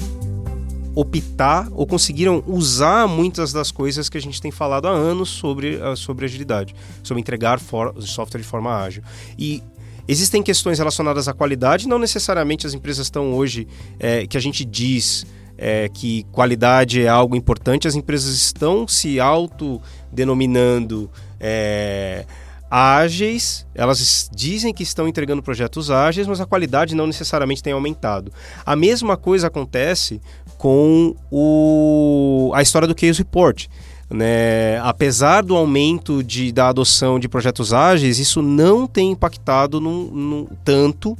optar 0.93 1.67
ou 1.71 1.87
conseguiram 1.87 2.43
usar 2.45 3.07
muitas 3.07 3.53
das 3.53 3.71
coisas 3.71 4.09
que 4.09 4.17
a 4.17 4.21
gente 4.21 4.41
tem 4.41 4.51
falado 4.51 4.87
há 4.87 4.91
anos 4.91 5.29
sobre, 5.29 5.79
ah, 5.81 5.95
sobre 5.95 6.25
agilidade, 6.25 6.75
sobre 7.01 7.21
entregar 7.21 7.59
for, 7.59 7.95
software 8.01 8.41
de 8.41 8.47
forma 8.47 8.75
ágil. 8.75 9.01
E 9.39 9.63
existem 10.07 10.43
questões 10.43 10.77
relacionadas 10.77 11.27
à 11.27 11.33
qualidade, 11.33 11.87
não 11.87 11.97
necessariamente 11.97 12.67
as 12.67 12.73
empresas 12.73 13.07
estão 13.07 13.33
hoje, 13.33 13.67
é, 13.99 14.27
que 14.27 14.35
a 14.35 14.41
gente 14.41 14.65
diz 14.65 15.25
é, 15.57 15.87
que 15.89 16.23
qualidade 16.31 17.01
é 17.01 17.07
algo 17.07 17.35
importante, 17.35 17.87
as 17.87 17.95
empresas 17.95 18.33
estão 18.33 18.87
se 18.87 19.19
autodenominando. 19.19 21.09
É, 21.39 22.25
ágeis, 22.71 23.67
elas 23.75 24.29
dizem 24.34 24.73
que 24.73 24.81
estão 24.81 25.05
entregando 25.05 25.43
projetos 25.43 25.91
ágeis, 25.91 26.25
mas 26.25 26.39
a 26.39 26.45
qualidade 26.45 26.95
não 26.95 27.05
necessariamente 27.05 27.62
tem 27.62 27.73
aumentado. 27.73 28.31
A 28.65 28.77
mesma 28.77 29.17
coisa 29.17 29.47
acontece 29.47 30.21
com 30.57 31.13
o, 31.29 32.51
a 32.55 32.62
história 32.62 32.88
do 32.88 32.95
Case 32.95 33.19
Report. 33.19 33.67
Né? 34.10 34.79
Apesar 34.84 35.43
do 35.43 35.55
aumento 35.55 36.23
de, 36.23 36.51
da 36.51 36.69
adoção 36.69 37.19
de 37.19 37.27
projetos 37.27 37.73
ágeis, 37.73 38.19
isso 38.19 38.41
não 38.41 38.88
tem 38.88 39.12
impactado 39.12 39.81
tanto 40.63 41.17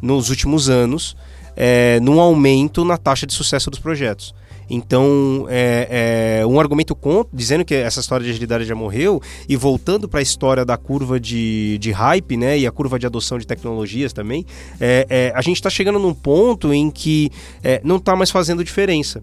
nos 0.00 0.30
últimos 0.30 0.70
anos 0.70 1.14
é, 1.56 2.00
num 2.00 2.20
aumento 2.20 2.84
na 2.84 2.96
taxa 2.96 3.26
de 3.26 3.32
sucesso 3.32 3.70
dos 3.70 3.78
projetos. 3.78 4.34
Então, 4.74 5.46
é, 5.48 6.40
é, 6.40 6.46
um 6.46 6.58
argumento 6.58 6.94
contra, 6.94 7.30
dizendo 7.32 7.64
que 7.64 7.74
essa 7.74 8.00
história 8.00 8.24
de 8.24 8.30
agilidade 8.30 8.64
já 8.64 8.74
morreu, 8.74 9.20
e 9.48 9.56
voltando 9.56 10.08
para 10.08 10.18
a 10.18 10.22
história 10.22 10.64
da 10.64 10.76
curva 10.76 11.20
de, 11.20 11.78
de 11.78 11.92
hype, 11.92 12.36
né, 12.36 12.58
e 12.58 12.66
a 12.66 12.72
curva 12.72 12.98
de 12.98 13.06
adoção 13.06 13.38
de 13.38 13.46
tecnologias 13.46 14.12
também, 14.12 14.44
é, 14.80 15.06
é 15.08 15.32
a 15.34 15.40
gente 15.40 15.56
está 15.56 15.70
chegando 15.70 15.98
num 15.98 16.12
ponto 16.12 16.72
em 16.72 16.90
que 16.90 17.30
é, 17.62 17.80
não 17.84 17.96
está 17.96 18.16
mais 18.16 18.30
fazendo 18.30 18.64
diferença. 18.64 19.22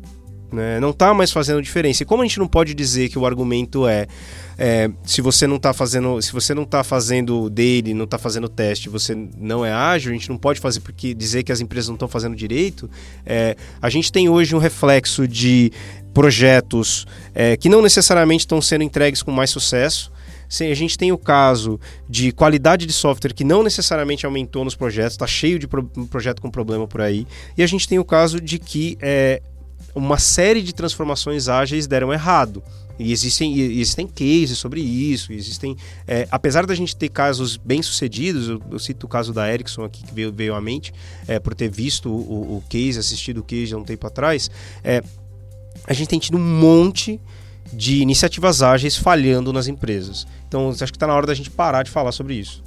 Né? 0.52 0.80
Não 0.80 0.90
está 0.90 1.14
mais 1.14 1.32
fazendo 1.32 1.62
diferença. 1.62 2.04
E 2.04 2.06
como 2.06 2.22
a 2.22 2.26
gente 2.26 2.40
não 2.40 2.48
pode 2.48 2.74
dizer 2.74 3.10
que 3.10 3.18
o 3.18 3.26
argumento 3.26 3.88
é, 3.88 4.08
é 4.58 4.90
se 5.06 5.22
você 5.22 5.48
não 5.48 5.56
está 5.56 5.74
fazendo, 5.74 6.22
se 6.22 6.34
você 6.34 6.54
não 6.54 6.64
está 6.64 6.84
fazendo 6.84 7.50
dele, 7.50 7.94
não 7.94 8.06
está 8.06 8.18
fazendo 8.18 8.50
teste, 8.50 8.90
você 8.90 9.16
não 9.38 9.66
é 9.66 9.72
ágil, 9.72 10.12
a 10.12 10.14
gente 10.14 10.30
não 10.30 10.38
pode 10.38 10.60
fazer 10.60 10.82
porque 10.82 11.14
dizer 11.14 11.44
que 11.44 11.52
as 11.52 11.62
empresas 11.62 11.88
não 11.88 11.96
estão 11.96 12.08
fazendo 12.08 12.36
direito. 12.36 12.90
É, 13.26 13.56
a 13.82 13.90
gente 13.90 14.12
tem 14.12 14.28
hoje 14.28 14.56
um 14.56 14.60
reflexo 14.60 15.28
de 15.28 15.72
projetos 16.14 17.08
é, 17.34 17.56
que 17.56 17.70
não 17.70 17.82
necessariamente 17.82 18.42
estão 18.42 18.62
sendo 18.62 18.84
entregues 18.84 19.24
com 19.24 19.32
mais 19.32 19.50
sucesso. 19.50 20.12
A 20.60 20.74
gente 20.74 20.98
tem 20.98 21.14
o 21.14 21.18
caso 21.18 21.80
de 22.10 22.34
qualidade 22.34 22.86
de 22.86 22.92
software 22.92 23.34
que 23.34 23.46
não 23.46 23.64
necessariamente 23.64 24.26
aumentou 24.26 24.66
nos 24.66 24.76
projetos, 24.76 25.14
está 25.14 25.26
cheio 25.26 25.58
de 25.58 25.66
pro 25.66 25.82
projeto 26.10 26.42
com 26.42 26.52
problema 26.52 26.86
por 26.86 27.00
aí. 27.00 27.26
E 27.58 27.64
a 27.64 27.68
gente 27.68 27.88
tem 27.88 27.98
o 27.98 28.04
caso 28.04 28.42
de 28.42 28.60
que 28.60 28.98
é, 29.00 29.42
uma 29.94 30.18
série 30.18 30.62
de 30.62 30.74
transformações 30.74 31.48
ágeis 31.48 31.88
deram 31.88 32.12
errado. 32.12 32.64
E 33.00 33.12
existem, 33.12 33.60
existem 33.60 34.08
cases 34.08 34.58
sobre 34.58 34.80
isso, 34.80 35.34
existem. 35.34 35.76
É, 36.08 36.28
apesar 36.30 36.66
da 36.68 36.76
gente 36.76 36.96
ter 36.96 37.10
casos 37.10 37.58
bem 37.58 37.82
sucedidos, 37.82 38.48
eu, 38.48 38.62
eu, 38.70 38.78
cito 38.78 39.08
o 39.08 39.10
caso 39.10 39.34
da 39.34 39.52
Ericsson 39.52 39.84
aqui 39.84 40.04
que 40.04 40.14
veio, 40.14 40.32
veio 40.32 40.54
à 40.54 40.62
mente, 40.62 40.94
é, 41.28 41.40
por 41.40 41.56
ter 41.56 41.70
visto 41.70 42.10
o, 42.10 42.58
o 42.58 42.64
case, 42.70 43.00
assistido 43.00 43.40
o 43.40 43.44
case 43.44 43.74
há 43.74 43.78
um 43.78 43.84
tempo 43.84 44.06
atrás, 44.06 44.52
é, 44.84 45.02
a 45.88 45.94
gente 45.94 46.10
tem 46.10 46.20
tido 46.20 46.38
um 46.38 46.60
monte 46.60 47.20
de 47.74 48.02
iniciativas 48.02 48.62
ágeis 48.62 48.96
falhando 48.96 49.52
nas 49.52 49.68
empresas. 49.68 50.28
Então, 50.48 50.70
acho 50.70 50.86
que 50.86 50.98
está 50.98 51.08
na 51.08 51.16
hora 51.16 51.26
da 51.26 51.34
gente 51.34 51.50
parar 51.50 51.84
de 51.84 51.90
falar 51.90 52.12
sobre 52.12 52.36
isso. 52.36 52.62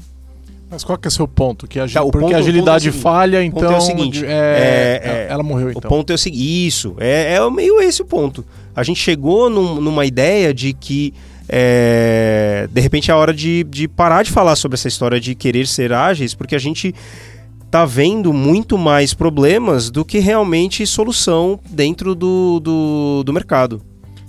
Mas 0.75 0.83
qual 0.83 0.99
que 0.99 1.07
é 1.07 1.11
o 1.11 1.13
seu 1.13 1.29
ponto? 1.29 1.69
Que 1.69 1.79
a, 1.79 1.89
tá, 1.89 2.03
porque 2.03 2.19
ponto, 2.19 2.35
a 2.35 2.39
agilidade 2.39 2.89
é 2.89 2.91
seguinte, 2.91 3.03
falha, 3.03 3.45
então. 3.45 3.73
é 3.73 3.77
o 3.77 3.81
seguinte: 3.81 4.25
é, 4.27 5.01
é, 5.03 5.27
ela 5.31 5.43
morreu 5.43 5.71
então. 5.71 5.83
O 5.85 5.89
ponto 5.89 6.11
é 6.11 6.15
o 6.15 6.19
seguinte: 6.19 6.67
isso, 6.67 6.97
é, 6.99 7.35
é 7.35 7.51
meio 7.51 7.81
esse 7.81 8.03
o 8.03 8.05
ponto. 8.05 8.45
A 8.75 8.83
gente 8.83 9.01
chegou 9.01 9.49
num, 9.49 9.81
numa 9.81 10.05
ideia 10.05 10.53
de 10.53 10.73
que. 10.73 11.15
É, 11.47 12.67
de 12.73 12.81
repente 12.81 13.11
é 13.11 13.15
hora 13.15 13.33
de, 13.33 13.65
de 13.65 13.87
parar 13.87 14.23
de 14.23 14.31
falar 14.31 14.57
sobre 14.57 14.77
essa 14.77 14.89
história 14.89 15.21
de 15.21 15.35
querer 15.35 15.67
ser 15.67 15.93
ágeis, 15.93 16.35
porque 16.35 16.55
a 16.55 16.59
gente 16.59 16.95
tá 17.71 17.85
vendo 17.85 18.33
muito 18.33 18.79
mais 18.79 19.13
problemas 19.13 19.91
do 19.91 20.05
que 20.05 20.19
realmente 20.19 20.87
solução 20.87 21.61
dentro 21.69 22.15
do, 22.15 22.61
do, 22.61 23.23
do 23.25 23.33
mercado. 23.33 23.83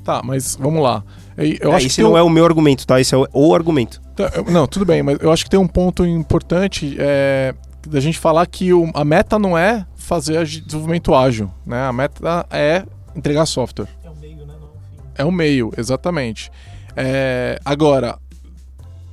Tá, 0.03 0.21
mas 0.23 0.57
vamos 0.59 0.83
lá. 0.83 1.03
Eu 1.37 1.73
é, 1.73 1.75
acho 1.75 1.87
esse 1.87 2.01
não 2.01 2.13
um... 2.13 2.17
é 2.17 2.23
o 2.23 2.29
meu 2.29 2.45
argumento, 2.45 2.87
tá? 2.87 2.99
Esse 2.99 3.13
é 3.13 3.17
o, 3.17 3.27
o 3.33 3.55
argumento. 3.55 4.01
Tá, 4.15 4.31
não, 4.49 4.65
tudo 4.65 4.85
bem, 4.85 5.03
mas 5.03 5.17
eu 5.21 5.31
acho 5.31 5.43
que 5.43 5.49
tem 5.49 5.59
um 5.59 5.67
ponto 5.67 6.05
importante 6.05 6.95
é, 6.97 7.53
da 7.87 7.99
gente 7.99 8.17
falar 8.17 8.45
que 8.47 8.73
o, 8.73 8.89
a 8.93 9.03
meta 9.03 9.37
não 9.37 9.57
é 9.57 9.85
fazer 9.95 10.45
desenvolvimento 10.45 11.13
ágil, 11.13 11.51
né? 11.65 11.85
A 11.85 11.91
meta 11.91 12.45
é 12.49 12.83
entregar 13.15 13.45
software. 13.45 13.87
É 14.03 14.09
o 14.09 14.15
meio, 14.15 14.45
né? 14.45 14.53
Não, 14.59 14.69
é 15.17 15.25
o 15.25 15.31
meio, 15.31 15.73
exatamente. 15.77 16.51
É, 16.95 17.59
agora, 17.65 18.17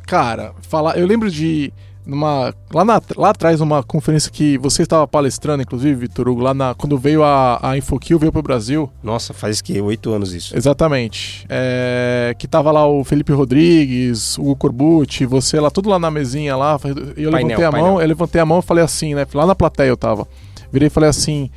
cara, 0.07 0.53
falar, 0.63 0.97
eu 0.97 1.07
lembro 1.07 1.31
de 1.31 1.73
numa 2.05 2.53
lá, 2.73 2.85
na, 2.85 3.01
lá 3.17 3.31
atrás 3.31 3.61
numa 3.61 3.83
conferência 3.83 4.31
que 4.31 4.59
você 4.59 4.83
estava 4.83 5.07
palestrando 5.07 5.63
inclusive 5.63 5.95
Vitor 5.95 6.29
Hugo 6.29 6.41
lá 6.41 6.53
na, 6.53 6.75
quando 6.75 6.99
veio 6.99 7.23
a, 7.23 7.59
a 7.63 7.77
InfoKill 7.77 8.19
veio 8.19 8.33
para 8.33 8.41
o 8.41 8.43
Brasil. 8.43 8.91
Nossa 9.03 9.33
faz 9.33 9.61
que 9.61 9.81
oito 9.81 10.13
anos 10.13 10.33
isso. 10.33 10.57
Exatamente. 10.57 11.47
É, 11.49 12.35
que 12.39 12.49
tava 12.49 12.73
lá 12.73 12.87
o 12.87 13.05
Felipe 13.05 13.33
Rodrigues 13.33 14.37
o 14.39 14.57
Corbucci 14.57 15.25
você 15.25 15.61
lá 15.61 15.71
tudo 15.71 15.89
lá 15.89 15.99
na 15.99 16.11
mesinha 16.11 16.57
lá 16.57 16.79
e 17.17 17.23
eu 17.23 17.31
painel, 17.31 17.49
levantei 17.49 17.65
a 17.65 17.71
painel. 17.71 17.91
mão 17.93 18.01
eu 18.01 18.09
levantei 18.09 18.41
a 18.41 18.47
mão 18.47 18.59
e 18.59 18.63
falei 18.63 18.85
assim 18.85 19.15
né 19.15 19.27
lá 19.33 19.47
na 19.47 19.55
plateia 19.55 19.89
eu 19.89 19.97
tava. 19.97 20.27
Virei 20.73 20.89
e 20.89 20.91
falei 20.91 21.09
assim 21.09 21.51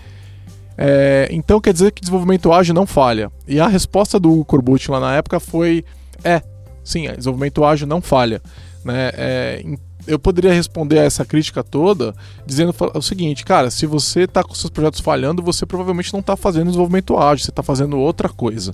é, 0.78 1.30
então 1.32 1.60
quer 1.60 1.74
dizer 1.74 1.92
que 1.92 2.02
desenvolvimento 2.02 2.52
ágil 2.52 2.76
não 2.76 2.86
falha? 2.86 3.32
E 3.48 3.60
a 3.60 3.68
resposta 3.68 4.20
do 4.20 4.32
Hugo 4.32 4.46
Corbucci 4.46 4.92
lá 4.92 5.00
na 5.00 5.16
época 5.16 5.40
foi 5.40 5.84
é 6.24 6.42
sim 6.84 7.10
desenvolvimento 7.10 7.66
ágil 7.66 7.88
não 7.88 8.00
falha 8.00 8.42
né 8.84 9.12
é, 9.16 9.64
eu 10.08 10.20
poderia 10.20 10.54
responder 10.54 11.00
a 11.00 11.04
essa 11.04 11.26
crítica 11.26 11.64
toda 11.64 12.14
dizendo 12.46 12.74
o 12.94 13.02
seguinte, 13.02 13.44
cara, 13.44 13.70
se 13.70 13.86
você 13.86 14.22
está 14.22 14.44
com 14.44 14.54
seus 14.54 14.70
projetos 14.70 15.00
falhando, 15.00 15.42
você 15.42 15.66
provavelmente 15.66 16.14
não 16.14 16.20
está 16.20 16.36
fazendo 16.36 16.68
desenvolvimento 16.68 17.18
ágil, 17.18 17.46
você 17.46 17.52
está 17.52 17.64
fazendo 17.64 17.98
outra 17.98 18.30
coisa. 18.30 18.74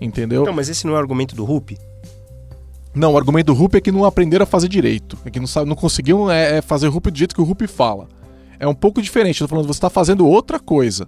Entendeu? 0.00 0.44
Não, 0.44 0.52
mas 0.52 0.68
esse 0.68 0.86
não 0.86 0.94
é 0.94 0.96
o 0.96 1.00
argumento 1.00 1.34
do 1.34 1.44
Rup? 1.44 1.72
Não, 2.94 3.12
o 3.12 3.18
argumento 3.18 3.46
do 3.46 3.54
Rup 3.54 3.74
é 3.74 3.80
que 3.80 3.92
não 3.92 4.04
aprenderam 4.04 4.44
a 4.44 4.46
fazer 4.46 4.68
direito. 4.68 5.18
É 5.24 5.30
que 5.30 5.38
não, 5.38 5.46
sabe, 5.46 5.68
não 5.68 5.76
conseguiram 5.76 6.30
é, 6.30 6.58
é 6.58 6.62
fazer 6.62 6.88
Rup 6.88 7.06
do 7.06 7.18
jeito 7.18 7.34
que 7.34 7.40
o 7.40 7.44
Rup 7.44 7.62
fala. 7.66 8.08
É 8.58 8.66
um 8.66 8.74
pouco 8.74 9.02
diferente. 9.02 9.40
Eu 9.40 9.46
tô 9.46 9.50
falando, 9.50 9.66
você 9.66 9.78
está 9.78 9.90
fazendo 9.90 10.26
outra 10.26 10.58
coisa. 10.58 11.06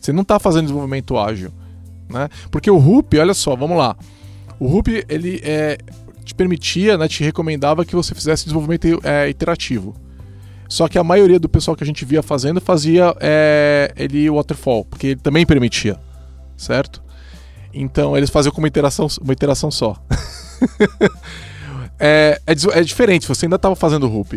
Você 0.00 0.12
não 0.12 0.22
está 0.22 0.38
fazendo 0.38 0.64
desenvolvimento 0.64 1.16
ágil. 1.16 1.50
Né? 2.08 2.28
Porque 2.50 2.70
o 2.70 2.76
Rup, 2.76 3.14
olha 3.14 3.34
só, 3.34 3.56
vamos 3.56 3.76
lá. 3.76 3.96
O 4.58 4.66
Rup, 4.66 4.88
ele 5.08 5.40
é, 5.42 5.78
te 6.32 6.34
permitia, 6.34 6.96
né, 6.96 7.06
te 7.06 7.22
recomendava 7.22 7.84
que 7.84 7.94
você 7.94 8.14
fizesse 8.14 8.44
desenvolvimento 8.44 9.00
é, 9.04 9.28
iterativo. 9.28 9.94
Só 10.68 10.88
que 10.88 10.98
a 10.98 11.04
maioria 11.04 11.38
do 11.38 11.48
pessoal 11.48 11.76
que 11.76 11.84
a 11.84 11.86
gente 11.86 12.04
via 12.04 12.22
fazendo 12.22 12.60
fazia 12.60 13.14
é, 13.20 13.92
ele 13.94 14.30
waterfall, 14.30 14.86
porque 14.86 15.08
ele 15.08 15.20
também 15.20 15.44
permitia, 15.44 16.00
certo? 16.56 17.02
Então 17.74 18.16
eles 18.16 18.30
faziam 18.30 18.52
com 18.52 18.60
uma 18.60 18.68
interação, 18.68 19.06
uma 19.20 19.32
interação 19.34 19.70
só. 19.70 20.02
é, 22.00 22.40
é, 22.46 22.52
é, 22.52 22.82
diferente, 22.82 23.28
você 23.28 23.44
ainda 23.44 23.56
estava 23.56 23.76
fazendo 23.76 24.08
Rup, 24.08 24.32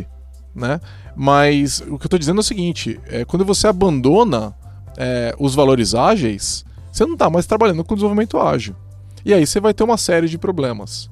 né? 0.53 0.81
Mas 1.15 1.79
o 1.79 1.97
que 1.97 2.03
eu 2.03 2.07
estou 2.07 2.19
dizendo 2.19 2.37
é 2.37 2.41
o 2.41 2.43
seguinte: 2.43 2.99
é, 3.07 3.23
quando 3.23 3.45
você 3.45 3.67
abandona 3.67 4.53
é, 4.97 5.33
os 5.39 5.55
valores 5.55 5.95
ágeis, 5.95 6.65
você 6.91 7.05
não 7.05 7.13
está 7.13 7.29
mais 7.29 7.45
trabalhando 7.45 7.81
com 7.85 7.95
desenvolvimento 7.95 8.37
ágil. 8.37 8.75
E 9.23 9.33
aí 9.33 9.47
você 9.47 9.61
vai 9.61 9.73
ter 9.73 9.83
uma 9.83 9.97
série 9.97 10.27
de 10.27 10.37
problemas 10.37 11.09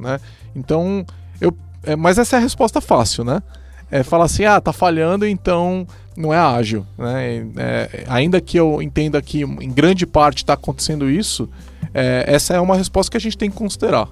né? 0.00 0.20
Então, 0.54 1.04
eu, 1.40 1.56
é, 1.84 1.94
mas 1.96 2.18
essa 2.18 2.36
é 2.36 2.38
a 2.38 2.42
resposta 2.42 2.80
fácil, 2.80 3.24
né? 3.24 3.42
É 3.90 4.02
falar 4.02 4.24
assim, 4.24 4.44
ah, 4.44 4.60
tá 4.60 4.72
falhando, 4.72 5.26
então 5.26 5.86
não 6.16 6.32
é 6.32 6.38
ágil, 6.38 6.86
né? 6.96 7.46
É, 7.56 8.04
ainda 8.08 8.40
que 8.40 8.58
eu 8.58 8.80
entenda 8.80 9.20
que 9.20 9.42
em 9.42 9.70
grande 9.70 10.06
parte 10.06 10.38
está 10.38 10.54
acontecendo 10.54 11.10
isso, 11.10 11.48
é, 11.92 12.24
essa 12.26 12.54
é 12.54 12.60
uma 12.60 12.76
resposta 12.76 13.10
que 13.10 13.16
a 13.16 13.20
gente 13.20 13.36
tem 13.36 13.50
que 13.50 13.56
considerar. 13.56 14.08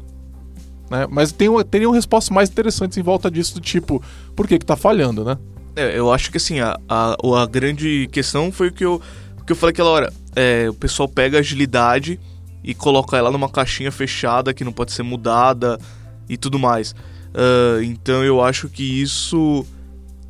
Né? 0.90 1.06
Mas 1.08 1.32
tem, 1.32 1.48
teriam 1.70 1.92
respostas 1.92 2.30
mais 2.30 2.48
interessantes 2.48 2.96
em 2.98 3.02
volta 3.02 3.30
disso, 3.30 3.54
do 3.54 3.60
tipo, 3.60 4.02
por 4.34 4.48
que 4.48 4.58
que 4.58 4.66
tá 4.66 4.76
falhando, 4.76 5.24
né? 5.24 5.38
É, 5.76 5.96
eu 5.96 6.12
acho 6.12 6.30
que 6.30 6.38
assim, 6.38 6.60
a, 6.60 6.78
a, 6.88 7.16
a 7.42 7.46
grande 7.46 8.08
questão 8.10 8.50
foi 8.50 8.68
o 8.68 8.72
que 8.72 8.84
eu, 8.84 9.00
que 9.46 9.52
eu 9.52 9.56
falei 9.56 9.72
aquela 9.72 9.90
hora. 9.90 10.12
É, 10.34 10.68
o 10.68 10.74
pessoal 10.74 11.08
pega 11.08 11.38
agilidade 11.38 12.18
e 12.68 12.74
coloca 12.74 13.16
ela 13.16 13.30
numa 13.30 13.48
caixinha 13.48 13.90
fechada 13.90 14.52
que 14.52 14.62
não 14.62 14.74
pode 14.74 14.92
ser 14.92 15.02
mudada 15.02 15.80
e 16.28 16.36
tudo 16.36 16.58
mais. 16.58 16.92
Uh, 17.30 17.82
então 17.82 18.22
eu 18.22 18.44
acho 18.44 18.68
que 18.68 18.82
isso. 19.00 19.64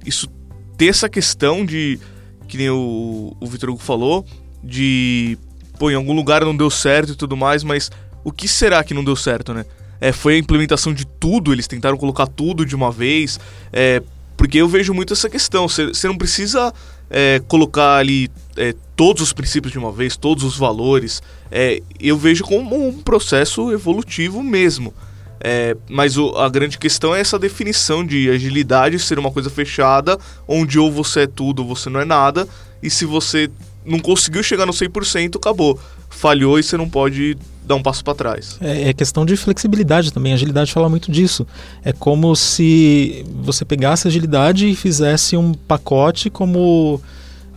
Isso 0.07 0.28
ter 0.76 0.86
essa 0.86 1.09
questão 1.09 1.66
de. 1.66 1.99
Que 2.47 2.57
nem 2.57 2.70
o, 2.70 3.36
o 3.41 3.47
Vitor 3.49 3.70
Hugo 3.70 3.82
falou, 3.82 4.24
de. 4.62 5.36
Pô, 5.80 5.91
em 5.91 5.97
algum 5.97 6.12
lugar 6.12 6.45
não 6.45 6.57
deu 6.57 6.70
certo 6.70 7.11
e 7.11 7.16
tudo 7.16 7.36
mais, 7.36 7.64
mas 7.64 7.91
o 8.22 8.30
que 8.30 8.47
será 8.47 8.84
que 8.84 8.95
não 8.95 9.03
deu 9.03 9.16
certo, 9.16 9.53
né? 9.53 9.66
É, 10.01 10.12
foi 10.12 10.34
a 10.34 10.39
implementação 10.39 10.95
de 10.95 11.05
tudo, 11.05 11.53
eles 11.53 11.66
tentaram 11.66 11.97
colocar 11.97 12.28
tudo 12.28 12.64
de 12.64 12.76
uma 12.76 12.93
vez. 12.93 13.41
É, 13.72 14.01
porque 14.36 14.59
eu 14.59 14.68
vejo 14.68 14.95
muito 14.95 15.12
essa 15.12 15.28
questão. 15.28 15.66
Você 15.68 16.07
não 16.07 16.16
precisa 16.16 16.72
é, 17.11 17.40
colocar 17.46 17.96
ali 17.96 18.30
é, 18.56 18.74
todos 18.96 19.22
os 19.22 19.32
princípios 19.32 19.72
de 19.72 19.78
uma 19.78 19.92
vez, 19.92 20.16
todos 20.16 20.44
os 20.44 20.56
valores. 20.56 21.22
É, 21.50 21.80
eu 22.00 22.16
vejo 22.16 22.44
como 22.44 22.88
um 22.88 22.92
processo 22.92 23.72
evolutivo 23.72 24.42
mesmo. 24.42 24.92
É, 25.40 25.76
mas 25.88 26.16
o, 26.16 26.36
a 26.36 26.48
grande 26.48 26.78
questão 26.78 27.14
é 27.14 27.20
essa 27.20 27.38
definição 27.38 28.04
de 28.04 28.28
agilidade 28.28 28.98
ser 28.98 29.18
uma 29.18 29.30
coisa 29.30 29.48
fechada, 29.48 30.18
onde 30.46 30.78
ou 30.78 30.90
você 30.90 31.20
é 31.20 31.26
tudo 31.26 31.62
ou 31.62 31.68
você 31.68 31.88
não 31.88 32.00
é 32.00 32.04
nada, 32.04 32.48
e 32.82 32.90
se 32.90 33.04
você 33.04 33.48
não 33.84 34.00
conseguiu 34.00 34.42
chegar 34.42 34.66
no 34.66 34.72
100%, 34.72 35.36
acabou. 35.36 35.78
Falhou 36.11 36.59
e 36.59 36.62
você 36.62 36.76
não 36.76 36.88
pode 36.88 37.36
dar 37.68 37.76
um 37.76 37.82
passo 37.82 38.02
para 38.02 38.14
trás. 38.14 38.58
É, 38.60 38.88
é, 38.88 38.92
questão 38.92 39.24
de 39.24 39.36
flexibilidade 39.36 40.12
também. 40.12 40.32
A 40.32 40.34
agilidade 40.34 40.72
fala 40.72 40.88
muito 40.88 41.12
disso. 41.12 41.46
É 41.84 41.92
como 41.92 42.34
se 42.34 43.24
você 43.42 43.64
pegasse 43.64 44.06
a 44.06 44.08
agilidade 44.08 44.68
e 44.68 44.74
fizesse 44.74 45.36
um 45.36 45.52
pacote 45.52 46.30
como 46.30 47.00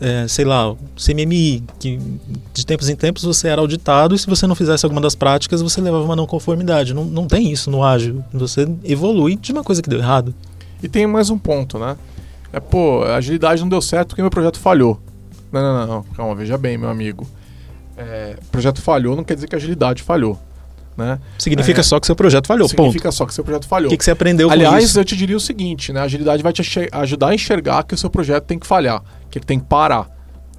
é, 0.01 0.27
sei 0.27 0.43
lá, 0.43 0.75
CMMI, 0.95 1.63
que 1.79 1.99
de 2.53 2.65
tempos 2.65 2.89
em 2.89 2.95
tempos 2.95 3.23
você 3.23 3.47
era 3.47 3.61
auditado 3.61 4.15
e 4.15 4.19
se 4.19 4.27
você 4.27 4.47
não 4.47 4.55
fizesse 4.55 4.83
alguma 4.83 4.99
das 4.99 5.13
práticas 5.13 5.61
você 5.61 5.79
levava 5.79 6.03
uma 6.03 6.15
não 6.15 6.25
conformidade. 6.25 6.93
Não, 6.93 7.05
não 7.05 7.27
tem 7.27 7.51
isso 7.51 7.71
no 7.71 7.83
ágil. 7.83 8.23
Você 8.33 8.67
evolui 8.83 9.35
de 9.35 9.51
uma 9.51 9.63
coisa 9.63 9.81
que 9.81 9.89
deu 9.89 9.99
errado. 9.99 10.33
E 10.83 10.89
tem 10.89 11.05
mais 11.07 11.29
um 11.29 11.37
ponto, 11.37 11.77
né? 11.77 11.95
É, 12.51 12.59
pô, 12.59 13.03
a 13.03 13.15
agilidade 13.15 13.61
não 13.61 13.69
deu 13.69 13.81
certo 13.81 14.09
porque 14.09 14.21
meu 14.21 14.31
projeto 14.31 14.59
falhou. 14.59 14.99
Não, 15.51 15.61
não, 15.61 15.87
não, 15.87 16.03
calma, 16.15 16.33
veja 16.33 16.57
bem, 16.57 16.77
meu 16.77 16.89
amigo. 16.89 17.27
É, 17.97 18.35
o 18.41 18.45
projeto 18.45 18.81
falhou 18.81 19.15
não 19.15 19.23
quer 19.23 19.35
dizer 19.35 19.47
que 19.47 19.55
a 19.55 19.57
agilidade 19.57 20.03
falhou. 20.03 20.39
Né? 20.97 21.19
Significa 21.37 21.79
é, 21.79 21.83
só 21.83 21.99
que 21.99 22.05
seu 22.05 22.15
projeto 22.15 22.47
falhou, 22.47 22.67
significa 22.67 23.05
ponto. 23.05 23.15
só 23.15 23.25
que 23.25 23.33
seu 23.33 23.43
projeto 23.43 23.67
falhou. 23.67 23.87
O 23.87 23.91
que, 23.91 23.97
que 23.97 24.03
você 24.03 24.11
aprendeu 24.11 24.51
Aliás, 24.51 24.75
com 24.75 24.81
isso? 24.81 24.99
eu 24.99 25.05
te 25.05 25.15
diria 25.15 25.37
o 25.37 25.39
seguinte, 25.39 25.93
né? 25.93 26.01
A 26.01 26.03
agilidade 26.03 26.43
vai 26.43 26.51
te 26.51 26.61
ajudar 26.91 27.29
a 27.29 27.35
enxergar 27.35 27.83
que 27.83 27.93
o 27.93 27.97
seu 27.97 28.09
projeto 28.09 28.43
tem 28.43 28.59
que 28.59 28.67
falhar 28.67 29.01
que 29.31 29.39
ele 29.39 29.45
tem 29.45 29.59
que 29.59 29.65
parar. 29.65 30.09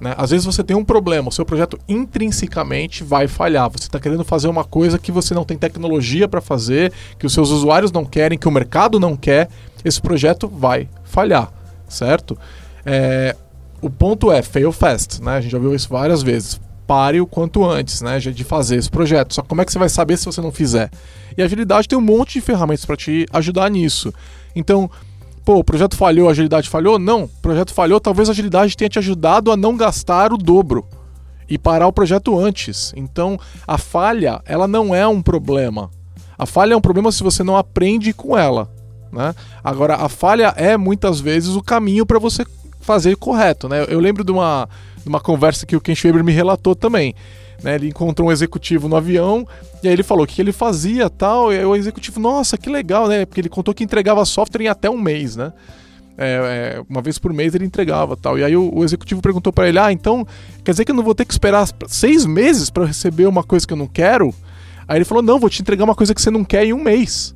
Né? 0.01 0.13
Às 0.17 0.31
vezes 0.31 0.45
você 0.45 0.63
tem 0.63 0.75
um 0.75 0.83
problema, 0.83 1.29
o 1.29 1.31
seu 1.31 1.45
projeto 1.45 1.79
intrinsecamente 1.87 3.03
vai 3.03 3.27
falhar. 3.27 3.69
Você 3.69 3.83
está 3.83 3.99
querendo 3.99 4.25
fazer 4.25 4.47
uma 4.49 4.63
coisa 4.65 4.97
que 4.97 5.11
você 5.11 5.33
não 5.33 5.45
tem 5.45 5.57
tecnologia 5.57 6.27
para 6.27 6.41
fazer, 6.41 6.91
que 7.17 7.25
os 7.25 7.31
seus 7.31 7.51
usuários 7.51 7.91
não 7.91 8.03
querem, 8.03 8.37
que 8.37 8.47
o 8.47 8.51
mercado 8.51 8.99
não 8.99 9.15
quer. 9.15 9.47
Esse 9.85 10.01
projeto 10.01 10.47
vai 10.47 10.89
falhar, 11.03 11.53
certo? 11.87 12.37
É, 12.85 13.35
o 13.81 13.89
ponto 13.89 14.31
é 14.31 14.41
fail 14.41 14.71
fast, 14.71 15.21
né? 15.21 15.37
A 15.37 15.41
gente 15.41 15.51
já 15.51 15.59
viu 15.59 15.73
isso 15.73 15.87
várias 15.87 16.23
vezes. 16.23 16.59
Pare 16.85 17.21
o 17.21 17.25
quanto 17.27 17.63
antes, 17.63 18.01
né, 18.01 18.19
de 18.19 18.43
fazer 18.43 18.75
esse 18.75 18.89
projeto. 18.89 19.33
Só 19.33 19.41
como 19.41 19.61
é 19.61 19.65
que 19.65 19.71
você 19.71 19.79
vai 19.79 19.89
saber 19.89 20.17
se 20.17 20.25
você 20.25 20.41
não 20.41 20.51
fizer? 20.51 20.91
E 21.37 21.41
a 21.41 21.45
agilidade 21.45 21.87
tem 21.87 21.97
um 21.97 22.01
monte 22.01 22.33
de 22.33 22.41
ferramentas 22.41 22.85
para 22.85 22.97
te 22.97 23.25
ajudar 23.31 23.69
nisso. 23.69 24.13
Então, 24.55 24.89
pô, 25.45 25.55
o 25.59 25.63
projeto 25.63 25.95
falhou, 25.95 26.27
a 26.27 26.31
agilidade 26.31 26.69
falhou? 26.69 26.99
Não, 26.99 27.23
o 27.23 27.29
projeto 27.41 27.73
falhou, 27.73 27.99
talvez 27.99 28.27
a 28.29 28.31
agilidade 28.33 28.75
tenha 28.75 28.89
te 28.89 28.99
ajudado 28.99 29.51
a 29.51 29.57
não 29.57 29.77
gastar 29.77 30.33
o 30.33 30.37
dobro. 30.37 30.85
e 31.49 31.57
parar 31.57 31.87
o 31.87 31.93
projeto 31.93 32.37
antes. 32.39 32.93
Então, 32.95 33.39
a 33.67 33.77
falha, 33.77 34.41
ela 34.45 34.67
não 34.67 34.93
é 34.93 35.07
um 35.07 35.21
problema. 35.21 35.89
A 36.37 36.45
falha 36.45 36.73
é 36.73 36.77
um 36.77 36.81
problema 36.81 37.11
se 37.11 37.23
você 37.23 37.43
não 37.43 37.55
aprende 37.55 38.13
com 38.13 38.37
ela. 38.37 38.69
Né? 39.11 39.35
Agora, 39.63 39.95
a 39.95 40.09
falha 40.09 40.53
é 40.57 40.75
muitas 40.77 41.19
vezes 41.19 41.55
o 41.55 41.61
caminho 41.61 42.05
para 42.05 42.19
você 42.19 42.45
fazer 42.81 43.15
correto. 43.17 43.69
Né? 43.69 43.85
Eu 43.87 43.99
lembro 43.99 44.23
de 44.23 44.31
uma, 44.31 44.67
de 45.03 45.09
uma 45.09 45.19
conversa 45.19 45.65
que 45.65 45.75
o 45.75 45.81
Ken 45.81 45.93
Schwaber 45.93 46.23
me 46.23 46.31
relatou 46.31 46.75
também. 46.75 47.13
Né, 47.61 47.75
ele 47.75 47.89
encontrou 47.89 48.29
um 48.29 48.31
executivo 48.31 48.89
no 48.89 48.95
avião 48.95 49.47
e 49.81 49.87
aí 49.87 49.93
ele 49.93 50.03
falou 50.03 50.23
o 50.25 50.27
que 50.27 50.41
ele 50.41 50.51
fazia 50.51 51.09
tal. 51.09 51.53
E 51.53 51.63
o 51.63 51.75
executivo, 51.75 52.19
nossa, 52.19 52.57
que 52.57 52.69
legal, 52.69 53.07
né? 53.07 53.25
Porque 53.25 53.41
ele 53.41 53.49
contou 53.49 53.73
que 53.73 53.83
entregava 53.83 54.23
software 54.25 54.63
em 54.63 54.67
até 54.67 54.89
um 54.89 54.99
mês, 54.99 55.35
né? 55.35 55.53
É, 56.15 56.77
é, 56.77 56.83
uma 56.87 57.01
vez 57.01 57.17
por 57.17 57.33
mês 57.33 57.55
ele 57.55 57.65
entregava 57.65 58.15
tal. 58.15 58.37
E 58.37 58.43
aí 58.43 58.55
o, 58.55 58.71
o 58.73 58.83
executivo 58.83 59.21
perguntou 59.21 59.51
para 59.51 59.67
ele: 59.67 59.79
Ah, 59.79 59.91
então 59.91 60.25
quer 60.63 60.71
dizer 60.71 60.85
que 60.85 60.91
eu 60.91 60.95
não 60.95 61.03
vou 61.03 61.15
ter 61.15 61.25
que 61.25 61.33
esperar 61.33 61.67
seis 61.87 62.25
meses 62.25 62.69
para 62.69 62.85
receber 62.85 63.25
uma 63.25 63.43
coisa 63.43 63.65
que 63.65 63.73
eu 63.73 63.77
não 63.77 63.87
quero? 63.87 64.33
Aí 64.87 64.97
ele 64.97 65.05
falou: 65.05 65.23
Não, 65.23 65.39
vou 65.39 65.49
te 65.49 65.61
entregar 65.61 65.83
uma 65.83 65.95
coisa 65.95 66.13
que 66.13 66.21
você 66.21 66.29
não 66.29 66.43
quer 66.43 66.65
em 66.65 66.73
um 66.73 66.83
mês. 66.83 67.33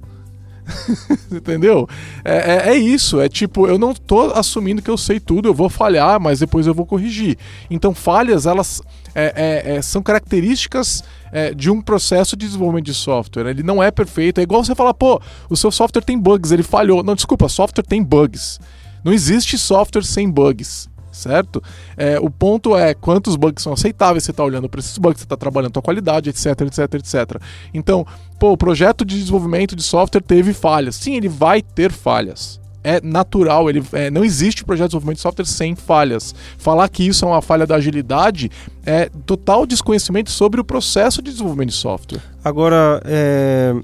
Entendeu? 1.32 1.88
É, 2.24 2.36
é, 2.36 2.70
é, 2.70 2.76
isso. 2.76 3.20
É 3.20 3.30
tipo, 3.30 3.68
eu 3.68 3.78
não 3.78 3.93
tô 3.93 4.32
assumindo 4.34 4.82
que 4.82 4.89
eu 4.89 4.97
sei 4.97 5.20
tudo, 5.20 5.47
eu 5.47 5.53
vou 5.53 5.70
falhar, 5.70 6.20
mas 6.20 6.39
depois 6.39 6.68
eu 6.68 6.74
vou 6.74 6.86
corrigir. 6.86 7.38
Então, 7.70 7.93
falhas, 7.93 8.45
elas 8.45 8.82
é, 9.15 9.34
é, 9.36 9.76
é 9.76 9.82
são 9.82 10.01
características 10.01 11.03
é, 11.32 11.53
de 11.53 11.70
um 11.70 11.82
processo 11.82 12.36
de 12.36 12.45
desenvolvimento 12.45 12.86
de 12.86 12.93
software. 12.93 13.49
Ele 13.49 13.63
não 13.63 13.82
é 13.82 13.91
perfeito. 13.91 14.39
É 14.39 14.43
igual 14.43 14.63
você 14.63 14.76
falar, 14.76 14.93
pô, 14.93 15.22
o 15.49 15.55
seu 15.55 15.72
software 15.72 16.03
tem 16.03 16.20
bugs, 16.20 16.51
ele 16.51 16.63
falhou. 16.63 17.03
Não, 17.03 17.15
desculpa, 17.15 17.49
software 17.49 17.84
tem 17.84 18.03
bugs. 18.03 18.59
Não 19.03 19.13
existe 19.13 19.57
software 19.57 20.03
sem 20.03 20.30
bugs 20.30 20.89
certo? 21.18 21.61
É, 21.95 22.20
o 22.20 22.30
ponto 22.30 22.76
é 22.76 22.93
quantos 22.93 23.36
bugs 23.36 23.63
são 23.63 23.74
aceitáveis, 23.74 24.24
você 24.24 24.32
está 24.32 24.43
olhando 24.43 24.70
para 24.70 24.80
esses 24.80 24.97
bugs, 24.97 25.20
você 25.20 25.26
está 25.26 25.36
trabalhando 25.36 25.78
a 25.78 25.82
qualidade, 25.82 26.30
etc, 26.30 26.61
etc, 26.61 26.93
etc. 26.93 27.41
Então, 27.74 28.05
pô, 28.39 28.51
o 28.51 28.57
projeto 28.57 29.03
de 29.03 29.18
desenvolvimento 29.18 29.76
de 29.76 29.84
software 29.84 30.22
teve 30.22 30.53
falhas. 30.53 30.95
Sim, 30.95 31.15
ele 31.15 31.30
vai 31.30 31.61
ter 31.61 31.91
falhas. 31.91 32.59
É 32.84 33.01
natural, 33.01 33.70
ele 33.70 33.84
é, 33.91 34.09
não 34.09 34.24
existe 34.24 34.63
projeto 34.63 34.86
de 34.86 34.89
desenvolvimento 34.91 35.18
de 35.18 35.22
software 35.24 35.45
sem 35.45 35.76
falhas. 35.76 36.34
Falar 36.57 36.88
que 36.88 37.05
isso 37.05 37.26
é 37.26 37.28
uma 37.28 37.41
falha 37.41 37.68
da 37.68 37.76
agilidade 37.76 38.49
é 38.86 39.09
total 39.26 39.65
desconhecimento 39.65 40.32
sobre 40.32 40.61
o 40.61 40.63
processo 40.63 41.22
de 41.22 41.32
desenvolvimento 41.32 41.70
de 41.70 41.76
software. 41.76 42.22
Agora, 42.43 43.01
é... 43.03 43.76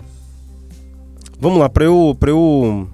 vamos 1.38 1.60
lá, 1.60 1.68
para 1.68 1.84
eu, 1.84 2.18
eu 2.28 2.88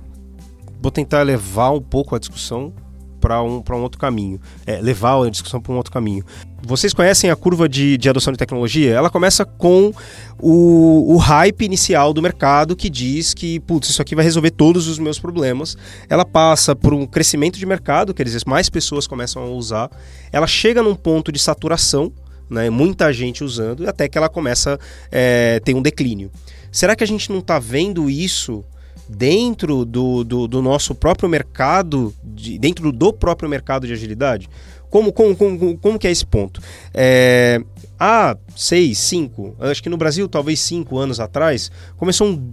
vou 0.81 0.91
tentar 0.91 1.21
levar 1.21 1.71
um 1.71 1.81
pouco 1.81 2.15
a 2.15 2.19
discussão 2.19 2.73
para 3.20 3.43
um, 3.43 3.61
um 3.70 3.82
outro 3.82 3.99
caminho, 3.99 4.39
é, 4.65 4.82
levar 4.82 5.24
a 5.24 5.30
discussão 5.30 5.61
para 5.61 5.72
um 5.74 5.78
outro 5.78 5.91
caminho. 5.91 6.24
Vocês 6.61 6.93
conhecem 6.93 7.30
a 7.30 7.36
curva 7.36 7.70
de, 7.70 7.97
de 7.97 8.09
adoção 8.09 8.34
de 8.34 8.39
tecnologia? 8.39 8.93
Ela 8.93 9.09
começa 9.09 9.45
com 9.45 9.93
o, 10.39 11.13
o 11.13 11.17
hype 11.17 11.63
inicial 11.63 12.13
do 12.13 12.22
mercado 12.22 12.76
que 12.76 12.89
diz 12.89 13.34
que, 13.34 13.59
putz, 13.61 13.89
isso 13.89 14.01
aqui 14.01 14.15
vai 14.15 14.26
resolver 14.26 14.51
todos 14.51 14.88
os 14.88 14.99
meus 14.99 15.20
problemas. 15.20 15.78
Ela 16.09 16.26
passa 16.26 16.76
por 16.76 16.93
um 16.93 17.05
crescimento 17.05 17.57
de 17.57 17.65
mercado, 17.65 18.13
quer 18.13 18.24
dizer, 18.24 18.41
mais 18.45 18.70
pessoas 18.70 19.07
começam 19.07 19.43
a 19.43 19.47
usar. 19.47 19.89
Ela 20.32 20.47
chega 20.47 20.84
num 20.84 20.95
ponto 20.95 21.32
de 21.32 21.39
saturação, 21.39 22.11
né, 22.49 22.70
muita 22.70 23.13
gente 23.13 23.43
usando, 23.43 23.88
até 23.88 24.07
que 24.07 24.17
ela 24.17 24.30
começa 24.30 24.76
a 24.76 24.80
é, 25.11 25.59
ter 25.59 25.74
um 25.74 25.82
declínio. 25.82 26.32
Será 26.72 26.95
que 26.95 27.03
a 27.03 27.07
gente 27.07 27.32
não 27.32 27.39
está 27.39 27.57
vendo 27.57 28.09
isso 28.09 28.63
dentro 29.10 29.84
do, 29.84 30.24
do, 30.24 30.47
do 30.47 30.62
nosso 30.62 30.93
próprio 30.93 31.28
mercado, 31.28 32.14
de, 32.24 32.60
dentro 32.60 32.91
do 32.91 33.12
próprio 33.12 33.49
mercado 33.49 33.88
de 33.88 33.93
agilidade? 33.93 34.47
Como, 34.89 35.12
como, 35.12 35.36
como, 35.36 35.78
como 35.78 35.99
que 35.99 36.07
é 36.07 36.12
esse 36.12 36.26
ponto? 36.26 36.62
É, 36.93 37.62
há 37.99 38.36
seis, 38.55 38.97
cinco, 38.97 39.55
acho 39.60 39.84
que 39.84 39.89
no 39.89 39.97
Brasil 39.97 40.28
talvez 40.28 40.60
cinco 40.60 40.97
anos 40.97 41.20
atrás, 41.20 41.72
começou 41.97 42.28
um 42.28 42.51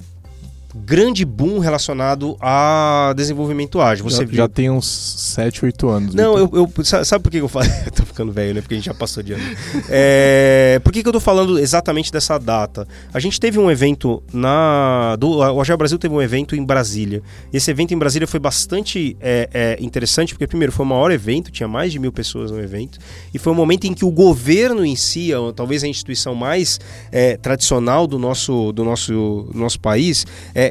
grande 0.77 1.24
boom 1.24 1.59
relacionado 1.59 2.37
a 2.41 3.12
desenvolvimento 3.16 3.81
ágil. 3.81 4.05
Você 4.05 4.18
já, 4.18 4.24
viu... 4.24 4.37
já 4.37 4.49
tem 4.49 4.70
uns 4.70 4.87
7, 4.87 5.64
8 5.64 5.89
anos. 5.89 6.14
Não, 6.14 6.39
eu, 6.39 6.51
eu, 6.53 6.85
sabe 6.85 7.22
por 7.22 7.31
que 7.31 7.39
eu 7.39 7.49
falo? 7.49 7.66
eu 7.85 7.93
tô 7.93 8.05
ficando 8.05 8.33
velho, 8.33 8.55
né? 8.55 8.61
Porque 8.61 8.74
a 8.74 8.77
gente 8.77 8.87
já 8.87 8.95
passou 8.95 9.22
de 9.22 9.33
ano. 9.33 9.43
é... 9.89 10.81
Por 10.85 10.93
que, 10.93 11.03
que 11.03 11.09
eu 11.09 11.12
tô 11.12 11.20
falando 11.20 11.59
exatamente 11.59 12.12
dessa 12.12 12.39
data? 12.39 12.87
A 13.12 13.18
gente 13.18 13.41
teve 13.41 13.59
um 13.59 13.70
evento 13.70 14.22
na. 14.33 15.16
Do... 15.16 15.39
O 15.39 15.61
Agile 15.61 15.77
Brasil 15.77 15.99
teve 15.99 16.14
um 16.14 16.22
evento 16.22 16.55
em 16.55 16.64
Brasília. 16.64 17.22
Esse 17.53 17.70
evento 17.70 17.93
em 17.93 17.99
Brasília 17.99 18.27
foi 18.27 18.39
bastante 18.39 19.16
é, 19.20 19.49
é, 19.53 19.77
interessante, 19.81 20.35
porque, 20.35 20.47
primeiro, 20.47 20.72
foi 20.72 20.85
o 20.85 20.89
maior 20.89 21.11
evento, 21.11 21.51
tinha 21.51 21.68
mais 21.68 21.93
de 21.93 21.99
mil 21.99 22.12
pessoas 22.12 22.51
no 22.51 22.61
evento, 22.61 22.99
e 23.33 23.39
foi 23.39 23.53
um 23.53 23.57
momento 23.57 23.87
em 23.87 23.95
que 23.95 24.05
o 24.05 24.11
governo 24.11 24.85
em 24.85 24.97
si, 24.97 25.31
talvez 25.55 25.83
a 25.83 25.89
instituição 25.89 26.35
mais 26.35 26.79
é, 27.11 27.37
tradicional 27.37 28.07
do 28.07 28.18
nosso, 28.18 28.72
do 28.72 28.85
nosso, 28.85 29.49
do 29.53 29.59
nosso 29.59 29.81
país, 29.81 30.27
é, 30.55 30.66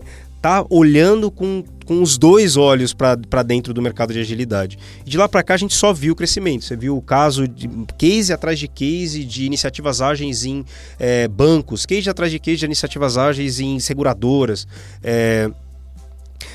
tá 0.45 0.63
olhando 0.69 1.31
com, 1.31 1.63
com 1.87 2.03
os 2.03 2.19
dois 2.19 2.55
olhos 2.55 2.93
para 2.93 3.41
dentro 3.41 3.73
do 3.73 3.81
mercado 3.81 4.13
de 4.13 4.19
agilidade. 4.19 4.77
E 5.03 5.09
de 5.09 5.17
lá 5.17 5.27
para 5.27 5.41
cá 5.41 5.55
a 5.55 5.57
gente 5.57 5.73
só 5.73 5.91
viu 5.91 6.13
o 6.13 6.15
crescimento. 6.15 6.63
Você 6.65 6.75
viu 6.75 6.95
o 6.95 7.01
caso 7.01 7.47
de 7.47 7.67
case 7.97 8.31
atrás 8.31 8.59
de 8.59 8.67
case 8.67 9.25
de 9.25 9.43
iniciativas 9.43 10.01
ágeis 10.01 10.45
em 10.45 10.63
é, 10.99 11.27
bancos, 11.27 11.83
case 11.87 12.07
atrás 12.07 12.31
de 12.31 12.37
case 12.37 12.57
de 12.57 12.65
iniciativas 12.65 13.17
ágeis 13.17 13.59
em 13.59 13.79
seguradoras. 13.79 14.67
É... 15.03 15.49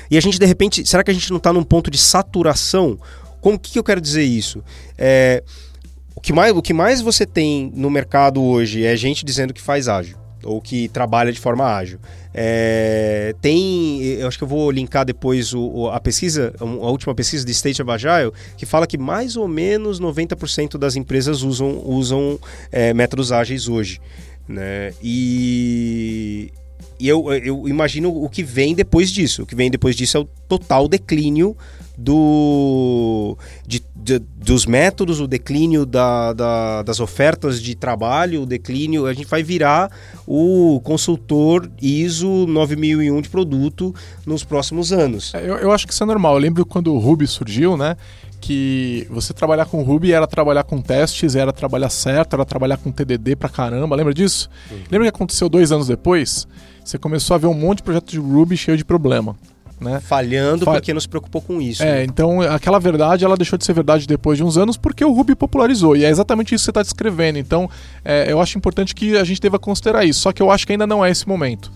E 0.09 0.17
a 0.17 0.21
gente, 0.21 0.39
de 0.39 0.45
repente, 0.45 0.87
será 0.87 1.03
que 1.03 1.11
a 1.11 1.13
gente 1.13 1.29
não 1.29 1.37
está 1.37 1.51
num 1.51 1.63
ponto 1.63 1.91
de 1.91 1.97
saturação? 1.97 2.97
Como 3.41 3.59
que, 3.59 3.71
que 3.73 3.79
eu 3.79 3.83
quero 3.83 3.99
dizer 3.99 4.23
isso? 4.23 4.63
É... 4.97 5.43
O 6.15 6.21
que, 6.21 6.31
mais, 6.31 6.55
o 6.55 6.61
que 6.61 6.73
mais 6.73 7.01
você 7.01 7.25
tem 7.25 7.69
no 7.75 7.89
mercado 7.89 8.41
hoje 8.41 8.85
é 8.85 8.95
gente 8.95 9.25
dizendo 9.25 9.53
que 9.53 9.61
faz 9.61 9.89
ágil 9.89 10.20
ou 10.43 10.61
que 10.61 10.87
trabalha 10.89 11.31
de 11.31 11.39
forma 11.39 11.65
ágil. 11.65 11.99
É, 12.33 13.35
tem, 13.41 14.01
eu 14.03 14.27
acho 14.27 14.37
que 14.37 14.43
eu 14.43 14.47
vou 14.47 14.71
linkar 14.71 15.05
depois 15.05 15.53
o, 15.53 15.89
a 15.89 15.99
pesquisa, 15.99 16.53
a 16.59 16.65
última 16.65 17.13
pesquisa 17.13 17.45
de 17.45 17.51
State 17.51 17.81
of 17.81 17.91
Agile, 17.91 18.31
que 18.57 18.65
fala 18.65 18.87
que 18.87 18.97
mais 18.97 19.35
ou 19.35 19.47
menos 19.47 19.99
90% 19.99 20.77
das 20.77 20.95
empresas 20.95 21.41
usam, 21.41 21.81
usam 21.85 22.39
é, 22.71 22.93
métodos 22.93 23.31
ágeis 23.31 23.67
hoje. 23.67 23.99
Né? 24.47 24.93
E, 25.01 26.51
e 26.99 27.07
eu, 27.07 27.31
eu 27.33 27.67
imagino 27.67 28.23
o 28.23 28.29
que 28.29 28.43
vem 28.43 28.73
depois 28.73 29.11
disso. 29.11 29.43
O 29.43 29.45
que 29.45 29.55
vem 29.55 29.69
depois 29.69 29.95
disso 29.95 30.17
é 30.17 30.19
o 30.19 30.25
total 30.47 30.87
declínio 30.87 31.55
do, 31.97 33.37
de, 33.67 33.83
de, 34.03 34.19
dos 34.19 34.65
métodos, 34.65 35.19
o 35.19 35.27
declínio 35.27 35.85
da, 35.85 36.33
da, 36.33 36.81
das 36.81 36.99
ofertas 36.99 37.61
de 37.61 37.75
trabalho, 37.75 38.43
o 38.43 38.45
declínio, 38.45 39.05
a 39.05 39.13
gente 39.13 39.27
vai 39.27 39.43
virar 39.43 39.91
o 40.27 40.81
consultor 40.83 41.69
ISO 41.81 42.45
9001 42.47 43.21
de 43.21 43.29
produto 43.29 43.93
nos 44.25 44.43
próximos 44.43 44.91
anos. 44.91 45.33
É, 45.33 45.41
eu, 45.41 45.57
eu 45.57 45.71
acho 45.71 45.85
que 45.85 45.93
isso 45.93 46.03
é 46.03 46.05
normal. 46.05 46.33
Eu 46.35 46.39
lembro 46.39 46.65
quando 46.65 46.93
o 46.93 46.99
Ruby 46.99 47.27
surgiu, 47.27 47.77
né? 47.77 47.95
que 48.41 49.05
você 49.07 49.35
trabalhar 49.35 49.65
com 49.65 49.83
Ruby 49.83 50.13
era 50.13 50.25
trabalhar 50.25 50.63
com 50.63 50.81
testes, 50.81 51.35
era 51.35 51.53
trabalhar 51.53 51.89
certo, 51.89 52.33
era 52.33 52.43
trabalhar 52.43 52.77
com 52.77 52.91
TDD 52.91 53.35
pra 53.35 53.47
caramba. 53.47 53.95
Lembra 53.95 54.15
disso? 54.15 54.49
Uhum. 54.71 54.77
Lembra 54.89 55.11
que 55.11 55.15
aconteceu 55.15 55.47
dois 55.47 55.71
anos 55.71 55.87
depois? 55.87 56.47
Você 56.83 56.97
começou 56.97 57.35
a 57.35 57.37
ver 57.37 57.45
um 57.45 57.53
monte 57.53 57.77
de 57.77 57.83
projetos 57.83 58.11
de 58.11 58.19
Ruby 58.19 58.57
cheio 58.57 58.75
de 58.75 58.83
problema 58.83 59.35
né? 59.81 59.99
Falhando 59.99 60.63
Fa... 60.65 60.73
porque 60.73 60.93
não 60.93 61.01
se 61.01 61.09
preocupou 61.09 61.41
com 61.41 61.59
isso. 61.61 61.81
É, 61.81 61.97
né? 61.97 62.03
então 62.03 62.41
aquela 62.41 62.79
verdade 62.79 63.25
ela 63.25 63.35
deixou 63.35 63.57
de 63.57 63.65
ser 63.65 63.73
verdade 63.73 64.07
depois 64.07 64.37
de 64.37 64.43
uns 64.43 64.57
anos 64.57 64.77
porque 64.77 65.03
o 65.03 65.11
Ruby 65.11 65.35
popularizou. 65.35 65.97
E 65.97 66.05
é 66.05 66.09
exatamente 66.09 66.53
isso 66.53 66.61
que 66.61 66.65
você 66.65 66.71
está 66.71 66.83
descrevendo. 66.83 67.39
Então 67.39 67.69
é, 68.05 68.31
eu 68.31 68.39
acho 68.39 68.57
importante 68.57 68.93
que 68.93 69.17
a 69.17 69.23
gente 69.23 69.41
deva 69.41 69.57
considerar 69.57 70.05
isso. 70.05 70.21
Só 70.21 70.31
que 70.31 70.41
eu 70.41 70.51
acho 70.51 70.65
que 70.65 70.71
ainda 70.73 70.85
não 70.85 71.03
é 71.03 71.09
esse 71.09 71.27
momento. 71.27 71.71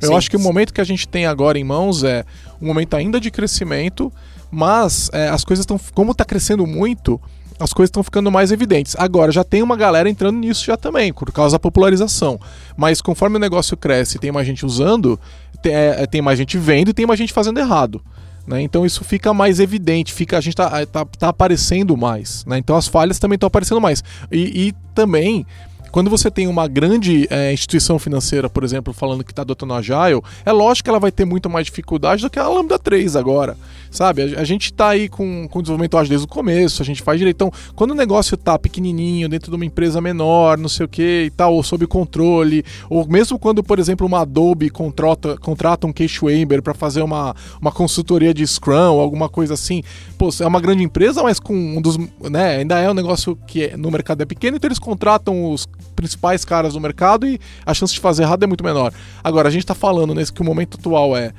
Eu 0.00 0.08
Sim. 0.08 0.14
acho 0.14 0.30
que 0.30 0.36
o 0.36 0.40
momento 0.40 0.72
que 0.72 0.80
a 0.80 0.84
gente 0.84 1.08
tem 1.08 1.26
agora 1.26 1.58
em 1.58 1.64
mãos 1.64 2.04
é 2.04 2.24
um 2.62 2.66
momento 2.66 2.94
ainda 2.94 3.20
de 3.20 3.30
crescimento, 3.30 4.12
mas 4.50 5.10
é, 5.12 5.28
as 5.28 5.44
coisas 5.44 5.64
estão. 5.64 5.78
Como 5.92 6.12
está 6.12 6.24
crescendo 6.24 6.66
muito, 6.66 7.20
as 7.58 7.72
coisas 7.72 7.88
estão 7.88 8.02
ficando 8.02 8.30
mais 8.30 8.52
evidentes. 8.52 8.94
Agora, 8.98 9.32
já 9.32 9.42
tem 9.44 9.62
uma 9.62 9.76
galera 9.76 10.08
entrando 10.08 10.38
nisso 10.38 10.64
já 10.64 10.76
também, 10.76 11.12
por 11.12 11.32
causa 11.32 11.56
da 11.56 11.58
popularização. 11.58 12.38
Mas 12.76 13.00
conforme 13.00 13.36
o 13.36 13.40
negócio 13.40 13.76
cresce 13.76 14.18
tem 14.18 14.30
mais 14.30 14.46
gente 14.46 14.64
usando, 14.64 15.18
tem, 15.62 15.74
é, 15.74 16.06
tem 16.06 16.22
mais 16.22 16.38
gente 16.38 16.56
vendo 16.58 16.90
e 16.90 16.94
tem 16.94 17.06
mais 17.06 17.18
gente 17.18 17.32
fazendo 17.32 17.58
errado. 17.58 18.00
Né? 18.46 18.62
Então 18.62 18.86
isso 18.86 19.04
fica 19.04 19.34
mais 19.34 19.60
evidente, 19.60 20.12
fica 20.12 20.38
a 20.38 20.40
gente 20.40 20.54
está 20.54 20.86
tá, 20.86 21.04
tá 21.04 21.28
aparecendo 21.28 21.96
mais. 21.96 22.44
Né? 22.46 22.58
Então 22.58 22.76
as 22.76 22.88
falhas 22.88 23.18
também 23.18 23.34
estão 23.34 23.48
aparecendo 23.48 23.80
mais. 23.80 24.02
E, 24.32 24.68
e 24.68 24.74
também 24.94 25.44
quando 25.90 26.10
você 26.10 26.30
tem 26.30 26.46
uma 26.46 26.68
grande 26.68 27.26
é, 27.30 27.52
instituição 27.52 27.98
financeira, 27.98 28.48
por 28.48 28.64
exemplo, 28.64 28.92
falando 28.92 29.24
que 29.24 29.32
está 29.32 29.42
adotando 29.42 29.74
Agile, 29.74 30.22
é 30.44 30.52
lógico 30.52 30.84
que 30.84 30.90
ela 30.90 31.00
vai 31.00 31.10
ter 31.10 31.24
muito 31.24 31.48
mais 31.48 31.66
dificuldade 31.66 32.22
do 32.22 32.30
que 32.30 32.38
a 32.38 32.48
Lambda 32.48 32.78
3 32.78 33.16
agora. 33.16 33.56
Sabe? 33.90 34.22
A, 34.22 34.40
a 34.40 34.44
gente 34.44 34.64
está 34.64 34.88
aí 34.88 35.08
com, 35.08 35.48
com 35.48 35.62
desenvolvimento 35.62 35.96
Agile 35.96 36.10
desde 36.10 36.26
o 36.26 36.28
começo, 36.28 36.82
a 36.82 36.84
gente 36.84 37.02
faz 37.02 37.18
direito. 37.18 37.36
Então, 37.36 37.52
quando 37.74 37.92
o 37.92 37.94
negócio 37.94 38.34
está 38.34 38.58
pequenininho, 38.58 39.28
dentro 39.28 39.50
de 39.50 39.56
uma 39.56 39.64
empresa 39.64 40.00
menor, 40.00 40.58
não 40.58 40.68
sei 40.68 40.86
o 40.86 40.88
que 40.88 41.24
e 41.26 41.30
tal, 41.30 41.54
ou 41.54 41.62
sob 41.62 41.86
controle, 41.86 42.64
ou 42.90 43.06
mesmo 43.06 43.38
quando, 43.38 43.62
por 43.62 43.78
exemplo, 43.78 44.06
uma 44.06 44.20
Adobe 44.20 44.70
contrata, 44.70 45.36
contrata 45.38 45.86
um 45.86 45.92
Case 45.92 46.18
Wember 46.22 46.62
para 46.62 46.74
fazer 46.74 47.02
uma, 47.02 47.34
uma 47.60 47.72
consultoria 47.72 48.34
de 48.34 48.46
Scrum 48.46 48.92
ou 48.92 49.00
alguma 49.00 49.28
coisa 49.28 49.54
assim, 49.54 49.82
pô, 50.16 50.28
é 50.40 50.46
uma 50.46 50.60
grande 50.60 50.82
empresa, 50.82 51.22
mas 51.22 51.40
com 51.40 51.54
um 51.54 51.80
dos. 51.80 51.96
Né, 51.96 52.58
ainda 52.58 52.78
é 52.78 52.90
um 52.90 52.94
negócio 52.94 53.36
que 53.46 53.64
é, 53.64 53.76
no 53.76 53.90
mercado 53.90 54.22
é 54.22 54.26
pequeno, 54.26 54.56
então 54.56 54.68
eles 54.68 54.78
contratam 54.78 55.52
os 55.52 55.66
principais 55.98 56.44
caras 56.44 56.74
do 56.74 56.80
mercado 56.80 57.26
e 57.26 57.40
a 57.66 57.74
chance 57.74 57.92
de 57.92 57.98
fazer 57.98 58.22
errado 58.22 58.44
é 58.44 58.46
muito 58.46 58.62
menor. 58.62 58.92
Agora, 59.22 59.48
a 59.48 59.50
gente 59.50 59.64
está 59.64 59.74
falando 59.74 60.14
nesse 60.14 60.32
que 60.32 60.40
o 60.40 60.44
momento 60.44 60.78
atual 60.78 61.16
é 61.16 61.32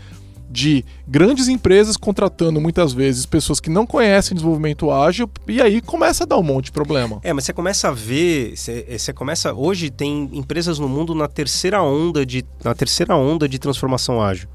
de 0.51 0.84
grandes 1.07 1.47
empresas 1.47 1.95
contratando 1.95 2.60
muitas 2.60 2.91
vezes 2.91 3.26
pessoas 3.26 3.60
que 3.60 3.70
não 3.70 3.86
conhecem 3.86 4.36
desenvolvimento 4.36 4.91
ágil 4.91 5.30
e 5.47 5.62
aí 5.62 5.80
começa 5.80 6.24
a 6.24 6.28
dar 6.28 6.38
um 6.38 6.43
monte 6.43 6.66
de 6.66 6.72
problema. 6.72 7.20
É, 7.24 7.32
mas 7.32 7.45
você 7.45 7.53
começa 7.53 7.88
a 7.88 7.91
ver, 7.91 8.57
você, 8.57 8.97
você 8.97 9.14
começa 9.14 9.53
hoje 9.53 9.89
tem 9.89 10.30
empresas 10.34 10.80
no 10.80 10.89
mundo 10.89 11.14
na 11.14 11.28
terceira 11.28 11.82
onda 11.82 12.26
de 12.26 12.43
na 12.64 12.74
terceira 12.74 13.16
onda 13.16 13.47
de 13.47 13.60
transformação 13.60 14.22
ágil. 14.22 14.49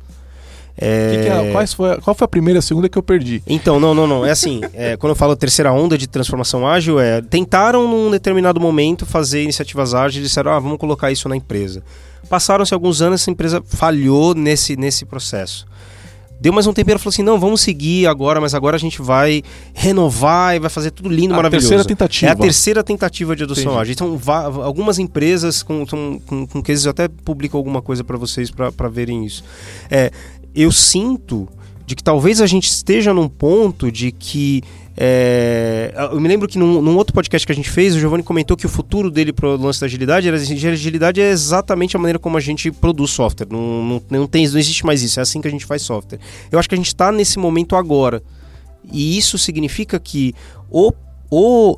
É... 0.76 1.16
Que 1.16 1.22
que 1.22 1.28
é, 1.28 1.52
quais 1.52 1.72
foi, 1.72 2.00
qual 2.00 2.14
foi 2.14 2.24
a 2.24 2.28
primeira 2.28 2.58
e 2.58 2.60
a 2.60 2.62
segunda 2.62 2.88
que 2.88 2.98
eu 2.98 3.02
perdi? 3.02 3.42
Então, 3.46 3.78
não, 3.78 3.94
não, 3.94 4.06
não. 4.06 4.26
É 4.26 4.30
assim, 4.30 4.60
é, 4.74 4.96
quando 4.96 5.10
eu 5.10 5.16
falo 5.16 5.36
terceira 5.36 5.72
onda 5.72 5.96
de 5.96 6.06
transformação 6.06 6.66
ágil, 6.66 6.98
é 6.98 7.22
tentaram 7.22 7.86
num 7.86 8.10
determinado 8.10 8.60
momento 8.60 9.06
fazer 9.06 9.42
iniciativas 9.42 9.94
ágeis 9.94 10.24
e 10.24 10.28
disseram, 10.28 10.52
ah, 10.52 10.58
vamos 10.58 10.78
colocar 10.78 11.10
isso 11.10 11.28
na 11.28 11.36
empresa. 11.36 11.82
Passaram-se 12.28 12.72
alguns 12.72 13.02
anos, 13.02 13.20
essa 13.20 13.30
empresa 13.30 13.62
falhou 13.64 14.34
nesse, 14.34 14.76
nesse 14.76 15.04
processo. 15.04 15.66
Deu 16.40 16.52
mais 16.52 16.66
um 16.66 16.72
tempero 16.72 16.98
e 16.98 17.00
falou 17.00 17.10
assim: 17.10 17.22
não, 17.22 17.38
vamos 17.38 17.60
seguir 17.60 18.06
agora, 18.06 18.40
mas 18.40 18.54
agora 18.54 18.76
a 18.76 18.78
gente 18.78 19.00
vai 19.00 19.42
renovar 19.72 20.54
e 20.54 20.58
vai 20.58 20.68
fazer 20.68 20.90
tudo 20.90 21.08
lindo, 21.08 21.32
a 21.32 21.36
maravilhoso. 21.36 21.68
terceira 21.68 21.84
tentativa. 21.84 22.30
É 22.30 22.32
a 22.32 22.36
terceira 22.36 22.84
tentativa 22.84 23.36
de 23.36 23.44
adoção 23.44 23.78
ágil. 23.78 23.92
Então, 23.92 24.20
algumas 24.62 24.98
empresas 24.98 25.62
com, 25.62 25.86
com, 25.86 26.20
com, 26.20 26.46
com 26.46 26.62
cases, 26.62 26.84
eu 26.84 26.90
até 26.90 27.08
publico 27.08 27.56
alguma 27.56 27.80
coisa 27.80 28.02
para 28.02 28.18
vocês 28.18 28.50
para 28.50 28.88
verem 28.88 29.24
isso. 29.24 29.44
É, 29.90 30.10
eu 30.54 30.70
sinto 30.70 31.48
de 31.86 31.94
que 31.94 32.02
talvez 32.02 32.40
a 32.40 32.46
gente 32.46 32.68
esteja 32.68 33.12
num 33.12 33.28
ponto 33.28 33.90
de 33.90 34.12
que. 34.12 34.62
É, 34.96 35.92
eu 36.12 36.20
me 36.20 36.28
lembro 36.28 36.46
que 36.46 36.56
num, 36.56 36.80
num, 36.80 36.96
outro 36.96 37.12
podcast 37.12 37.44
que 37.44 37.52
a 37.52 37.54
gente 37.54 37.68
fez, 37.68 37.96
o 37.96 37.98
Giovanni 37.98 38.22
comentou 38.22 38.56
que 38.56 38.64
o 38.64 38.68
futuro 38.68 39.10
dele 39.10 39.32
para 39.32 39.48
o 39.48 39.56
lance 39.56 39.80
da 39.80 39.86
agilidade 39.86 40.28
era 40.28 40.36
assim, 40.36 40.54
agilidade 40.68 41.20
é 41.20 41.30
exatamente 41.30 41.96
a 41.96 41.98
maneira 41.98 42.18
como 42.18 42.36
a 42.36 42.40
gente 42.40 42.70
produz 42.70 43.10
software. 43.10 43.48
Não, 43.50 43.82
não, 43.82 44.02
não, 44.08 44.26
tem, 44.28 44.46
não 44.46 44.58
existe 44.58 44.86
mais 44.86 45.02
isso, 45.02 45.18
é 45.18 45.22
assim 45.22 45.40
que 45.40 45.48
a 45.48 45.50
gente 45.50 45.66
faz 45.66 45.82
software. 45.82 46.20
Eu 46.50 46.60
acho 46.60 46.68
que 46.68 46.76
a 46.76 46.78
gente 46.78 46.86
está 46.86 47.10
nesse 47.10 47.40
momento 47.40 47.74
agora. 47.74 48.22
E 48.92 49.18
isso 49.18 49.36
significa 49.36 49.98
que 49.98 50.32
o, 50.70 50.92
o 51.28 51.76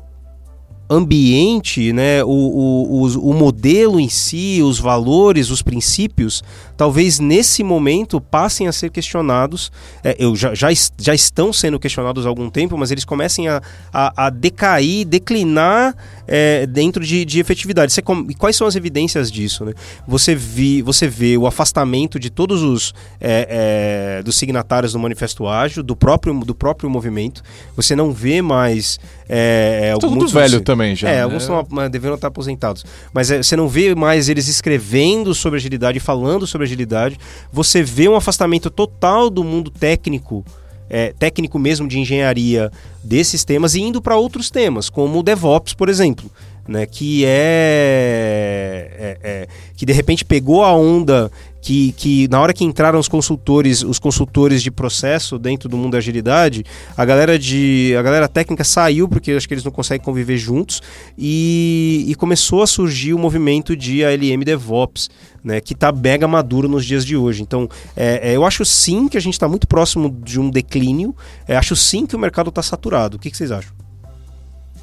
ambiente, 0.89 1.91
né, 1.91 2.23
o, 2.23 2.27
o, 2.27 3.01
o, 3.01 3.31
o 3.31 3.33
modelo 3.33 3.99
em 3.99 4.09
si, 4.09 4.61
os 4.61 4.79
valores, 4.79 5.49
os 5.49 5.61
princípios, 5.61 6.43
talvez 6.77 7.19
nesse 7.19 7.63
momento 7.63 8.21
passem 8.21 8.67
a 8.67 8.71
ser 8.71 8.91
questionados. 8.91 9.71
É, 10.03 10.15
eu 10.19 10.35
já, 10.35 10.53
já, 10.53 10.69
já 10.97 11.13
estão 11.13 11.51
sendo 11.51 11.79
questionados 11.79 12.25
há 12.25 12.29
algum 12.29 12.49
tempo, 12.49 12.77
mas 12.77 12.91
eles 12.91 13.03
comecem 13.03 13.49
a, 13.49 13.61
a, 13.91 14.27
a 14.27 14.29
decair, 14.29 15.05
declinar 15.05 15.95
é, 16.27 16.67
dentro 16.67 17.03
de, 17.03 17.25
de 17.25 17.39
efetividade. 17.39 17.91
Você, 17.91 18.01
quais 18.37 18.55
são 18.55 18.67
as 18.67 18.75
evidências 18.75 19.31
disso? 19.31 19.65
Né? 19.65 19.73
Você, 20.07 20.35
vi, 20.35 20.81
você 20.81 21.07
vê 21.07 21.37
o 21.37 21.47
afastamento 21.47 22.19
de 22.19 22.29
todos 22.29 22.61
os 22.61 22.93
é, 23.19 24.19
é 24.19 24.23
dos 24.23 24.35
signatários 24.35 24.93
do 24.93 24.99
Manifesto 24.99 25.47
Ágil, 25.47 25.81
do 25.81 25.95
próprio, 25.95 26.33
do 26.41 26.53
próprio 26.53 26.89
movimento. 26.89 27.41
Você 27.75 27.95
não 27.95 28.11
vê 28.11 28.41
mais. 28.41 28.99
É, 29.27 29.93
é 29.93 29.99
tudo 29.99 30.27
velho 30.27 30.61
também 30.61 30.95
já. 30.95 31.09
É, 31.09 31.15
né? 31.15 31.21
alguns 31.23 31.43
estão 31.43 31.65
devendo 31.89 32.15
estar 32.15 32.27
aposentados. 32.27 32.85
Mas 33.13 33.31
é, 33.31 33.41
você 33.41 33.55
não 33.55 33.67
vê 33.67 33.95
mais 33.95 34.29
eles 34.29 34.47
escrevendo 34.47 35.33
sobre 35.33 35.57
agilidade, 35.57 35.99
falando 35.99 36.45
sobre 36.45 36.66
agilidade. 36.67 37.17
Você 37.51 37.81
vê 37.81 38.07
um 38.07 38.15
afastamento 38.15 38.69
total 38.69 39.29
do 39.29 39.43
mundo 39.43 39.71
técnico. 39.71 40.45
É, 40.89 41.13
técnico 41.19 41.59
mesmo 41.59 41.85
de 41.85 41.99
engenharia 41.99 42.71
desses 43.03 43.43
temas 43.43 43.75
e 43.75 43.81
indo 43.81 44.01
para 44.01 44.15
outros 44.15 44.49
temas, 44.49 44.89
como 44.89 45.19
o 45.19 45.23
DevOps, 45.23 45.73
por 45.73 45.89
exemplo, 45.89 46.31
né, 46.67 46.85
que 46.85 47.23
é, 47.25 48.91
é, 48.99 49.17
é, 49.23 49.47
que 49.75 49.85
de 49.85 49.93
repente 49.93 50.25
pegou 50.25 50.63
a 50.63 50.73
onda 50.73 51.31
que, 51.61 51.91
que 51.93 52.27
na 52.29 52.39
hora 52.39 52.53
que 52.53 52.63
entraram 52.63 52.99
os 52.99 53.07
consultores, 53.07 53.83
os 53.83 53.99
consultores 53.99 54.63
de 54.63 54.71
processo 54.71 55.37
dentro 55.37 55.67
do 55.67 55.75
mundo 55.75 55.93
da 55.93 55.97
agilidade, 55.97 56.63
a 56.95 57.03
galera 57.03 57.37
de 57.37 57.93
a 57.97 58.01
galera 58.01 58.27
técnica 58.27 58.63
saiu 58.63 59.07
porque 59.07 59.31
acho 59.31 59.47
que 59.47 59.53
eles 59.53 59.63
não 59.63 59.71
conseguem 59.71 60.03
conviver 60.03 60.37
juntos 60.37 60.81
e, 61.17 62.05
e 62.07 62.15
começou 62.15 62.61
a 62.61 62.67
surgir 62.67 63.13
o 63.13 63.19
movimento 63.19 63.75
de 63.75 64.03
ALM 64.05 64.43
DevOps, 64.45 65.09
né, 65.43 65.59
que 65.59 65.73
está 65.73 65.91
mega 65.91 66.27
maduro 66.27 66.69
nos 66.69 66.85
dias 66.85 67.05
de 67.05 67.17
hoje. 67.17 67.41
Então, 67.41 67.67
é, 67.95 68.31
é, 68.31 68.35
eu 68.35 68.45
acho 68.45 68.63
sim 68.63 69.07
que 69.07 69.17
a 69.17 69.21
gente 69.21 69.33
está 69.33 69.47
muito 69.47 69.67
próximo 69.67 70.09
de 70.23 70.39
um 70.39 70.49
declínio. 70.49 71.15
É, 71.47 71.57
acho 71.57 71.75
sim 71.75 72.05
que 72.05 72.15
o 72.15 72.19
mercado 72.19 72.49
está 72.49 72.61
saturado. 72.61 73.17
O 73.17 73.19
que, 73.19 73.29
que 73.29 73.37
vocês 73.37 73.51
acham? 73.51 73.86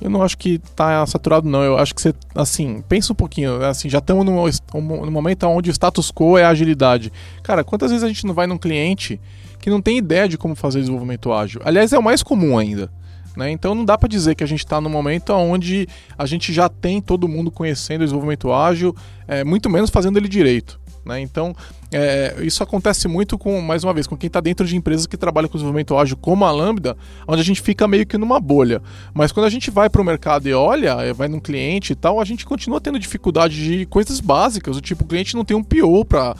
Eu 0.00 0.10
não 0.10 0.22
acho 0.22 0.36
que 0.36 0.58
tá 0.76 1.04
saturado, 1.06 1.48
não. 1.48 1.62
Eu 1.62 1.78
acho 1.78 1.94
que 1.94 2.00
você, 2.00 2.14
assim, 2.34 2.82
pensa 2.88 3.12
um 3.12 3.16
pouquinho. 3.16 3.64
Assim, 3.64 3.88
já 3.88 3.98
estamos 3.98 4.24
num 4.24 5.10
momento 5.10 5.44
onde 5.46 5.70
o 5.70 5.72
status 5.72 6.10
quo 6.10 6.36
é 6.36 6.44
a 6.44 6.50
agilidade. 6.50 7.12
Cara, 7.42 7.64
quantas 7.64 7.90
vezes 7.90 8.04
a 8.04 8.08
gente 8.08 8.26
não 8.26 8.34
vai 8.34 8.46
num 8.46 8.58
cliente 8.58 9.20
que 9.60 9.70
não 9.70 9.80
tem 9.80 9.96
ideia 9.96 10.28
de 10.28 10.36
como 10.36 10.54
fazer 10.54 10.80
desenvolvimento 10.80 11.32
ágil? 11.32 11.60
Aliás, 11.64 11.92
é 11.92 11.98
o 11.98 12.02
mais 12.02 12.22
comum 12.22 12.58
ainda. 12.58 12.90
Né? 13.36 13.50
Então 13.50 13.74
não 13.74 13.84
dá 13.84 13.98
para 13.98 14.08
dizer 14.08 14.34
que 14.34 14.44
a 14.44 14.46
gente 14.46 14.60
está 14.60 14.80
no 14.80 14.88
momento 14.88 15.32
onde 15.32 15.88
a 16.16 16.24
gente 16.26 16.52
já 16.52 16.68
tem 16.68 17.00
todo 17.00 17.26
mundo 17.26 17.50
conhecendo 17.50 18.02
o 18.02 18.04
desenvolvimento 18.04 18.52
ágil, 18.52 18.94
é, 19.26 19.42
muito 19.42 19.68
menos 19.68 19.90
fazendo 19.90 20.18
ele 20.18 20.28
direito. 20.28 20.78
Né? 21.04 21.20
Então, 21.20 21.54
é, 21.96 22.34
isso 22.40 22.60
acontece 22.60 23.06
muito 23.06 23.38
com, 23.38 23.60
mais 23.60 23.84
uma 23.84 23.94
vez, 23.94 24.04
com 24.04 24.16
quem 24.16 24.26
está 24.26 24.40
dentro 24.40 24.66
de 24.66 24.76
empresas 24.76 25.06
que 25.06 25.16
trabalham 25.16 25.48
com 25.48 25.56
desenvolvimento 25.56 25.96
ágil, 25.96 26.16
como 26.16 26.44
a 26.44 26.50
Lambda, 26.50 26.96
onde 27.24 27.40
a 27.40 27.44
gente 27.44 27.62
fica 27.62 27.86
meio 27.86 28.04
que 28.04 28.18
numa 28.18 28.40
bolha. 28.40 28.82
Mas 29.14 29.30
quando 29.30 29.46
a 29.46 29.50
gente 29.50 29.70
vai 29.70 29.88
para 29.88 30.02
o 30.02 30.04
mercado 30.04 30.48
e 30.48 30.52
olha, 30.52 31.00
é, 31.02 31.12
vai 31.12 31.28
num 31.28 31.38
cliente 31.38 31.92
e 31.92 31.94
tal, 31.94 32.20
a 32.20 32.24
gente 32.24 32.44
continua 32.44 32.80
tendo 32.80 32.98
dificuldade 32.98 33.62
de 33.62 33.86
coisas 33.86 34.18
básicas, 34.18 34.76
o 34.76 34.80
tipo, 34.80 35.04
o 35.04 35.06
cliente 35.06 35.36
não 35.36 35.44
tem 35.44 35.56
um 35.56 35.62
PO 35.62 36.04
para 36.04 36.34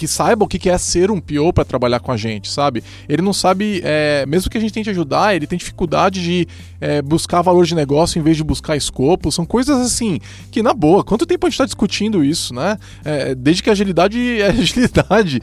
que 0.00 0.08
saiba 0.08 0.46
o 0.46 0.48
que 0.48 0.70
é 0.70 0.78
ser 0.78 1.10
um 1.10 1.20
PO 1.20 1.52
para 1.52 1.62
trabalhar 1.62 2.00
com 2.00 2.10
a 2.10 2.16
gente, 2.16 2.48
sabe? 2.48 2.82
Ele 3.06 3.20
não 3.20 3.34
sabe, 3.34 3.82
é, 3.84 4.24
mesmo 4.24 4.50
que 4.50 4.56
a 4.56 4.60
gente 4.60 4.72
tente 4.72 4.88
ajudar, 4.88 5.36
ele 5.36 5.46
tem 5.46 5.58
dificuldade 5.58 6.22
de 6.22 6.48
é, 6.80 7.02
buscar 7.02 7.42
valor 7.42 7.66
de 7.66 7.74
negócio 7.74 8.18
em 8.18 8.22
vez 8.22 8.34
de 8.34 8.42
buscar 8.42 8.78
escopo. 8.78 9.30
São 9.30 9.44
coisas 9.44 9.78
assim 9.78 10.18
que, 10.50 10.62
na 10.62 10.72
boa, 10.72 11.04
quanto 11.04 11.26
tempo 11.26 11.46
a 11.46 11.50
gente 11.50 11.56
está 11.56 11.66
discutindo 11.66 12.24
isso, 12.24 12.54
né? 12.54 12.78
É, 13.04 13.34
desde 13.34 13.62
que 13.62 13.68
a 13.68 13.74
agilidade 13.74 14.40
é 14.40 14.46
agilidade. 14.56 15.38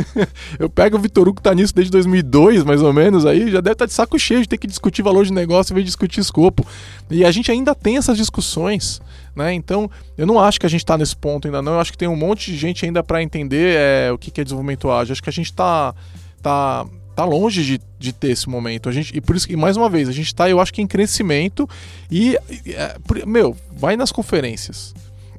Eu 0.58 0.70
pego 0.70 0.96
o 0.96 1.00
Vitor 1.00 1.28
Hugo 1.28 1.36
que 1.36 1.42
tá 1.42 1.54
nisso 1.54 1.74
desde 1.74 1.90
2002, 1.90 2.64
mais 2.64 2.80
ou 2.80 2.94
menos, 2.94 3.26
aí 3.26 3.50
já 3.50 3.60
deve 3.60 3.74
estar 3.74 3.84
tá 3.84 3.86
de 3.86 3.92
saco 3.92 4.18
cheio 4.18 4.40
de 4.40 4.48
ter 4.48 4.56
que 4.56 4.66
discutir 4.66 5.02
valor 5.02 5.26
de 5.26 5.34
negócio 5.34 5.74
em 5.74 5.74
vez 5.74 5.84
de 5.84 5.90
discutir 5.90 6.20
escopo. 6.20 6.66
E 7.10 7.26
a 7.26 7.30
gente 7.30 7.50
ainda 7.50 7.74
tem 7.74 7.98
essas 7.98 8.16
discussões. 8.16 9.02
Né? 9.38 9.54
Então, 9.54 9.88
eu 10.16 10.26
não 10.26 10.40
acho 10.40 10.58
que 10.58 10.66
a 10.66 10.68
gente 10.68 10.80
está 10.80 10.98
nesse 10.98 11.14
ponto 11.14 11.46
ainda 11.46 11.62
não. 11.62 11.74
Eu 11.74 11.80
acho 11.80 11.92
que 11.92 11.98
tem 11.98 12.08
um 12.08 12.16
monte 12.16 12.50
de 12.50 12.58
gente 12.58 12.84
ainda 12.84 13.04
para 13.04 13.22
entender 13.22 13.76
é, 13.76 13.97
o 14.12 14.18
que, 14.18 14.40
é 14.40 14.44
desenvolvimento 14.44 14.90
ágil. 14.90 15.12
Acho 15.12 15.22
que 15.22 15.30
a 15.30 15.32
gente 15.32 15.46
está 15.46 15.94
tá, 16.42 16.86
tá 17.14 17.24
longe 17.24 17.64
de, 17.64 17.80
de 17.98 18.12
ter 18.12 18.30
esse 18.30 18.48
momento. 18.48 18.88
A 18.88 18.92
gente, 18.92 19.16
e 19.16 19.20
por 19.20 19.36
isso 19.36 19.46
que, 19.46 19.56
mais 19.56 19.76
uma 19.76 19.88
vez, 19.88 20.08
a 20.08 20.12
gente 20.12 20.26
está, 20.26 20.48
eu 20.48 20.60
acho 20.60 20.72
que 20.72 20.82
em 20.82 20.86
crescimento. 20.86 21.68
E, 22.10 22.36
é, 22.66 22.96
meu, 23.26 23.56
vai 23.72 23.96
nas 23.96 24.12
conferências. 24.12 24.94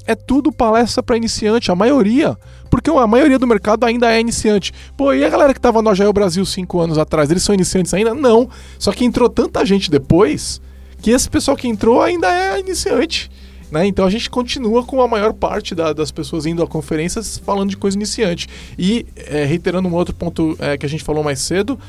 É 0.05 0.15
tudo 0.15 0.51
palestra 0.51 1.03
para 1.03 1.17
iniciante, 1.17 1.71
a 1.71 1.75
maioria. 1.75 2.37
Porque 2.69 2.89
a 2.89 3.07
maioria 3.07 3.39
do 3.39 3.47
mercado 3.47 3.85
ainda 3.85 4.11
é 4.11 4.19
iniciante. 4.19 4.73
Pô, 4.95 5.13
e 5.13 5.23
a 5.23 5.29
galera 5.29 5.53
que 5.53 5.59
estava 5.59 5.81
no 5.81 5.89
Agile 5.89 6.13
Brasil 6.13 6.45
cinco 6.45 6.79
anos 6.79 6.97
atrás, 6.97 7.29
eles 7.29 7.43
são 7.43 7.53
iniciantes 7.53 7.93
ainda? 7.93 8.13
Não. 8.13 8.49
Só 8.77 8.91
que 8.91 9.05
entrou 9.05 9.29
tanta 9.29 9.65
gente 9.65 9.89
depois 9.89 10.61
que 11.01 11.11
esse 11.11 11.29
pessoal 11.29 11.55
que 11.55 11.67
entrou 11.67 12.01
ainda 12.01 12.27
é 12.27 12.59
iniciante. 12.59 13.29
Né? 13.71 13.85
Então 13.85 14.05
a 14.05 14.09
gente 14.09 14.29
continua 14.29 14.83
com 14.83 15.01
a 15.01 15.07
maior 15.07 15.33
parte 15.33 15.75
da, 15.75 15.93
das 15.93 16.11
pessoas 16.11 16.45
indo 16.45 16.63
a 16.63 16.67
conferências 16.67 17.37
falando 17.37 17.69
de 17.69 17.77
coisa 17.77 17.95
iniciante. 17.95 18.47
E, 18.77 19.05
é, 19.15 19.45
reiterando 19.45 19.87
um 19.87 19.93
outro 19.93 20.13
ponto 20.13 20.55
é, 20.59 20.77
que 20.77 20.85
a 20.85 20.89
gente 20.89 21.03
falou 21.03 21.23
mais 21.23 21.39
cedo, 21.39 21.79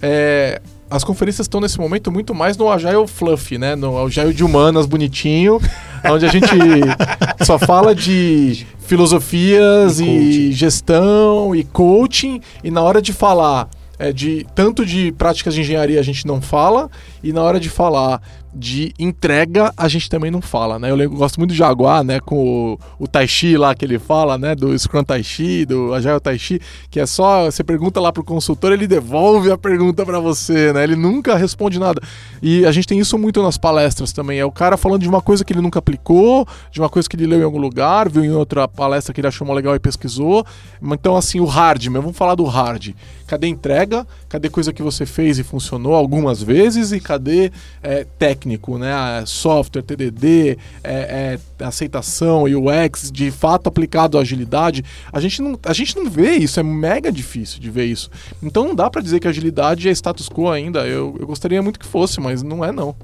é, 0.00 0.60
as 0.90 1.04
conferências 1.04 1.44
estão 1.44 1.60
nesse 1.60 1.78
momento 1.78 2.10
muito 2.10 2.34
mais 2.34 2.56
no 2.56 2.68
Agile 2.68 3.06
Fluff, 3.06 3.56
né? 3.56 3.76
No 3.76 4.04
Agile 4.04 4.34
de 4.34 4.42
humanas 4.42 4.86
bonitinho, 4.86 5.60
onde 6.04 6.26
a 6.26 6.28
gente 6.28 6.48
só 7.44 7.58
fala 7.58 7.94
de 7.94 8.66
filosofias 8.80 10.00
e, 10.00 10.04
e, 10.04 10.52
gestão 10.52 11.54
e 11.54 11.62
coaching, 11.62 12.40
e 12.64 12.70
na 12.72 12.82
hora 12.82 13.00
de 13.00 13.12
falar 13.12 13.68
é, 14.00 14.12
de 14.12 14.44
tanto 14.52 14.84
de 14.84 15.12
práticas 15.12 15.54
de 15.54 15.60
engenharia 15.60 16.00
a 16.00 16.02
gente 16.02 16.26
não 16.26 16.40
fala, 16.40 16.90
e 17.22 17.32
na 17.32 17.42
hora 17.42 17.60
de 17.60 17.68
falar 17.68 18.20
de 18.52 18.92
entrega, 18.98 19.72
a 19.76 19.86
gente 19.86 20.08
também 20.08 20.30
não 20.30 20.40
fala, 20.40 20.78
né? 20.78 20.90
Eu 20.90 21.10
gosto 21.10 21.38
muito 21.38 21.50
do 21.50 21.56
Jaguar, 21.56 22.02
né? 22.02 22.18
Com 22.20 22.74
o, 22.98 23.04
o 23.04 23.06
Tai 23.06 23.26
Chi 23.26 23.56
lá 23.56 23.74
que 23.74 23.84
ele 23.84 23.98
fala, 23.98 24.36
né? 24.36 24.54
Do 24.54 24.76
Scrum 24.76 25.04
Tai 25.04 25.22
Chi, 25.22 25.64
do 25.64 25.94
Agile 25.94 26.20
Tai 26.20 26.38
Chi, 26.38 26.60
que 26.90 26.98
é 26.98 27.06
só, 27.06 27.44
você 27.44 27.62
pergunta 27.62 28.00
lá 28.00 28.12
pro 28.12 28.24
consultor, 28.24 28.72
ele 28.72 28.86
devolve 28.86 29.50
a 29.50 29.58
pergunta 29.58 30.04
para 30.04 30.18
você, 30.18 30.72
né? 30.72 30.82
Ele 30.82 30.96
nunca 30.96 31.36
responde 31.36 31.78
nada. 31.78 32.00
E 32.42 32.66
a 32.66 32.72
gente 32.72 32.88
tem 32.88 32.98
isso 32.98 33.16
muito 33.18 33.42
nas 33.42 33.56
palestras 33.56 34.12
também, 34.12 34.40
é 34.40 34.44
o 34.44 34.52
cara 34.52 34.76
falando 34.76 35.02
de 35.02 35.08
uma 35.08 35.20
coisa 35.20 35.44
que 35.44 35.52
ele 35.52 35.60
nunca 35.60 35.78
aplicou, 35.78 36.46
de 36.72 36.80
uma 36.80 36.88
coisa 36.88 37.08
que 37.08 37.16
ele 37.16 37.26
leu 37.26 37.40
em 37.40 37.44
algum 37.44 37.58
lugar, 37.58 38.08
viu 38.08 38.24
em 38.24 38.32
outra 38.32 38.66
palestra 38.66 39.14
que 39.14 39.20
ele 39.20 39.28
achou 39.28 39.50
legal 39.52 39.74
e 39.74 39.78
pesquisou. 39.78 40.44
Então, 40.82 41.16
assim, 41.16 41.40
o 41.40 41.44
hard, 41.44 41.86
mas 41.86 42.02
vamos 42.02 42.16
falar 42.16 42.34
do 42.34 42.44
hard. 42.44 42.94
Cadê 43.30 43.46
entrega? 43.46 44.04
Cadê 44.28 44.50
coisa 44.50 44.72
que 44.72 44.82
você 44.82 45.06
fez 45.06 45.38
e 45.38 45.44
funcionou 45.44 45.94
algumas 45.94 46.42
vezes? 46.42 46.90
E 46.90 46.98
cadê 46.98 47.52
é, 47.80 48.04
técnico, 48.18 48.76
né? 48.76 49.22
Software, 49.24 49.82
TDD, 49.82 50.58
é, 50.82 51.38
é, 51.60 51.64
aceitação, 51.64 52.42
UX, 52.42 53.08
de 53.08 53.30
fato 53.30 53.68
aplicado 53.68 54.18
à 54.18 54.22
agilidade. 54.22 54.84
A 55.12 55.20
gente, 55.20 55.40
não, 55.40 55.56
a 55.64 55.72
gente 55.72 55.94
não 55.96 56.10
vê 56.10 56.32
isso, 56.32 56.58
é 56.58 56.64
mega 56.64 57.12
difícil 57.12 57.60
de 57.60 57.70
ver 57.70 57.84
isso. 57.84 58.10
Então 58.42 58.64
não 58.64 58.74
dá 58.74 58.90
para 58.90 59.00
dizer 59.00 59.20
que 59.20 59.28
a 59.28 59.30
agilidade 59.30 59.88
é 59.88 59.92
status 59.92 60.28
quo 60.28 60.50
ainda. 60.50 60.80
Eu, 60.80 61.16
eu 61.20 61.24
gostaria 61.24 61.62
muito 61.62 61.78
que 61.78 61.86
fosse, 61.86 62.20
mas 62.20 62.42
não 62.42 62.64
é 62.64 62.72
não. 62.72 62.96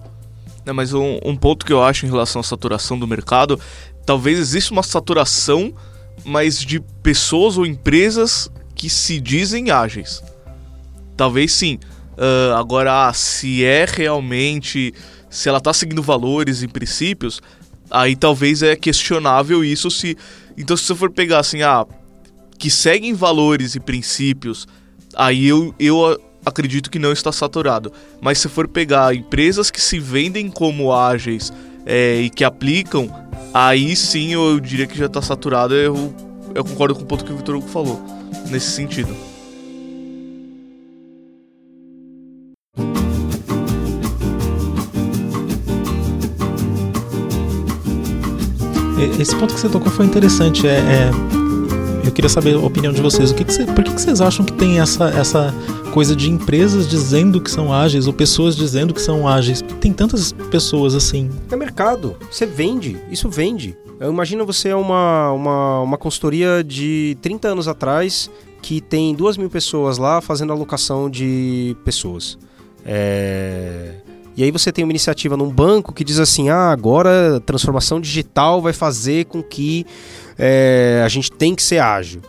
É, 0.66 0.72
mas 0.72 0.92
um, 0.92 1.20
um 1.24 1.36
ponto 1.36 1.64
que 1.64 1.72
eu 1.72 1.84
acho 1.84 2.04
em 2.04 2.10
relação 2.10 2.40
à 2.40 2.42
saturação 2.42 2.98
do 2.98 3.06
mercado, 3.06 3.60
talvez 4.04 4.40
exista 4.40 4.72
uma 4.72 4.82
saturação, 4.82 5.72
mas 6.24 6.58
de 6.58 6.80
pessoas 7.00 7.56
ou 7.56 7.64
empresas 7.64 8.50
que 8.76 8.90
se 8.90 9.18
dizem 9.18 9.70
ágeis. 9.70 10.22
Talvez 11.16 11.50
sim. 11.50 11.80
Uh, 12.12 12.54
agora, 12.54 13.12
se 13.12 13.64
é 13.64 13.86
realmente. 13.88 14.94
Se 15.28 15.48
ela 15.48 15.58
está 15.58 15.72
seguindo 15.72 16.02
valores 16.02 16.62
e 16.62 16.68
princípios, 16.68 17.42
aí 17.90 18.14
talvez 18.14 18.62
é 18.62 18.76
questionável 18.76 19.64
isso 19.64 19.90
se. 19.90 20.16
Então, 20.56 20.76
se 20.76 20.84
você 20.84 20.94
for 20.94 21.10
pegar 21.10 21.40
assim, 21.40 21.62
ah, 21.62 21.84
que 22.58 22.70
seguem 22.70 23.12
valores 23.12 23.74
e 23.74 23.80
princípios, 23.80 24.66
aí 25.14 25.46
eu, 25.46 25.74
eu 25.78 26.18
acredito 26.44 26.90
que 26.90 26.98
não 26.98 27.12
está 27.12 27.32
saturado. 27.32 27.92
Mas 28.20 28.38
se 28.38 28.48
for 28.48 28.68
pegar 28.68 29.14
empresas 29.14 29.70
que 29.70 29.80
se 29.80 29.98
vendem 29.98 30.50
como 30.50 30.92
ágeis 30.92 31.52
é, 31.84 32.20
e 32.20 32.30
que 32.30 32.44
aplicam, 32.44 33.10
aí 33.52 33.94
sim 33.94 34.32
eu 34.32 34.58
diria 34.60 34.86
que 34.86 34.96
já 34.96 35.06
está 35.06 35.20
saturado. 35.20 35.74
Eu, 35.74 36.14
eu 36.54 36.64
concordo 36.64 36.94
com 36.94 37.02
o 37.02 37.06
ponto 37.06 37.24
que 37.24 37.32
o 37.32 37.36
Vitor 37.36 37.56
Hugo 37.56 37.68
falou 37.68 38.15
nesse 38.50 38.70
sentido. 38.70 39.14
Esse 49.18 49.34
ponto 49.34 49.54
que 49.54 49.60
você 49.60 49.68
tocou 49.68 49.90
foi 49.90 50.06
interessante. 50.06 50.66
É, 50.66 50.76
é 50.76 51.10
eu 52.04 52.12
queria 52.12 52.28
saber 52.28 52.54
a 52.54 52.58
opinião 52.58 52.92
de 52.92 53.00
vocês. 53.00 53.30
O 53.30 53.34
que, 53.34 53.44
que 53.44 53.52
você, 53.52 53.64
por 53.64 53.82
que, 53.82 53.92
que 53.92 54.00
vocês 54.00 54.20
acham 54.20 54.44
que 54.44 54.52
tem 54.52 54.78
essa, 54.78 55.08
essa 55.08 55.54
coisa 55.92 56.14
de 56.14 56.30
empresas 56.30 56.88
dizendo 56.88 57.40
que 57.40 57.50
são 57.50 57.72
ágeis 57.72 58.06
ou 58.06 58.12
pessoas 58.12 58.54
dizendo 58.54 58.94
que 58.94 59.00
são 59.00 59.26
ágeis? 59.26 59.62
Tem 59.80 59.92
tantas 59.92 60.32
pessoas 60.50 60.94
assim. 60.94 61.30
É 61.50 61.56
mercado. 61.56 62.16
Você 62.30 62.46
vende. 62.46 62.96
Isso 63.10 63.28
vende. 63.28 63.76
Imagina 64.00 64.44
você 64.44 64.68
é 64.68 64.76
uma, 64.76 65.32
uma, 65.32 65.80
uma 65.80 65.98
consultoria 65.98 66.62
de 66.62 67.16
30 67.22 67.48
anos 67.48 67.68
atrás 67.68 68.30
que 68.60 68.80
tem 68.80 69.14
duas 69.14 69.36
mil 69.36 69.48
pessoas 69.48 69.96
lá 69.96 70.20
fazendo 70.20 70.52
alocação 70.52 71.08
de 71.08 71.76
pessoas. 71.84 72.38
É... 72.84 73.94
E 74.36 74.42
aí 74.42 74.50
você 74.50 74.70
tem 74.70 74.84
uma 74.84 74.92
iniciativa 74.92 75.34
num 75.34 75.48
banco 75.48 75.94
que 75.94 76.04
diz 76.04 76.18
assim, 76.18 76.50
ah, 76.50 76.70
agora 76.70 77.36
a 77.36 77.40
transformação 77.40 77.98
digital 77.98 78.60
vai 78.60 78.74
fazer 78.74 79.24
com 79.24 79.42
que 79.42 79.86
é, 80.38 81.02
a 81.02 81.08
gente 81.08 81.32
tem 81.32 81.54
que 81.54 81.62
ser 81.62 81.78
ágil. 81.78 82.20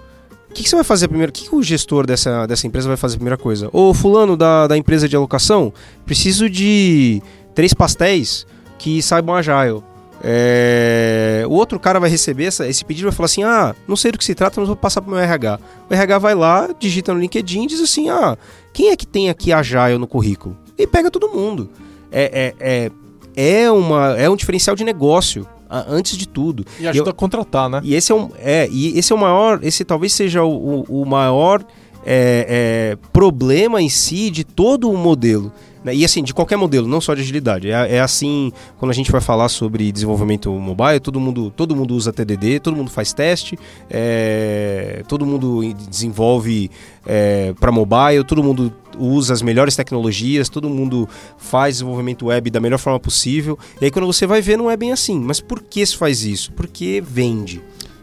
O 0.49 0.53
que, 0.53 0.63
que, 0.63 0.69
você 0.69 0.75
vai 0.75 0.85
fazer 0.85 1.09
primeiro? 1.09 1.31
O 1.31 1.33
que, 1.33 1.49
que, 1.49 1.55
o 1.55 1.61
gestor 1.61 2.07
dessa, 2.07 2.47
dessa 2.47 2.65
empresa 2.65 2.87
vai 2.87 2.95
fazer 2.95 3.15
a 3.15 3.17
primeira 3.17 3.37
coisa? 3.37 3.69
Ô, 3.73 3.93
fulano 3.93 4.37
da, 4.37 4.67
da 4.67 4.77
empresa 4.77 5.09
de 5.09 5.17
alocação, 5.17 5.73
preciso 6.05 6.49
de 6.49 7.21
três 7.53 7.73
pastéis 7.73 8.47
que 8.79 9.01
saibam 9.01 9.35
agile. 9.35 9.83
É... 10.23 11.43
O 11.47 11.53
outro 11.53 11.79
cara 11.79 11.99
vai 11.99 12.09
receber 12.09 12.45
essa, 12.45 12.67
esse 12.67 12.83
pedido 12.83 13.05
e 13.05 13.09
vai 13.09 13.15
falar 13.15 13.25
assim: 13.25 13.43
Ah, 13.43 13.75
não 13.87 13.95
sei 13.95 14.11
do 14.11 14.17
que 14.17 14.25
se 14.25 14.35
trata, 14.35 14.59
mas 14.59 14.67
vou 14.67 14.75
passar 14.75 15.01
para 15.01 15.09
o 15.09 15.13
meu 15.13 15.23
RH. 15.23 15.59
O 15.89 15.93
RH 15.93 16.19
vai 16.19 16.35
lá, 16.35 16.69
digita 16.79 17.13
no 17.13 17.19
LinkedIn 17.19 17.63
e 17.63 17.67
diz 17.67 17.81
assim: 17.81 18.09
Ah, 18.09 18.37
quem 18.73 18.89
é 18.89 18.95
que 18.95 19.05
tem 19.05 19.29
aqui 19.29 19.51
Agile 19.51 19.97
no 19.97 20.07
currículo? 20.07 20.57
E 20.77 20.85
pega 20.87 21.11
todo 21.11 21.29
mundo. 21.29 21.69
É, 22.11 22.53
é, 22.59 22.91
é, 23.35 23.63
é, 23.63 23.71
uma, 23.71 24.17
é 24.17 24.29
um 24.29 24.35
diferencial 24.35 24.75
de 24.75 24.83
negócio 24.83 25.47
antes 25.69 26.17
de 26.17 26.27
tudo. 26.27 26.65
E 26.79 26.87
ajuda 26.87 27.09
eu, 27.09 27.11
a 27.11 27.13
contratar, 27.13 27.69
né? 27.69 27.81
E 27.83 27.93
esse 27.93 28.11
é, 28.11 28.15
um, 28.15 28.29
é, 28.37 28.67
e 28.71 28.97
esse 28.97 29.11
é 29.11 29.15
o 29.15 29.19
maior, 29.19 29.59
esse 29.61 29.83
talvez 29.83 30.13
seja 30.13 30.43
o, 30.43 30.85
o, 30.87 31.01
o 31.01 31.05
maior 31.05 31.63
é, 32.05 32.95
é, 32.95 32.97
problema 33.11 33.81
em 33.81 33.89
si 33.89 34.29
de 34.29 34.43
todo 34.43 34.89
o 34.89 34.97
modelo. 34.97 35.51
Né? 35.83 35.95
E 35.95 36.05
assim, 36.05 36.23
de 36.23 36.33
qualquer 36.33 36.57
modelo, 36.57 36.87
não 36.87 36.99
só 36.99 37.13
de 37.13 37.21
agilidade. 37.21 37.69
É, 37.69 37.95
é, 37.95 37.99
assim, 37.99 38.51
quando 38.77 38.91
a 38.91 38.93
gente 38.93 39.11
vai 39.11 39.21
falar 39.21 39.49
sobre 39.49 39.91
desenvolvimento 39.91 40.51
mobile, 40.51 40.99
todo 40.99 41.19
mundo, 41.19 41.51
todo 41.51 41.75
mundo 41.75 41.95
usa 41.95 42.11
TDD, 42.11 42.59
todo 42.59 42.75
mundo 42.75 42.89
faz 42.89 43.13
teste, 43.13 43.57
é, 43.89 45.03
todo 45.07 45.25
mundo 45.25 45.61
desenvolve 45.89 46.69
é, 47.05 47.53
para 47.59 47.71
mobile, 47.71 48.23
todo 48.23 48.43
mundo 48.43 48.73
usa 48.97 49.33
as 49.33 49.41
melhores 49.41 49.75
tecnologias, 49.75 50.49
todo 50.49 50.69
mundo 50.69 51.07
faz 51.37 51.75
desenvolvimento 51.75 52.27
web 52.27 52.49
da 52.49 52.59
melhor 52.59 52.79
forma 52.79 52.99
possível. 52.99 53.57
E 53.79 53.85
aí 53.85 53.91
quando 53.91 54.05
você 54.05 54.25
vai 54.25 54.41
ver, 54.41 54.57
não 54.57 54.69
é 54.69 54.77
bem 54.77 54.91
assim. 54.91 55.19
Mas 55.19 55.39
por 55.39 55.61
que 55.61 55.85
se 55.85 55.95
faz 55.95 56.25
isso? 56.25 56.51
Porque 56.53 57.01
vende. 57.05 57.61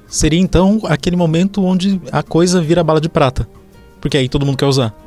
Seria 0.09 0.39
então 0.39 0.81
aquele 0.85 1.17
momento 1.17 1.65
onde 1.65 2.01
a 2.13 2.23
coisa 2.23 2.61
vira 2.61 2.85
bala 2.85 3.01
de 3.01 3.09
prata. 3.09 3.49
Porque 4.01 4.17
aí 4.17 4.29
todo 4.29 4.47
mundo 4.47 4.59
quer 4.59 4.67
usar 4.67 5.04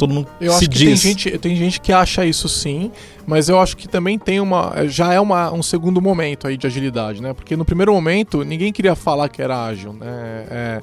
todo 0.00 0.14
mundo 0.14 0.28
eu 0.40 0.50
se 0.52 0.56
acho 0.56 0.70
que 0.70 0.78
diz. 0.78 1.02
Tem 1.02 1.12
gente, 1.12 1.38
tem 1.38 1.56
gente 1.56 1.78
que 1.78 1.92
acha 1.92 2.24
isso 2.24 2.48
sim, 2.48 2.90
mas 3.26 3.50
eu 3.50 3.60
acho 3.60 3.76
que 3.76 3.86
também 3.86 4.18
tem 4.18 4.40
uma. 4.40 4.86
Já 4.88 5.12
é 5.12 5.20
uma, 5.20 5.52
um 5.52 5.62
segundo 5.62 6.00
momento 6.00 6.48
aí 6.48 6.56
de 6.56 6.66
agilidade, 6.66 7.20
né? 7.20 7.34
Porque 7.34 7.54
no 7.54 7.66
primeiro 7.66 7.92
momento 7.92 8.42
ninguém 8.42 8.72
queria 8.72 8.94
falar 8.94 9.28
que 9.28 9.42
era 9.42 9.62
ágil, 9.62 9.92
né? 9.92 10.46
É, 10.50 10.80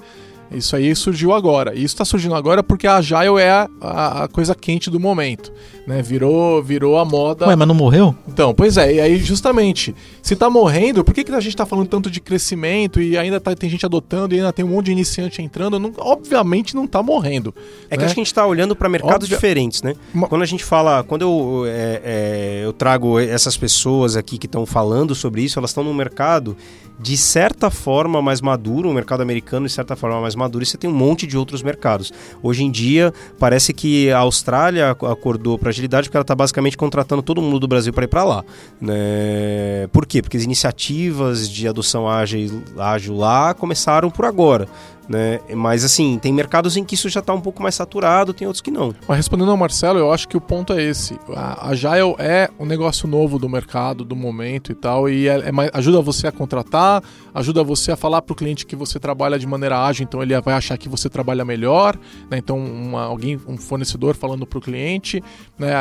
isso 0.51 0.75
aí 0.75 0.95
surgiu 0.95 1.33
agora. 1.33 1.73
E 1.73 1.79
isso 1.83 1.93
está 1.93 2.05
surgindo 2.05 2.35
agora 2.35 2.63
porque 2.63 2.87
a 2.87 2.97
Agile 2.97 3.39
é 3.39 3.49
a, 3.49 3.69
a, 3.81 4.23
a, 4.23 4.27
coisa 4.27 4.55
quente 4.55 4.89
do 4.89 4.99
momento. 4.99 5.51
Né? 5.85 6.01
Virou, 6.01 6.61
virou 6.63 6.97
a 6.97 7.05
moda. 7.05 7.47
Ué, 7.47 7.55
mas 7.55 7.67
não 7.67 7.75
morreu? 7.75 8.15
Então, 8.27 8.53
pois 8.53 8.77
é. 8.77 8.93
E 8.93 9.01
aí, 9.01 9.17
justamente, 9.17 9.95
se 10.21 10.33
está 10.33 10.49
morrendo, 10.49 11.03
por 11.03 11.13
que, 11.13 11.23
que 11.23 11.31
a 11.31 11.39
gente 11.39 11.53
está 11.53 11.65
falando 11.65 11.87
tanto 11.87 12.09
de 12.09 12.19
crescimento 12.19 13.01
e 13.01 13.17
ainda 13.17 13.39
tá, 13.39 13.55
tem 13.55 13.69
gente 13.69 13.85
adotando 13.85 14.33
e 14.33 14.37
ainda 14.37 14.53
tem 14.53 14.63
um 14.63 14.69
monte 14.69 14.85
de 14.85 14.91
iniciante 14.91 15.41
entrando? 15.41 15.79
Não, 15.79 15.91
obviamente 15.97 16.75
não 16.75 16.85
está 16.85 17.03
morrendo. 17.03 17.53
É 17.89 17.95
né? 17.95 17.97
que 17.97 18.05
acho 18.05 18.13
que 18.13 18.19
a 18.19 18.23
gente 18.23 18.27
está 18.27 18.45
olhando 18.45 18.75
para 18.75 18.89
mercados 18.89 19.27
diferentes, 19.27 19.81
né? 19.81 19.95
Quando 20.29 20.41
a 20.41 20.45
gente 20.45 20.63
fala. 20.63 21.03
Quando 21.03 21.21
eu, 21.21 21.63
é, 21.67 22.01
é, 22.03 22.61
eu 22.65 22.73
trago 22.73 23.19
essas 23.19 23.57
pessoas 23.57 24.15
aqui 24.15 24.37
que 24.37 24.45
estão 24.45 24.65
falando 24.65 25.13
sobre 25.13 25.41
isso, 25.41 25.59
elas 25.59 25.71
estão 25.71 25.83
no 25.83 25.93
mercado 25.93 26.55
de 26.99 27.15
certa 27.15 27.69
forma 27.69 28.21
mais 28.21 28.41
maduro, 28.41 28.89
o 28.89 28.93
mercado 28.93 29.21
americano 29.21 29.67
de 29.67 29.71
certa 29.71 29.95
forma 29.95 30.19
mais 30.19 30.35
maduro, 30.37 30.63
e 30.63 30.65
você 30.65 30.77
tem 30.77 30.89
um 30.89 30.93
monte 30.93 31.25
de 31.25 31.37
outros 31.37 31.61
mercados. 31.61 32.13
Hoje 32.41 32.63
em 32.63 32.71
dia, 32.71 33.13
parece 33.39 33.73
que 33.73 34.11
a 34.11 34.19
Austrália 34.19 34.91
acordou 34.91 35.57
para 35.57 35.69
agilidade 35.69 36.07
porque 36.07 36.17
ela 36.17 36.23
está 36.23 36.35
basicamente 36.35 36.77
contratando 36.77 37.21
todo 37.21 37.41
mundo 37.41 37.59
do 37.59 37.67
Brasil 37.67 37.93
para 37.93 38.05
ir 38.05 38.07
para 38.07 38.23
lá. 38.23 38.45
Né? 38.79 39.87
Por 39.91 40.05
quê? 40.05 40.21
Porque 40.21 40.37
as 40.37 40.43
iniciativas 40.43 41.49
de 41.49 41.67
adoção 41.67 42.07
ágil, 42.07 42.63
ágil 42.77 43.15
lá 43.15 43.53
começaram 43.53 44.09
por 44.09 44.25
agora. 44.25 44.67
Né? 45.09 45.39
Mas 45.55 45.85
assim, 45.85 46.19
tem 46.19 46.33
mercados 46.33 46.75
em 46.75 46.83
que 46.83 46.95
isso 46.95 47.07
já 47.07 47.21
está 47.21 47.33
um 47.33 47.39
pouco 47.39 47.63
mais 47.63 47.75
saturado, 47.75 48.33
tem 48.33 48.45
outros 48.45 48.61
que 48.61 48.69
não. 48.69 48.93
Mas 49.07 49.17
respondendo 49.17 49.51
ao 49.51 49.57
Marcelo, 49.57 49.97
eu 49.97 50.11
acho 50.11 50.27
que 50.27 50.35
o 50.35 50.41
ponto 50.41 50.73
é 50.73 50.83
esse. 50.83 51.17
A 51.33 51.69
Agile 51.69 52.15
é 52.17 52.49
um 52.59 52.65
negócio 52.65 53.07
novo 53.07 53.39
do 53.39 53.47
mercado, 53.47 54.03
do 54.03 54.15
momento 54.15 54.71
e 54.71 54.75
tal, 54.75 55.09
e 55.09 55.27
é, 55.27 55.37
é 55.37 55.51
ajuda 55.73 56.01
você 56.01 56.27
a 56.27 56.31
contratar, 56.31 57.01
ajuda 57.33 57.63
você 57.63 57.93
a 57.93 57.95
falar 57.95 58.21
para 58.21 58.33
o 58.33 58.35
cliente 58.35 58.65
que 58.65 58.75
você 58.75 58.99
trabalha 58.99 59.39
de 59.39 59.47
maneira 59.47 59.81
ágil, 59.81 60.03
então 60.03 60.21
ele 60.21 60.39
vai 60.41 60.53
achar 60.53 60.77
que 60.77 60.89
você 60.89 61.09
trabalha 61.09 61.45
melhor, 61.45 61.97
né? 62.29 62.37
Então 62.37 62.57
uma, 62.57 63.03
alguém, 63.03 63.39
um 63.47 63.57
fornecedor 63.57 64.15
falando 64.15 64.45
para 64.45 64.59
o 64.59 64.61
cliente, 64.61 65.23
né? 65.57 65.73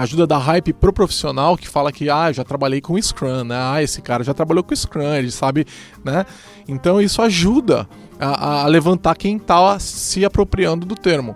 Ajuda 0.00 0.26
da 0.26 0.38
hype 0.38 0.72
pro 0.72 0.92
profissional 0.92 1.56
que 1.56 1.68
fala 1.68 1.90
que 1.90 2.08
ah, 2.08 2.30
já 2.30 2.44
trabalhei 2.44 2.80
com 2.80 3.00
Scrum, 3.00 3.44
né? 3.44 3.56
Ah, 3.58 3.82
esse 3.82 4.00
cara 4.00 4.22
já 4.22 4.32
trabalhou 4.32 4.62
com 4.62 4.74
Scrum, 4.74 5.14
ele 5.14 5.30
sabe, 5.30 5.66
né? 6.04 6.24
Então 6.70 7.00
isso 7.00 7.20
ajuda 7.20 7.88
a, 8.18 8.62
a 8.62 8.66
levantar 8.66 9.16
quem 9.16 9.36
está 9.36 9.78
se 9.78 10.24
apropriando 10.24 10.86
do 10.86 10.94
termo. 10.94 11.34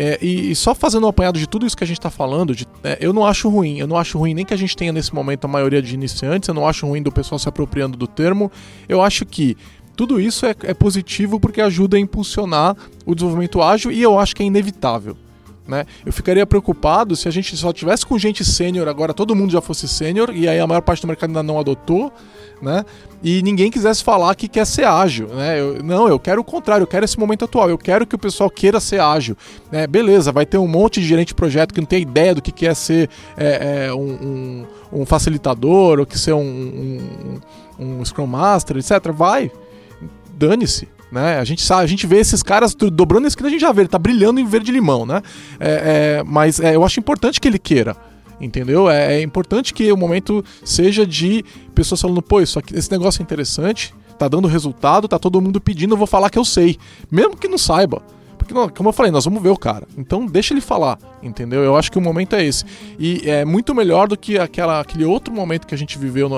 É, 0.00 0.16
e, 0.22 0.52
e, 0.52 0.54
só 0.54 0.76
fazendo 0.76 1.06
um 1.06 1.08
apanhado 1.08 1.40
de 1.40 1.48
tudo 1.48 1.66
isso 1.66 1.76
que 1.76 1.82
a 1.82 1.86
gente 1.86 1.98
está 1.98 2.08
falando, 2.08 2.54
de, 2.54 2.64
é, 2.84 2.98
eu 3.00 3.12
não 3.12 3.26
acho 3.26 3.48
ruim. 3.48 3.78
Eu 3.78 3.88
não 3.88 3.96
acho 3.96 4.16
ruim 4.16 4.32
nem 4.32 4.44
que 4.44 4.54
a 4.54 4.56
gente 4.56 4.76
tenha 4.76 4.92
nesse 4.92 5.12
momento 5.12 5.44
a 5.44 5.48
maioria 5.48 5.82
de 5.82 5.92
iniciantes, 5.92 6.48
eu 6.48 6.54
não 6.54 6.68
acho 6.68 6.86
ruim 6.86 7.02
do 7.02 7.10
pessoal 7.10 7.36
se 7.36 7.48
apropriando 7.48 7.96
do 7.96 8.06
termo. 8.06 8.50
Eu 8.88 9.02
acho 9.02 9.26
que 9.26 9.56
tudo 9.96 10.20
isso 10.20 10.46
é, 10.46 10.54
é 10.62 10.72
positivo 10.72 11.40
porque 11.40 11.60
ajuda 11.60 11.96
a 11.96 12.00
impulsionar 12.00 12.76
o 13.04 13.12
desenvolvimento 13.12 13.60
ágil 13.60 13.90
e 13.90 14.00
eu 14.00 14.16
acho 14.16 14.36
que 14.36 14.42
é 14.44 14.46
inevitável. 14.46 15.16
Né? 15.68 15.84
Eu 16.04 16.12
ficaria 16.14 16.46
preocupado 16.46 17.14
se 17.14 17.28
a 17.28 17.30
gente 17.30 17.54
só 17.54 17.74
tivesse 17.74 18.06
com 18.06 18.18
gente 18.18 18.42
sênior 18.42 18.88
agora, 18.88 19.12
todo 19.12 19.36
mundo 19.36 19.52
já 19.52 19.60
fosse 19.60 19.86
sênior, 19.86 20.30
e 20.34 20.48
aí 20.48 20.58
a 20.58 20.66
maior 20.66 20.80
parte 20.80 21.02
do 21.02 21.06
mercado 21.06 21.28
ainda 21.28 21.42
não 21.42 21.60
adotou, 21.60 22.10
né? 22.62 22.84
E 23.22 23.42
ninguém 23.42 23.70
quisesse 23.70 24.02
falar 24.02 24.34
que 24.34 24.48
quer 24.48 24.64
ser 24.64 24.84
ágil, 24.84 25.28
né? 25.28 25.60
Eu, 25.60 25.82
não, 25.82 26.08
eu 26.08 26.18
quero 26.18 26.40
o 26.40 26.44
contrário, 26.44 26.84
eu 26.84 26.86
quero 26.86 27.04
esse 27.04 27.18
momento 27.18 27.44
atual, 27.44 27.68
eu 27.68 27.76
quero 27.76 28.06
que 28.06 28.14
o 28.14 28.18
pessoal 28.18 28.48
queira 28.48 28.80
ser 28.80 29.00
ágil. 29.00 29.36
Né? 29.70 29.86
Beleza, 29.86 30.32
vai 30.32 30.46
ter 30.46 30.56
um 30.56 30.66
monte 30.66 31.00
de 31.00 31.06
gerente 31.06 31.28
de 31.28 31.34
projeto 31.34 31.74
que 31.74 31.80
não 31.80 31.86
tem 31.86 32.00
ideia 32.00 32.34
do 32.34 32.40
que 32.40 32.50
quer 32.50 32.74
ser 32.74 33.10
é, 33.36 33.86
é, 33.88 33.94
um, 33.94 34.66
um, 34.92 35.00
um, 35.00 35.06
facilitador, 35.06 35.98
ou 36.00 36.06
que 36.06 36.18
ser 36.18 36.32
um, 36.32 37.00
um, 37.78 38.00
um 38.00 38.04
Scrum 38.04 38.26
Master, 38.26 38.78
etc. 38.78 39.12
Vai, 39.12 39.50
dane-se. 40.34 40.88
Né? 41.10 41.38
A 41.38 41.44
gente 41.44 41.62
sabe, 41.62 41.84
a 41.84 41.86
gente 41.86 42.06
vê 42.06 42.18
esses 42.18 42.42
caras 42.42 42.74
dobrando 42.74 43.24
a 43.24 43.28
esquina, 43.28 43.48
a 43.48 43.50
gente 43.50 43.60
já 43.60 43.72
vê, 43.72 43.82
ele 43.82 43.88
tá 43.88 43.98
brilhando 43.98 44.38
em 44.40 44.44
verde 44.44 44.70
limão, 44.70 45.06
né? 45.06 45.22
É, 45.58 46.18
é, 46.18 46.22
mas 46.22 46.60
é, 46.60 46.76
eu 46.76 46.84
acho 46.84 47.00
importante 47.00 47.40
que 47.40 47.48
ele 47.48 47.58
queira. 47.58 47.96
Entendeu? 48.40 48.88
É, 48.88 49.16
é, 49.16 49.22
importante 49.22 49.74
que 49.74 49.90
o 49.90 49.96
momento 49.96 50.44
seja 50.64 51.04
de 51.06 51.44
pessoas 51.74 52.00
falando, 52.00 52.22
pô, 52.22 52.40
isso 52.40 52.58
aqui, 52.58 52.76
esse 52.76 52.90
negócio 52.90 53.20
é 53.20 53.24
interessante, 53.24 53.92
tá 54.16 54.28
dando 54.28 54.46
resultado, 54.46 55.08
tá 55.08 55.18
todo 55.18 55.40
mundo 55.40 55.60
pedindo, 55.60 55.94
eu 55.94 55.98
vou 55.98 56.06
falar 56.06 56.30
que 56.30 56.38
eu 56.38 56.44
sei. 56.44 56.78
Mesmo 57.10 57.36
que 57.36 57.48
não 57.48 57.58
saiba. 57.58 58.02
Porque, 58.36 58.54
como 58.76 58.88
eu 58.88 58.92
falei, 58.92 59.10
nós 59.10 59.24
vamos 59.24 59.42
ver 59.42 59.48
o 59.50 59.56
cara. 59.56 59.86
Então 59.96 60.24
deixa 60.24 60.54
ele 60.54 60.60
falar, 60.60 60.98
entendeu? 61.22 61.62
Eu 61.62 61.76
acho 61.76 61.90
que 61.90 61.98
o 61.98 62.00
momento 62.00 62.36
é 62.36 62.44
esse. 62.44 62.64
E 62.98 63.28
é 63.28 63.44
muito 63.44 63.74
melhor 63.74 64.08
do 64.08 64.16
que 64.16 64.38
aquela, 64.38 64.80
aquele 64.80 65.04
outro 65.04 65.34
momento 65.34 65.66
que 65.66 65.74
a 65.74 65.78
gente 65.78 65.98
viveu 65.98 66.30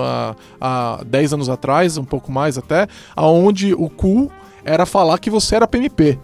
há 0.61 1.03
10 1.07 1.35
anos 1.35 1.49
atrás, 1.49 1.99
um 1.99 2.05
pouco 2.05 2.33
mais 2.33 2.57
até, 2.57 2.89
aonde 3.15 3.75
o 3.75 3.91
cool 3.91 4.33
era 4.65 4.87
falar 4.87 5.19
que 5.19 5.31
você 5.31 5.57
era 5.57 5.67
PMP. 5.67 6.19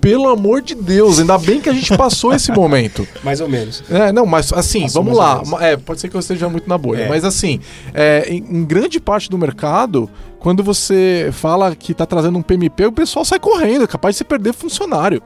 Pelo 0.00 0.28
amor 0.28 0.62
de 0.62 0.74
Deus, 0.74 1.20
ainda 1.20 1.38
bem 1.38 1.60
que 1.60 1.68
a 1.68 1.72
gente 1.72 1.96
passou 1.96 2.32
esse 2.32 2.50
momento. 2.52 3.06
Mais 3.22 3.40
ou 3.40 3.48
menos. 3.48 3.84
É, 3.88 4.10
não, 4.10 4.26
mas 4.26 4.52
assim, 4.52 4.82
passou 4.82 5.04
vamos 5.04 5.16
lá. 5.16 5.40
É, 5.60 5.76
pode 5.76 6.00
ser 6.00 6.08
que 6.08 6.16
eu 6.16 6.20
esteja 6.20 6.48
muito 6.48 6.68
na 6.68 6.76
bolha, 6.76 7.02
é. 7.02 7.08
mas 7.08 7.24
assim, 7.24 7.60
é, 7.94 8.26
em, 8.28 8.38
em, 8.38 8.64
grande 8.64 8.98
parte 8.98 9.30
do 9.30 9.38
mercado, 9.38 10.10
quando 10.40 10.64
você 10.64 11.28
fala 11.32 11.76
que 11.76 11.92
está 11.92 12.04
trazendo 12.04 12.36
um 12.36 12.42
PMP, 12.42 12.86
o 12.86 12.92
pessoal 12.92 13.24
sai 13.24 13.38
correndo, 13.38 13.84
é 13.84 13.86
capaz 13.86 14.14
de 14.14 14.18
você 14.18 14.24
perder 14.24 14.52
funcionário 14.52 15.22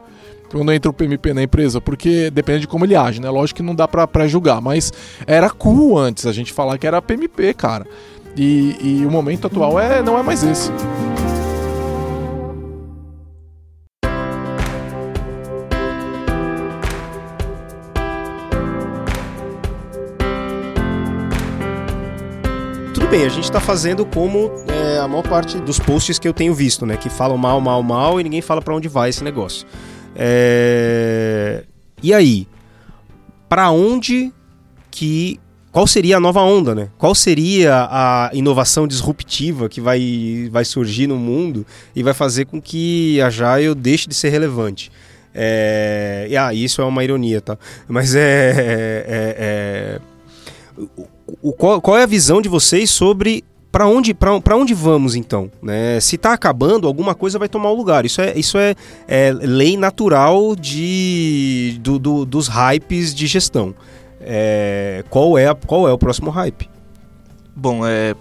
quando 0.53 0.73
entra 0.73 0.91
o 0.91 0.93
PMP 0.93 1.33
na 1.33 1.43
empresa, 1.43 1.81
porque 1.81 2.31
depende 2.31 2.61
de 2.61 2.69
como 2.69 2.85
ele 2.85 2.97
age, 2.97 3.21
né? 3.21 3.31
Lógico 3.31 3.59
que 3.59 3.63
não 3.63 3.75
dá 3.75 3.87
pra, 3.87 4.07
pra 4.07 4.27
julgar, 4.27 4.61
mas 4.61 4.93
era 5.27 5.49
cool 5.49 5.97
antes 5.97 6.27
a 6.27 6.33
gente 6.33 6.53
falar 6.53 6.77
que 6.77 6.87
era 6.87 7.01
PMP, 7.01 7.55
cara. 7.55 7.87
E, 8.37 8.77
e 8.81 9.07
o 9.07 9.11
momento 9.11 9.47
atual 9.47 9.79
é, 9.79 10.03
não 10.03 10.19
é 10.19 10.23
mais 10.23 10.43
esse. 10.43 10.71
Bem, 23.11 23.25
a 23.25 23.29
gente 23.29 23.43
está 23.43 23.59
fazendo 23.59 24.07
como 24.07 24.53
é, 24.69 24.99
a 24.99 25.09
maior 25.09 25.25
parte 25.25 25.59
dos 25.59 25.81
posts 25.81 26.17
que 26.17 26.29
eu 26.29 26.33
tenho 26.33 26.55
visto, 26.55 26.87
né? 26.87 26.97
Que 26.97 27.11
falam 27.11 27.37
mal, 27.37 27.61
mal, 27.61 27.83
mal 27.83 28.21
e 28.21 28.23
ninguém 28.23 28.41
fala 28.41 28.63
para 28.63 28.73
onde 28.73 28.89
vai 28.89 29.11
esse 29.11 29.25
negócio. 29.25 29.67
É... 30.15 31.65
E 32.01 32.15
aí? 32.15 32.47
Para 33.49 33.69
onde 33.73 34.33
que 34.93 35.41
qual 35.73 35.89
seria 35.89 36.19
a 36.19 36.21
nova 36.21 36.41
onda, 36.41 36.73
né? 36.73 36.89
Qual 36.97 37.13
seria 37.13 37.89
a 37.91 38.31
inovação 38.33 38.87
disruptiva 38.87 39.69
que 39.69 39.81
vai, 39.81 40.49
vai 40.53 40.65
surgir 40.65 41.09
no 41.09 41.17
mundo 41.17 41.67
e 41.97 42.05
vai 42.05 42.15
fazer 42.15 42.45
com 42.45 42.63
que 42.63 43.21
a 43.21 43.27
Agile 43.27 43.75
deixe 43.75 44.09
de 44.09 44.15
ser 44.15 44.29
relevante? 44.29 44.93
É... 45.35 46.29
E, 46.31 46.37
ah, 46.37 46.55
isso 46.55 46.81
é 46.81 46.85
uma 46.85 47.03
ironia, 47.03 47.41
tá? 47.41 47.59
Mas 47.89 48.15
é, 48.15 48.21
é, 48.21 49.99
é 49.99 50.01
o, 51.43 51.53
qual, 51.53 51.81
qual 51.81 51.97
é 51.97 52.03
a 52.03 52.07
visão 52.07 52.41
de 52.41 52.49
vocês 52.49 52.91
sobre 52.91 53.45
para 53.71 53.87
onde, 53.87 54.17
onde 54.53 54.75
vamos 54.75 55.15
então? 55.15 55.51
Né? 55.63 56.01
Se 56.01 56.17
está 56.17 56.33
acabando, 56.33 56.89
alguma 56.89 57.15
coisa 57.15 57.39
vai 57.39 57.49
tomar 57.49 57.71
o 57.71 57.75
lugar. 57.75 58.05
Isso 58.05 58.21
é, 58.21 58.37
isso 58.37 58.59
é, 58.59 58.75
é 59.07 59.33
lei 59.33 59.77
natural 59.77 60.57
de, 60.57 61.79
do, 61.81 61.99
do, 61.99 62.25
dos 62.25 62.49
hypes 62.49 63.15
de 63.15 63.27
gestão. 63.27 63.75
É, 64.21 65.05
qual, 65.09 65.39
é, 65.39 65.55
qual 65.55 65.89
é 65.89 65.93
o 65.93 65.99
próximo 65.99 66.31
hype? 66.31 66.69
Bom, 67.55 67.87
é, 67.87 68.15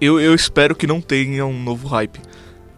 eu, 0.00 0.20
eu 0.20 0.34
espero 0.34 0.74
que 0.74 0.86
não 0.86 1.00
tenha 1.00 1.46
um 1.46 1.58
novo 1.62 1.88
hype. 1.88 2.20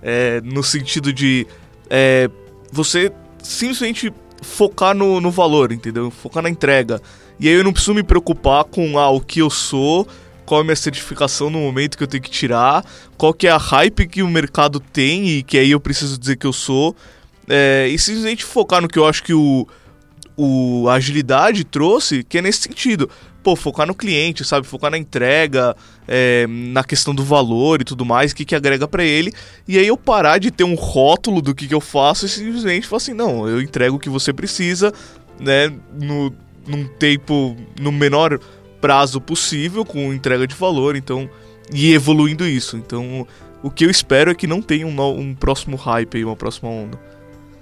É, 0.01 0.41
no 0.43 0.63
sentido 0.63 1.13
de 1.13 1.47
é, 1.91 2.31
você 2.71 3.11
simplesmente 3.43 4.13
focar 4.43 4.95
no, 4.95 5.21
no 5.21 5.31
valor, 5.31 5.73
entendeu? 5.73 6.11
Focar 6.11 6.43
na 6.43 6.51
entrega. 6.51 7.01
E 7.39 7.49
aí 7.49 7.55
eu 7.55 7.65
não 7.65 7.73
preciso 7.73 7.95
me 7.95 8.03
preocupar 8.03 8.65
com 8.65 8.99
ah, 8.99 9.11
o 9.11 9.21
que 9.21 9.41
eu 9.41 9.51
sou, 9.51 10.07
qual 10.45 10.61
é 10.61 10.63
a 10.63 10.65
minha 10.65 10.77
certificação 10.77 11.51
no 11.51 11.59
momento 11.59 11.97
que 11.97 12.03
eu 12.03 12.09
tenho 12.09 12.23
que 12.23 12.31
tirar, 12.31 12.85
qual 13.17 13.33
que 13.33 13.47
é 13.47 13.51
a 13.51 13.57
hype 13.57 14.07
que 14.07 14.23
o 14.23 14.29
mercado 14.29 14.79
tem 14.79 15.27
e 15.29 15.43
que 15.43 15.59
aí 15.59 15.71
eu 15.71 15.81
preciso 15.81 16.19
dizer 16.19 16.37
que 16.37 16.47
eu 16.47 16.53
sou. 16.53 16.95
É, 17.49 17.89
e 17.89 17.99
simplesmente 17.99 18.45
focar 18.45 18.81
no 18.81 18.89
que 18.89 18.99
eu 18.99 19.07
acho 19.07 19.23
que 19.23 19.35
o, 19.35 19.67
o 20.37 20.89
a 20.89 20.95
agilidade 20.95 21.65
trouxe, 21.65 22.25
que 22.25 22.39
é 22.39 22.43
nesse 22.43 22.63
sentido. 22.63 23.11
Pô, 23.43 23.55
focar 23.55 23.87
no 23.87 23.95
cliente, 23.95 24.43
sabe? 24.43 24.67
Focar 24.67 24.91
na 24.91 24.97
entrega, 24.97 25.77
é, 26.09 26.47
na 26.49 26.83
questão 26.83 27.15
do 27.15 27.23
valor 27.23 27.83
e 27.83 27.85
tudo 27.85 28.03
mais, 28.03 28.33
o 28.33 28.35
que, 28.35 28.45
que 28.45 28.55
agrega 28.55 28.89
para 28.89 29.05
ele. 29.05 29.35
E 29.69 29.79
aí 29.79 29.87
eu 29.87 29.99
parar 29.99 30.39
de 30.39 30.51
ter 30.51 30.65
um 30.65 30.75
rótulo 30.75 31.43
do 31.43 31.55
que, 31.55 31.69
que 31.69 31.75
eu 31.75 31.81
faço 31.81 32.25
e 32.25 32.29
simplesmente 32.29 32.87
falar 32.87 32.99
assim, 32.99 33.13
não, 33.13 33.47
eu 33.47 33.61
entrego 33.61 33.97
o 33.97 33.99
que 33.99 34.09
você 34.09 34.33
precisa, 34.33 34.95
né? 35.39 35.71
No, 36.01 36.35
num 36.67 36.87
tempo, 36.87 37.57
no 37.81 37.93
menor 37.93 38.39
prazo 38.81 39.21
possível, 39.21 39.85
com 39.85 40.13
entrega 40.13 40.47
de 40.47 40.55
valor, 40.55 40.97
então. 40.97 41.29
E 41.73 41.93
evoluindo 41.95 42.47
isso. 42.47 42.77
Então, 42.77 43.27
o 43.63 43.71
que 43.71 43.85
eu 43.85 43.91
espero 43.91 44.31
é 44.31 44.35
que 44.35 44.47
não 44.47 44.61
tenha 44.61 44.87
um, 44.87 45.19
um 45.19 45.35
próximo 45.35 45.77
hype 45.77 46.19
aí, 46.19 46.25
uma 46.25 46.37
próxima 46.37 46.69
onda. 46.69 47.01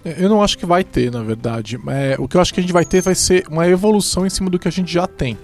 Eu 0.05 0.28
não 0.28 0.42
acho 0.42 0.59
que 0.59 0.66
vai 0.66 0.82
ter, 0.82 1.12
na 1.12 1.22
verdade. 1.22 1.78
É, 1.88 2.16
o 2.18 2.26
que 2.26 2.36
eu 2.36 2.40
acho 2.40 2.53
que 2.53 2.59
a 2.59 2.62
gente 2.62 2.72
vai 2.72 2.84
ter 2.84 3.00
vai 3.00 3.14
ser 3.14 3.44
uma 3.48 3.68
evolução 3.68 4.26
em 4.26 4.30
cima 4.30 4.50
do 4.50 4.59
que 4.59 4.66
a 4.66 4.72
gente 4.72 4.92
já 4.92 5.07
tem. 5.07 5.38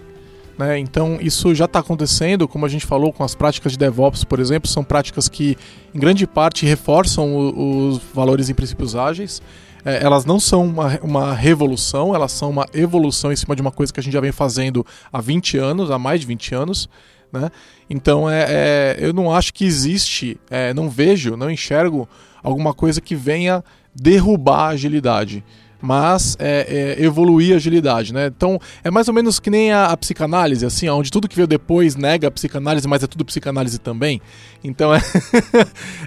Né? 0.58 0.76
Então, 0.80 1.18
isso 1.20 1.54
já 1.54 1.66
está 1.66 1.78
acontecendo, 1.78 2.48
como 2.48 2.66
a 2.66 2.68
gente 2.68 2.84
falou, 2.84 3.12
com 3.12 3.22
as 3.22 3.36
práticas 3.36 3.70
de 3.72 3.78
DevOps, 3.78 4.24
por 4.24 4.40
exemplo, 4.40 4.68
são 4.68 4.82
práticas 4.82 5.28
que, 5.28 5.56
em 5.94 6.00
grande 6.00 6.26
parte, 6.26 6.66
reforçam 6.66 7.32
o, 7.32 7.90
os 7.90 8.00
valores 8.12 8.50
em 8.50 8.54
princípios 8.54 8.96
ágeis 8.96 9.40
é, 9.88 10.04
elas 10.04 10.26
não 10.26 10.38
são 10.38 10.66
uma, 10.66 10.98
uma 11.02 11.32
revolução, 11.32 12.14
elas 12.14 12.32
são 12.32 12.50
uma 12.50 12.66
evolução 12.74 13.32
em 13.32 13.36
cima 13.36 13.56
de 13.56 13.62
uma 13.62 13.72
coisa 13.72 13.90
que 13.90 13.98
a 13.98 14.02
gente 14.02 14.12
já 14.12 14.20
vem 14.20 14.32
fazendo 14.32 14.84
há 15.10 15.18
20 15.18 15.56
anos, 15.56 15.90
há 15.90 15.98
mais 15.98 16.20
de 16.20 16.26
20 16.26 16.54
anos. 16.54 16.88
Né? 17.32 17.50
Então 17.88 18.28
é, 18.28 18.46
é 18.48 18.96
eu 18.98 19.14
não 19.14 19.34
acho 19.34 19.52
que 19.54 19.64
existe, 19.64 20.38
é, 20.50 20.74
não 20.74 20.90
vejo, 20.90 21.36
não 21.36 21.50
enxergo 21.50 22.06
alguma 22.42 22.74
coisa 22.74 23.00
que 23.00 23.14
venha 23.14 23.64
derrubar 23.94 24.64
a 24.64 24.68
agilidade 24.68 25.42
mas 25.80 26.36
é, 26.38 26.96
é, 26.98 27.04
evoluir 27.04 27.54
a 27.54 27.56
agilidade, 27.56 28.12
né? 28.12 28.26
Então 28.26 28.60
é 28.82 28.90
mais 28.90 29.08
ou 29.08 29.14
menos 29.14 29.38
que 29.38 29.48
nem 29.48 29.72
a, 29.72 29.86
a, 29.86 29.96
psicanálise, 29.96 30.66
assim, 30.66 30.88
onde 30.88 31.10
tudo 31.10 31.28
que 31.28 31.36
veio 31.36 31.46
depois 31.46 31.94
nega 31.94 32.28
a 32.28 32.30
psicanálise, 32.30 32.88
mas 32.88 33.02
é 33.02 33.06
tudo 33.06 33.24
psicanálise 33.24 33.78
também. 33.78 34.20
Então 34.62 34.92
é, 34.94 35.00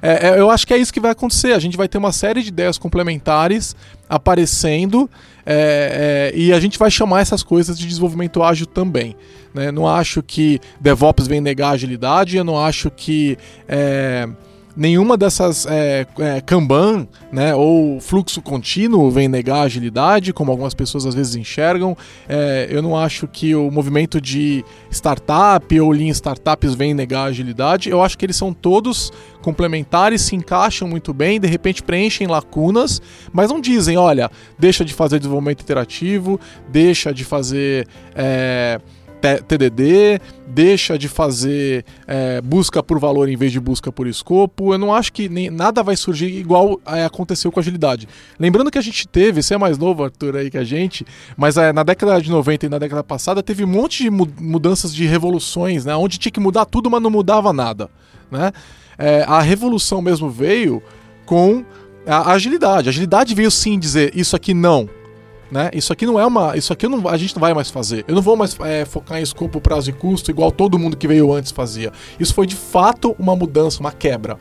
é, 0.02 0.28
é, 0.30 0.40
eu 0.40 0.50
acho 0.50 0.68
que 0.68 0.74
é 0.74 0.78
isso 0.78 0.94
que 0.94 1.00
vai 1.00 1.12
acontecer. 1.12 1.54
A 1.54 1.60
gente 1.60 1.78
vai 1.78 1.88
ter 1.88 1.98
uma 1.98 2.12
série 2.12 2.42
de 2.42 2.50
ideias 2.50 2.78
complementares 2.78 3.76
aparecendo 4.10 5.10
é, 5.46 6.32
é, 6.34 6.38
e 6.38 6.52
a 6.52 6.60
gente 6.60 6.78
vai 6.78 6.92
chamar 6.92 7.22
essas 7.22 7.44
coisas 7.44 7.80
de 7.80 7.88
desenvolvimento 7.88 8.44
ágil 8.44 8.66
também. 8.66 9.16
Né? 9.54 9.72
Não 9.72 9.88
acho 9.88 10.22
que 10.22 10.60
DevOps 10.80 11.28
vem 11.28 11.40
negar 11.40 11.70
a 11.70 11.72
agilidade, 11.72 12.38
eu 12.38 12.44
não 12.44 12.64
acho 12.64 12.92
que 12.92 13.38
nenhuma 14.76 15.18
dessas 15.18 15.66
é, 15.66 16.06
é, 16.20 16.42
Kanban 16.42 17.08
né, 17.32 17.54
ou 17.56 18.00
fluxo 18.00 18.42
contínuo 18.42 19.10
vem 19.10 19.28
negar 19.28 19.62
agilidade, 19.62 20.34
como 20.34 20.52
algumas 20.52 20.74
pessoas 20.74 21.06
às 21.06 21.16
vezes 21.16 21.36
enxergam. 21.36 21.96
É, 22.28 22.68
eu 22.70 22.82
não 22.82 22.98
acho 22.98 23.28
que 23.28 23.56
o 23.56 23.70
movimento 23.70 24.20
de 24.20 24.64
startup 24.90 25.80
ou 25.80 25.92
Lean 25.92 26.10
Startups 26.10 26.74
vem 26.74 26.94
negar 26.94 27.24
agilidade. 27.24 27.90
Eu 27.90 28.02
acho 28.02 28.18
que 28.18 28.26
eles 28.26 28.36
são 28.36 28.54
todos 28.54 29.12
complementares, 29.42 30.22
se 30.22 30.36
encaixam 30.36 30.88
muito 30.88 31.14
bem, 31.14 31.40
de 31.40 31.48
repente 31.48 31.82
preenchem 31.82 32.28
lacunas, 32.28 33.02
mas 33.34 33.50
não 33.50 33.60
dizem, 33.60 33.98
olha, 33.98 34.30
deixa 34.58 34.86
de 34.86 34.94
fazer 34.94 35.20
desenvolvimento 35.20 35.62
interativo, 35.62 36.40
deixa 36.70 37.14
de 37.14 37.26
fazer. 37.26 37.88
É, 38.16 38.80
TDD, 39.22 40.20
deixa 40.48 40.98
de 40.98 41.08
fazer 41.08 41.86
é, 42.08 42.42
busca 42.42 42.82
por 42.82 43.00
valor 43.00 43.30
em 43.30 43.38
vez 43.38 43.52
de 43.52 43.60
busca 43.60 43.92
por 43.92 44.08
escopo. 44.08 44.74
Eu 44.74 44.78
não 44.78 44.94
acho 44.94 45.14
que 45.14 45.30
nem, 45.30 45.50
nada 45.50 45.84
vai 45.84 45.96
surgir 45.96 46.28
igual 46.28 46.80
é, 46.86 47.06
aconteceu 47.06 47.52
com 47.52 47.60
a 47.60 47.62
agilidade. 47.62 48.08
Lembrando 48.40 48.72
que 48.72 48.78
a 48.78 48.82
gente 48.82 49.08
teve, 49.08 49.42
você 49.42 49.54
é 49.54 49.58
mais 49.58 49.78
novo, 49.78 50.04
Arthur, 50.04 50.38
aí 50.38 50.50
que 50.50 50.58
a 50.58 50.64
gente, 50.64 51.06
mas 51.38 51.58
é, 51.58 51.72
na 51.72 51.84
década 51.84 52.20
de 52.20 52.30
90 52.30 52.66
e 52.66 52.70
na 52.70 52.80
década 52.80 53.04
passada 53.04 53.44
teve 53.44 53.64
um 53.64 53.68
monte 53.68 54.04
de 54.04 54.10
mudanças 54.10 54.94
de 54.94 55.06
revoluções, 55.06 55.86
né? 55.86 55.96
Onde 55.96 56.18
tinha 56.18 56.32
que 56.32 56.40
mudar 56.40 56.66
tudo, 56.66 56.90
mas 56.90 57.02
não 57.02 57.10
mudava 57.10 57.54
nada. 57.54 57.90
Né? 58.30 58.52
É, 58.98 59.24
a 59.28 59.42
revolução 59.42 60.02
mesmo 60.02 60.30
veio 60.30 60.82
com 61.26 61.64
a 62.06 62.32
agilidade. 62.32 62.90
A 62.90 62.92
agilidade 62.92 63.36
veio 63.36 63.52
sim 63.52 63.78
dizer 63.78 64.12
isso 64.16 64.36
aqui 64.36 64.54
não 64.54 64.90
Né? 65.52 65.70
Isso 65.74 65.92
aqui 65.92 66.06
não 66.06 66.18
é 66.18 66.26
uma. 66.26 66.56
Isso 66.56 66.72
aqui 66.72 66.88
não, 66.88 67.08
a 67.10 67.18
gente 67.18 67.36
não 67.36 67.42
vai 67.42 67.54
mais 67.54 67.70
fazer. 67.70 68.06
Eu 68.08 68.16
não 68.16 68.22
vou 68.22 68.38
mais 68.38 68.58
é, 68.62 68.86
focar 68.86 69.20
em 69.20 69.24
escopo, 69.24 69.60
prazo 69.60 69.90
e 69.90 69.94
custo, 69.94 70.32
igual 70.32 70.50
todo 70.50 70.80
mundo 70.80 70.96
que 70.96 71.08
veio 71.08 71.34
antes 71.34 71.52
fazia. 71.52 71.92
Isso 72.18 72.34
foi 72.34 72.48
de 72.48 72.56
fato 72.56 73.14
uma 73.20 73.36
mudança, 73.36 73.82
uma 73.82 73.92
quebra. 73.92 74.38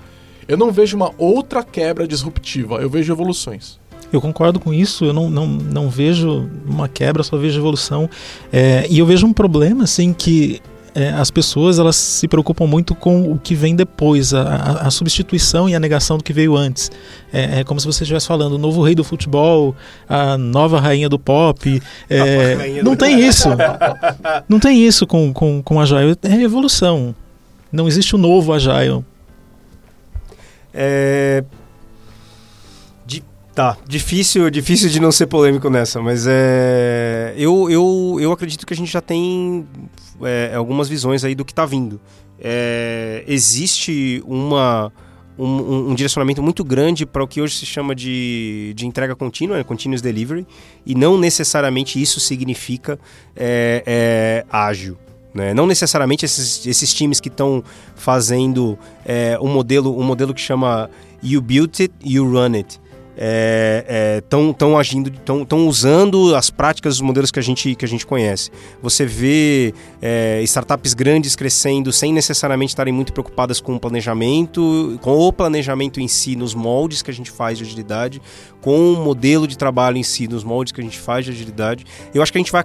Eu 0.46 0.56
não 0.56 0.70
vejo 0.70 0.96
uma 0.96 1.12
outra 1.18 1.64
quebra 1.64 2.06
disruptiva, 2.06 2.76
eu 2.76 2.88
vejo 2.88 3.12
evoluções. 3.12 3.78
Eu 4.12 4.20
concordo 4.20 4.58
com 4.58 4.72
isso, 4.72 5.04
eu 5.04 5.12
não, 5.12 5.30
não, 5.30 5.46
não 5.46 5.88
vejo 5.88 6.48
uma 6.66 6.88
quebra, 6.88 7.22
só 7.22 7.36
vejo 7.36 7.61
evolução. 7.61 8.08
É, 8.52 8.86
e 8.88 8.98
eu 8.98 9.06
vejo 9.06 9.26
um 9.26 9.32
problema, 9.32 9.84
assim, 9.84 10.12
que 10.12 10.61
é, 10.95 11.11
as 11.11 11.30
pessoas 11.30 11.78
elas 11.78 11.97
se 11.97 12.26
preocupam 12.26 12.66
muito 12.66 12.95
com 12.95 13.30
o 13.30 13.38
que 13.38 13.55
vem 13.55 13.74
depois, 13.74 14.34
a, 14.34 14.43
a, 14.43 14.72
a 14.86 14.91
substituição 14.91 15.68
e 15.68 15.74
a 15.74 15.80
negação 15.80 16.18
do 16.18 16.24
que 16.24 16.32
veio 16.32 16.57
antes. 16.57 16.91
É, 17.32 17.61
é, 17.61 17.64
como 17.64 17.78
se 17.80 17.86
você 17.86 18.03
estivesse 18.03 18.26
falando, 18.26 18.55
o 18.55 18.59
novo 18.59 18.82
rei 18.82 18.95
do 18.95 19.05
futebol, 19.05 19.74
a 20.09 20.36
nova 20.36 20.80
rainha 20.80 21.09
do 21.09 21.18
pop. 21.18 21.82
É, 22.09 22.82
não 22.82 22.93
do... 22.93 22.99
tem 22.99 23.20
isso. 23.26 23.49
não 24.49 24.59
tem 24.59 24.84
isso 24.84 25.07
com, 25.07 25.32
com, 25.32 25.62
com 25.62 25.80
Agile. 25.80 26.16
É 26.22 26.43
evolução. 26.43 27.14
Não 27.72 27.86
existe 27.86 28.14
o 28.14 28.18
novo 28.18 28.53
Agile. 28.53 29.05
É, 30.72 31.45
Tá, 33.55 33.76
difícil, 33.86 34.48
difícil 34.48 34.88
de 34.88 35.01
não 35.01 35.11
ser 35.11 35.26
polêmico 35.26 35.68
nessa, 35.68 36.01
mas 36.01 36.24
é, 36.28 37.34
eu, 37.36 37.68
eu, 37.68 38.16
eu 38.20 38.30
acredito 38.30 38.64
que 38.64 38.72
a 38.72 38.76
gente 38.76 38.92
já 38.92 39.01
tem 39.01 39.66
é, 40.22 40.55
algumas 40.55 40.88
visões 40.88 41.24
aí 41.24 41.34
do 41.34 41.44
que 41.44 41.53
está 41.53 41.66
vindo. 41.66 42.01
É, 42.38 43.24
existe 43.26 44.22
uma, 44.24 44.92
um, 45.36 45.90
um, 45.90 45.94
direcionamento 45.96 46.40
muito 46.40 46.62
grande 46.62 47.05
para 47.05 47.24
o 47.24 47.26
que 47.26 47.40
hoje 47.40 47.57
se 47.57 47.66
chama 47.66 47.92
de, 47.92 48.72
de 48.76 48.86
entrega 48.86 49.16
contínua, 49.16 49.59
né, 49.59 49.64
continuous 49.64 50.01
delivery, 50.01 50.46
e 50.86 50.94
não 50.94 51.18
necessariamente 51.18 52.01
isso 52.01 52.20
significa 52.20 53.01
é, 53.34 53.82
é 53.84 54.46
ágil. 54.48 54.96
Né? 55.34 55.53
Não 55.55 55.66
necessariamente 55.66 56.24
esses, 56.24 56.64
esses 56.66 56.94
times 56.94 57.20
que 57.20 57.28
estão 57.28 57.64
fazendo 57.96 58.78
é, 59.05 59.36
um, 59.40 59.48
modelo, 59.48 59.98
um 59.98 60.05
modelo 60.05 60.32
que 60.32 60.40
chama 60.40 60.88
You 61.20 61.40
Built 61.40 61.80
It, 61.80 61.94
You 62.05 62.30
Run 62.30 62.55
It 62.55 62.80
estão 63.20 64.72
é, 64.72 64.74
é, 64.74 64.76
agindo, 64.78 65.10
estão 65.10 65.68
usando 65.68 66.34
as 66.34 66.48
práticas 66.48 66.94
dos 66.94 67.02
modelos 67.02 67.30
que 67.30 67.38
a 67.38 67.42
gente, 67.42 67.74
que 67.74 67.84
a 67.84 67.88
gente 67.88 68.06
conhece. 68.06 68.50
Você 68.82 69.04
vê 69.04 69.74
é, 70.00 70.40
startups 70.44 70.94
grandes 70.94 71.36
crescendo 71.36 71.92
sem 71.92 72.12
necessariamente 72.14 72.70
estarem 72.70 72.94
muito 72.94 73.12
preocupadas 73.12 73.60
com 73.60 73.74
o 73.74 73.80
planejamento, 73.80 74.98
com 75.02 75.18
o 75.18 75.32
planejamento 75.32 76.00
em 76.00 76.08
si, 76.08 76.34
nos 76.34 76.54
moldes 76.54 77.02
que 77.02 77.10
a 77.10 77.14
gente 77.14 77.30
faz 77.30 77.58
de 77.58 77.64
agilidade, 77.64 78.22
com 78.62 78.94
o 78.94 78.96
modelo 78.96 79.46
de 79.46 79.58
trabalho 79.58 79.98
em 79.98 80.02
si, 80.02 80.26
nos 80.26 80.42
moldes 80.42 80.72
que 80.72 80.80
a 80.80 80.84
gente 80.84 80.98
faz 80.98 81.26
de 81.26 81.32
agilidade. 81.32 81.84
Eu 82.14 82.22
acho 82.22 82.32
que 82.32 82.38
a 82.38 82.40
gente 82.40 82.52
vai 82.52 82.64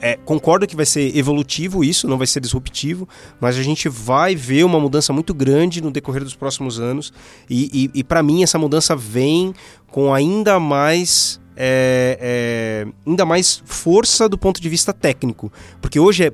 é, 0.00 0.16
concordo 0.16 0.66
que 0.66 0.76
vai 0.76 0.86
ser 0.86 1.16
evolutivo 1.16 1.82
isso, 1.82 2.06
não 2.06 2.18
vai 2.18 2.26
ser 2.26 2.40
disruptivo, 2.40 3.08
mas 3.40 3.56
a 3.56 3.62
gente 3.62 3.88
vai 3.88 4.34
ver 4.34 4.64
uma 4.64 4.78
mudança 4.78 5.12
muito 5.12 5.32
grande 5.32 5.82
no 5.82 5.90
decorrer 5.90 6.22
dos 6.22 6.34
próximos 6.34 6.78
anos. 6.78 7.12
E, 7.48 7.90
e, 7.94 8.00
e 8.00 8.04
para 8.04 8.22
mim, 8.22 8.42
essa 8.42 8.58
mudança 8.58 8.94
vem 8.94 9.54
com 9.88 10.12
ainda 10.12 10.60
mais. 10.60 11.40
É, 11.58 12.18
é, 12.20 12.92
ainda 13.06 13.24
mais 13.24 13.62
força 13.64 14.28
do 14.28 14.36
ponto 14.36 14.60
de 14.60 14.68
vista 14.68 14.92
técnico. 14.92 15.50
Porque 15.80 15.98
hoje 15.98 16.24
é 16.24 16.32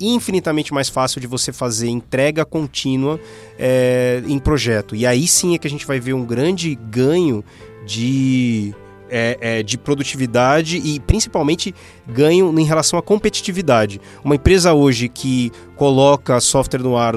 infinitamente 0.00 0.72
mais 0.72 0.88
fácil 0.88 1.20
de 1.20 1.26
você 1.26 1.52
fazer 1.52 1.88
entrega 1.88 2.44
contínua 2.44 3.18
é, 3.58 4.22
em 4.26 4.38
projeto. 4.38 4.94
E 4.94 5.04
aí 5.04 5.26
sim 5.26 5.54
é 5.54 5.58
que 5.58 5.66
a 5.66 5.70
gente 5.70 5.84
vai 5.84 5.98
ver 5.98 6.12
um 6.12 6.24
grande 6.24 6.76
ganho 6.76 7.44
de 7.84 8.72
é, 9.12 9.38
é, 9.40 9.62
de 9.62 9.76
produtividade 9.76 10.78
e 10.78 10.98
principalmente 11.00 11.74
ganho 12.08 12.58
em 12.58 12.64
relação 12.64 12.98
à 12.98 13.02
competitividade. 13.02 14.00
Uma 14.24 14.36
empresa 14.36 14.72
hoje 14.72 15.08
que 15.08 15.52
coloca 15.76 16.40
software 16.40 16.80
no 16.80 16.96
ar 16.96 17.16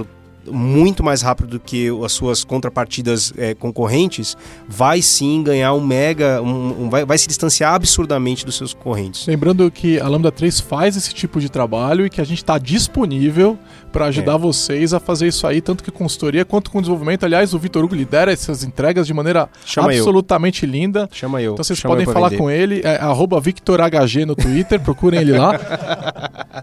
muito 0.51 1.03
mais 1.03 1.21
rápido 1.21 1.49
do 1.49 1.59
que 1.59 1.89
as 2.03 2.11
suas 2.11 2.43
contrapartidas 2.43 3.33
é, 3.37 3.53
concorrentes, 3.53 4.35
vai 4.67 5.01
sim 5.01 5.43
ganhar 5.43 5.73
um 5.73 5.81
mega, 5.81 6.41
um, 6.41 6.85
um, 6.85 6.89
vai, 6.89 7.05
vai 7.05 7.17
se 7.17 7.27
distanciar 7.27 7.73
absurdamente 7.73 8.45
dos 8.45 8.55
seus 8.55 8.73
concorrentes. 8.73 9.27
Lembrando 9.27 9.69
que 9.71 9.99
a 9.99 10.07
Lambda 10.07 10.31
3 10.31 10.59
faz 10.59 10.95
esse 10.95 11.13
tipo 11.13 11.39
de 11.39 11.49
trabalho 11.49 12.05
e 12.05 12.09
que 12.09 12.21
a 12.21 12.23
gente 12.23 12.39
está 12.39 12.57
disponível 12.57 13.57
para 13.95 14.07
ajudar 14.07 14.35
é. 14.35 14.37
vocês 14.37 14.93
a 14.93 14.99
fazer 14.99 15.27
isso 15.27 15.47
aí, 15.47 15.61
tanto 15.61 15.81
que 15.81 15.89
consultoria 15.89 16.43
quanto 16.43 16.69
com 16.69 16.81
desenvolvimento. 16.81 17.23
Aliás, 17.23 17.53
o 17.53 17.59
Vitor 17.59 17.81
Hugo 17.83 17.95
lidera 17.95 18.29
essas 18.29 18.61
entregas 18.61 19.07
de 19.07 19.13
maneira 19.13 19.47
Chama 19.65 19.89
absolutamente 19.89 20.65
eu. 20.65 20.69
linda. 20.69 21.07
Chama 21.13 21.41
eu. 21.41 21.53
Então 21.53 21.63
vocês 21.63 21.79
Chama 21.79 21.95
podem 21.95 22.05
falar 22.05 22.27
vender. 22.27 22.41
com 22.41 22.51
ele, 22.51 22.81
é, 22.83 22.99
VictorHG 23.41 24.25
no 24.25 24.35
Twitter, 24.35 24.79
procurem 24.83 25.21
ele 25.21 25.31
lá. 25.37 25.53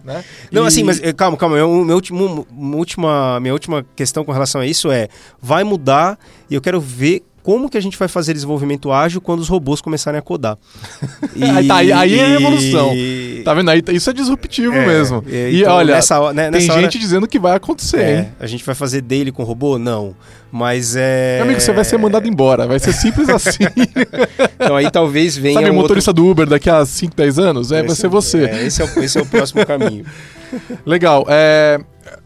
né? 0.05 0.23
Não, 0.51 0.65
e... 0.65 0.67
assim, 0.67 0.83
mas 0.83 1.03
eh, 1.03 1.15
calma, 1.15 1.39
calma. 1.39 1.57
Meu, 1.57 1.85
meu 1.87 1.97
último, 1.97 2.47
última, 2.75 3.41
minha 3.41 3.55
última 3.55 3.72
questão 3.97 4.25
com 4.25 4.33
relação 4.33 4.61
a 4.61 4.67
isso 4.67 4.91
é: 4.91 5.09
vai 5.41 5.65
mudar 5.65 6.19
e 6.51 6.55
eu 6.55 6.61
quero 6.61 6.81
ver 6.81 7.23
como 7.43 7.69
que 7.69 7.77
a 7.77 7.81
gente 7.81 7.99
vai 7.99 8.09
fazer 8.09 8.33
desenvolvimento 8.33 8.93
ágil 8.93 9.21
quando 9.21 9.41
os 9.41 9.49
robôs 9.49 9.81
começarem 9.81 10.19
a 10.19 10.23
codar. 10.23 10.57
E, 11.35 11.43
aí, 11.45 11.67
tá, 11.67 11.77
aí, 11.77 11.93
aí 11.93 12.19
é 12.19 12.35
evolução. 12.35 12.93
E... 12.95 13.43
Tá 13.45 13.53
vendo? 13.53 13.71
Aí, 13.71 13.83
isso 13.93 14.09
é 14.09 14.13
disruptivo 14.13 14.75
é, 14.75 14.87
mesmo. 14.87 15.25
É, 15.29 15.51
e 15.51 15.61
então, 15.61 15.75
olha, 15.75 15.95
nessa, 15.95 16.33
né, 16.33 16.51
nessa 16.51 16.67
tem 16.67 16.71
hora, 16.71 16.83
gente 16.83 16.99
dizendo 16.99 17.27
que 17.27 17.39
vai 17.39 17.57
acontecer, 17.57 18.01
é? 18.01 18.29
A 18.39 18.47
gente 18.47 18.65
vai 18.65 18.75
fazer 18.75 19.01
daily 19.01 19.33
com 19.33 19.43
robô? 19.43 19.79
Não. 19.79 20.15
Mas 20.51 20.95
é. 20.95 21.37
Meu 21.37 21.47
amigo, 21.47 21.61
você 21.61 21.73
vai 21.73 21.85
ser 21.85 21.99
mandado 21.99 22.29
embora. 22.29 22.67
Vai 22.67 22.79
ser 22.79 22.93
simples 22.93 23.29
assim. 23.31 23.65
então 24.55 24.77
aí 24.77 24.91
talvez 24.91 25.37
venha. 25.37 25.59
Sabe, 25.59 25.71
um 25.71 25.75
motorista 25.75 26.11
outro... 26.11 26.25
do 26.25 26.31
Uber 26.31 26.47
daqui 26.47 26.71
a 26.71 26.85
5, 26.85 27.17
10 27.17 27.39
anos? 27.39 27.73
É, 27.73 27.79
esse, 27.79 27.87
vai 27.87 27.97
ser 27.97 28.09
você. 28.09 28.45
É, 28.45 28.67
esse, 28.67 28.83
é 28.83 28.85
o, 28.85 29.03
esse 29.03 29.19
é 29.19 29.23
o 29.23 29.27
próximo 29.27 29.65
caminho. 29.67 30.05
Legal. 30.85 31.25
É, 31.29 31.81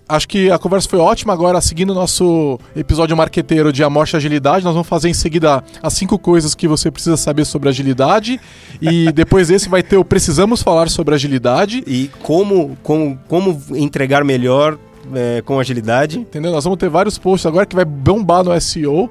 acho 0.08 0.28
que 0.28 0.50
a 0.50 0.58
conversa 0.58 0.88
foi 0.88 0.98
ótima. 0.98 1.32
Agora, 1.32 1.60
seguindo 1.60 1.90
o 1.90 1.94
nosso 1.94 2.58
episódio 2.74 3.16
marqueteiro 3.16 3.72
de 3.72 3.82
Amorte 3.82 4.16
Agilidade, 4.16 4.64
nós 4.64 4.74
vamos 4.74 4.88
fazer 4.88 5.08
em 5.08 5.14
seguida 5.14 5.62
as 5.82 5.92
cinco 5.94 6.18
coisas 6.18 6.54
que 6.54 6.68
você 6.68 6.90
precisa 6.90 7.16
saber 7.16 7.44
sobre 7.44 7.68
agilidade. 7.68 8.40
E 8.80 9.10
depois 9.12 9.48
desse 9.48 9.68
vai 9.68 9.82
ter 9.82 9.96
o 9.96 10.04
Precisamos 10.04 10.62
Falar 10.62 10.88
sobre 10.88 11.14
Agilidade. 11.14 11.82
E 11.86 12.10
como, 12.22 12.76
como, 12.82 13.18
como 13.28 13.62
entregar 13.74 14.24
melhor 14.24 14.78
é, 15.14 15.42
com 15.42 15.58
agilidade. 15.58 16.18
Entendeu? 16.18 16.52
Nós 16.52 16.64
vamos 16.64 16.78
ter 16.78 16.88
vários 16.88 17.18
posts 17.18 17.46
agora 17.46 17.66
que 17.66 17.76
vai 17.76 17.84
bombar 17.84 18.44
no 18.44 18.58
SEO. 18.60 19.10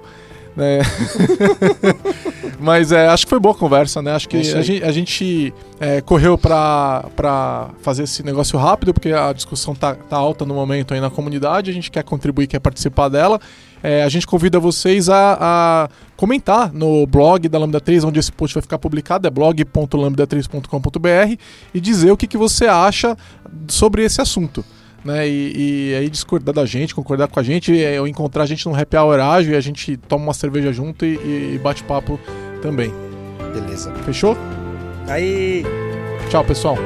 Né? 0.56 0.80
Mas 2.60 2.91
é, 2.91 3.08
acho 3.08 3.26
que 3.26 3.30
foi 3.30 3.39
boa 3.39 3.53
a 3.53 3.58
conversa, 3.58 4.01
né? 4.01 4.14
Acho 4.14 4.30
que 4.30 4.38
a 4.38 4.62
gente, 4.62 4.84
a 4.84 4.91
gente 4.91 5.53
é, 5.80 6.01
correu 6.01 6.38
para 6.38 7.70
fazer 7.82 8.03
esse 8.03 8.24
negócio 8.24 8.58
rápido, 8.58 8.93
porque 8.93 9.12
a 9.12 9.34
discussão 9.34 9.76
tá, 9.76 9.93
tá 9.93 10.16
alta 10.16 10.45
no 10.45 10.53
momento 10.53 10.93
aí 10.93 11.01
na 11.01 11.10
comunidade, 11.10 11.70
a 11.70 11.74
gente 11.74 11.91
quer 11.91 12.03
contribuir, 12.03 12.47
quer 12.47 12.60
participar 12.60 13.10
dela. 13.10 13.39
É, 13.84 14.03
a 14.03 14.10
gente 14.10 14.26
convida 14.26 14.60
vocês 14.60 15.10
a, 15.10 15.38
a, 15.39 15.88
comentar 16.16 16.74
no 16.74 17.06
blog 17.06 17.47
da 17.47 17.60
Lambda 17.60 17.80
3, 17.80 18.03
onde 18.03 18.20
esse 18.20 18.32
post 18.32 18.56
vai 18.56 18.62
ficar 18.62 18.80
publicado, 18.80 19.28
é 19.28 19.30
blog.lambda3.com.br, 19.30 21.39
e 21.74 21.80
dizer 21.80 22.12
o 22.12 22.18
que, 22.18 22.26
que 22.26 22.38
você 22.38 22.66
acha 22.66 23.16
sobre 23.68 24.03
esse 24.03 24.22
assunto 24.22 24.66
né? 25.06 25.28
E, 25.28 25.91
e, 25.91 25.95
aí 25.95 26.10
discordar 26.10 26.53
da 26.53 26.66
gente, 26.66 26.95
concordar 26.95 27.28
com 27.28 27.39
a 27.39 27.43
gente, 27.43 27.82
é, 27.82 28.01
ou 28.01 28.08
encontrar 28.08 28.43
a 28.43 28.45
gente 28.45 28.66
num 28.66 28.76
happy 28.76 28.97
hour 28.97 29.20
ágil 29.20 29.53
e 29.53 29.56
a 29.56 29.62
gente 29.62 29.95
toma 29.95 30.24
uma 30.26 30.34
cerveja 30.34 30.74
junto 30.74 31.06
e, 31.06 31.53
e 31.56 31.60
bate 31.64 31.84
papo 31.84 32.20
também. 32.62 32.91
Beleza. 33.53 33.93
Fechou? 34.03 34.36
Aí. 35.08 35.64
Tchau, 36.30 36.43
pessoal. 36.43 36.78